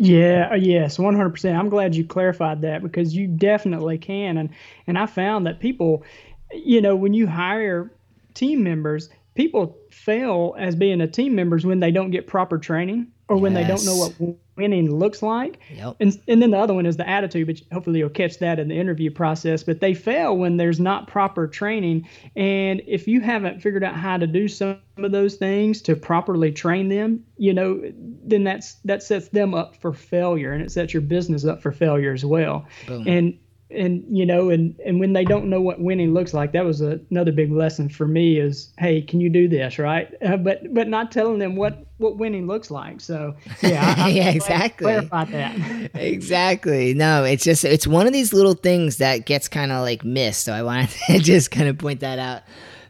Yeah, 0.00 0.50
uh, 0.52 0.54
yes, 0.54 0.96
100%. 0.96 1.58
I'm 1.58 1.68
glad 1.68 1.96
you 1.96 2.04
clarified 2.04 2.60
that 2.60 2.84
because 2.84 3.16
you 3.16 3.26
definitely 3.26 3.98
can 3.98 4.38
and 4.38 4.50
and 4.86 4.96
I 4.96 5.06
found 5.06 5.46
that 5.46 5.58
people 5.58 6.04
you 6.52 6.80
know, 6.80 6.96
when 6.96 7.14
you 7.14 7.26
hire 7.26 7.92
team 8.34 8.62
members, 8.62 9.08
people 9.34 9.77
fail 10.08 10.54
as 10.58 10.74
being 10.74 11.02
a 11.02 11.06
team 11.06 11.34
members 11.34 11.66
when 11.66 11.80
they 11.80 11.90
don't 11.90 12.10
get 12.10 12.26
proper 12.26 12.56
training 12.56 13.06
or 13.28 13.36
when 13.36 13.52
they 13.52 13.62
don't 13.62 13.84
know 13.84 13.94
what 13.94 14.38
winning 14.56 14.90
looks 14.90 15.22
like. 15.22 15.60
Yep. 15.68 15.96
And 16.00 16.18
and 16.26 16.40
then 16.40 16.50
the 16.50 16.56
other 16.56 16.72
one 16.72 16.86
is 16.86 16.96
the 16.96 17.06
attitude, 17.06 17.46
but 17.46 17.60
hopefully 17.70 17.98
you'll 17.98 18.08
catch 18.08 18.38
that 18.38 18.58
in 18.58 18.68
the 18.68 18.74
interview 18.74 19.10
process. 19.10 19.62
But 19.62 19.80
they 19.80 19.92
fail 19.92 20.34
when 20.34 20.56
there's 20.56 20.80
not 20.80 21.08
proper 21.08 21.46
training. 21.46 22.08
And 22.36 22.80
if 22.86 23.06
you 23.06 23.20
haven't 23.20 23.60
figured 23.60 23.84
out 23.84 23.96
how 23.96 24.16
to 24.16 24.26
do 24.26 24.48
some 24.48 24.78
of 24.96 25.12
those 25.12 25.34
things 25.34 25.82
to 25.82 25.94
properly 25.94 26.52
train 26.52 26.88
them, 26.88 27.22
you 27.36 27.52
know, 27.52 27.82
then 28.24 28.44
that's 28.44 28.76
that 28.86 29.02
sets 29.02 29.28
them 29.28 29.52
up 29.52 29.76
for 29.76 29.92
failure 29.92 30.52
and 30.52 30.62
it 30.62 30.72
sets 30.72 30.94
your 30.94 31.02
business 31.02 31.44
up 31.44 31.60
for 31.60 31.70
failure 31.70 32.14
as 32.14 32.24
well. 32.24 32.66
Boom. 32.86 33.06
And 33.06 33.38
and 33.70 34.04
you 34.08 34.24
know 34.24 34.48
and 34.48 34.78
and 34.84 34.98
when 34.98 35.12
they 35.12 35.24
don't 35.24 35.48
know 35.48 35.60
what 35.60 35.80
winning 35.80 36.14
looks 36.14 36.32
like 36.32 36.52
that 36.52 36.64
was 36.64 36.80
a, 36.80 36.98
another 37.10 37.32
big 37.32 37.52
lesson 37.52 37.88
for 37.88 38.06
me 38.06 38.38
is 38.38 38.72
hey 38.78 39.02
can 39.02 39.20
you 39.20 39.28
do 39.28 39.48
this 39.48 39.78
right? 39.78 40.12
Uh, 40.22 40.36
but 40.36 40.72
but 40.72 40.88
not 40.88 41.12
telling 41.12 41.38
them 41.38 41.54
what 41.54 41.84
what 41.98 42.16
winning 42.16 42.46
looks 42.46 42.70
like. 42.70 43.00
So 43.00 43.34
yeah 43.62 43.94
I, 43.98 44.08
yeah 44.08 44.30
exactly. 44.30 44.84
clarify 44.84 45.24
that. 45.26 45.90
Exactly. 45.94 46.94
No 46.94 47.24
it's 47.24 47.44
just 47.44 47.64
it's 47.64 47.86
one 47.86 48.06
of 48.06 48.12
these 48.12 48.32
little 48.32 48.54
things 48.54 48.98
that 48.98 49.26
gets 49.26 49.48
kind 49.48 49.72
of 49.72 49.82
like 49.82 50.04
missed. 50.04 50.44
So 50.44 50.52
i 50.52 50.62
wanted 50.62 50.90
to 51.06 51.18
just 51.18 51.50
kind 51.50 51.68
of 51.68 51.78
point 51.78 52.00
that 52.00 52.18
out 52.18 52.42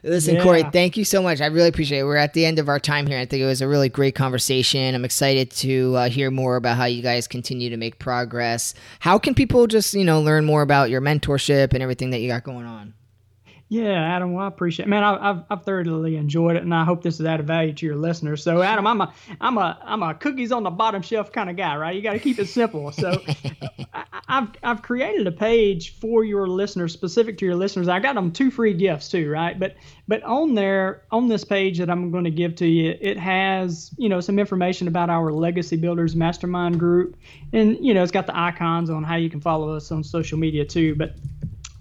Listen, 0.03 0.35
yeah. 0.35 0.43
Corey, 0.43 0.63
thank 0.71 0.97
you 0.97 1.03
so 1.03 1.21
much. 1.21 1.41
I 1.41 1.47
really 1.47 1.69
appreciate 1.69 1.99
it. 1.99 2.03
We're 2.03 2.15
at 2.15 2.33
the 2.33 2.45
end 2.45 2.59
of 2.59 2.69
our 2.69 2.79
time 2.79 3.07
here. 3.07 3.19
I 3.19 3.25
think 3.25 3.41
it 3.41 3.45
was 3.45 3.61
a 3.61 3.67
really 3.67 3.89
great 3.89 4.15
conversation. 4.15 4.95
I'm 4.95 5.05
excited 5.05 5.51
to 5.51 5.95
uh, 5.95 6.09
hear 6.09 6.31
more 6.31 6.55
about 6.55 6.77
how 6.77 6.85
you 6.85 7.01
guys 7.01 7.27
continue 7.27 7.69
to 7.69 7.77
make 7.77 7.99
progress. 7.99 8.73
How 8.99 9.17
can 9.19 9.33
people 9.35 9.67
just, 9.67 9.93
you 9.93 10.05
know, 10.05 10.21
learn 10.21 10.45
more 10.45 10.61
about 10.61 10.89
your 10.89 11.01
mentorship 11.01 11.73
and 11.73 11.83
everything 11.83 12.11
that 12.11 12.19
you 12.19 12.29
got 12.29 12.43
going 12.43 12.65
on? 12.65 12.93
Yeah, 13.71 14.15
Adam, 14.15 14.33
well, 14.33 14.45
I 14.45 14.47
appreciate 14.47 14.87
it. 14.87 14.89
Man, 14.89 15.03
I, 15.03 15.27
have 15.27 15.45
I've 15.47 15.63
thoroughly 15.63 16.15
enjoyed 16.15 16.55
it, 16.55 16.63
and 16.63 16.73
I 16.73 16.83
hope 16.83 17.03
this 17.03 17.19
has 17.19 17.27
added 17.27 17.45
value 17.45 17.71
to 17.73 17.85
your 17.85 17.97
listeners. 17.97 18.41
So, 18.41 18.63
Adam, 18.63 18.87
I'm 18.87 18.99
a 18.99 19.13
I'm 19.39 19.59
a 19.59 19.77
I'm 19.83 20.01
a 20.01 20.15
cookies 20.15 20.51
on 20.51 20.63
the 20.63 20.71
bottom 20.71 21.03
shelf 21.03 21.31
kind 21.31 21.51
of 21.51 21.55
guy, 21.55 21.77
right? 21.77 21.95
You 21.95 22.01
got 22.01 22.13
to 22.13 22.19
keep 22.19 22.39
it 22.39 22.47
simple. 22.47 22.91
So, 22.91 23.21
I, 23.93 24.05
have 24.27 24.55
I've 24.63 24.81
created 24.81 25.27
a 25.27 25.31
page 25.31 25.99
for 25.99 26.23
your 26.23 26.47
listeners, 26.47 26.93
specific 26.93 27.37
to 27.37 27.45
your 27.45 27.53
listeners. 27.53 27.87
I 27.87 27.99
got 27.99 28.15
them 28.15 28.31
two 28.31 28.49
free 28.49 28.73
gifts 28.73 29.07
too, 29.07 29.29
right? 29.29 29.59
But 29.59 29.75
but 30.07 30.23
on 30.23 30.55
there, 30.55 31.03
on 31.11 31.27
this 31.27 31.43
page 31.43 31.77
that 31.77 31.91
I'm 31.91 32.09
going 32.09 32.23
to 32.23 32.31
give 32.31 32.55
to 32.55 32.67
you, 32.67 32.97
it 32.99 33.19
has 33.19 33.91
you 33.97 34.09
know 34.09 34.19
some 34.19 34.39
information 34.39 34.87
about 34.87 35.11
our 35.11 35.31
Legacy 35.31 35.77
Builders 35.77 36.15
Mastermind 36.15 36.79
group, 36.79 37.15
and 37.53 37.77
you 37.85 37.93
know 37.93 38.01
it's 38.01 38.11
got 38.11 38.25
the 38.25 38.35
icons 38.35 38.89
on 38.89 39.03
how 39.03 39.15
you 39.15 39.29
can 39.29 39.41
follow 39.41 39.75
us 39.75 39.91
on 39.91 40.03
social 40.03 40.39
media 40.39 40.65
too. 40.65 40.95
But 40.95 41.13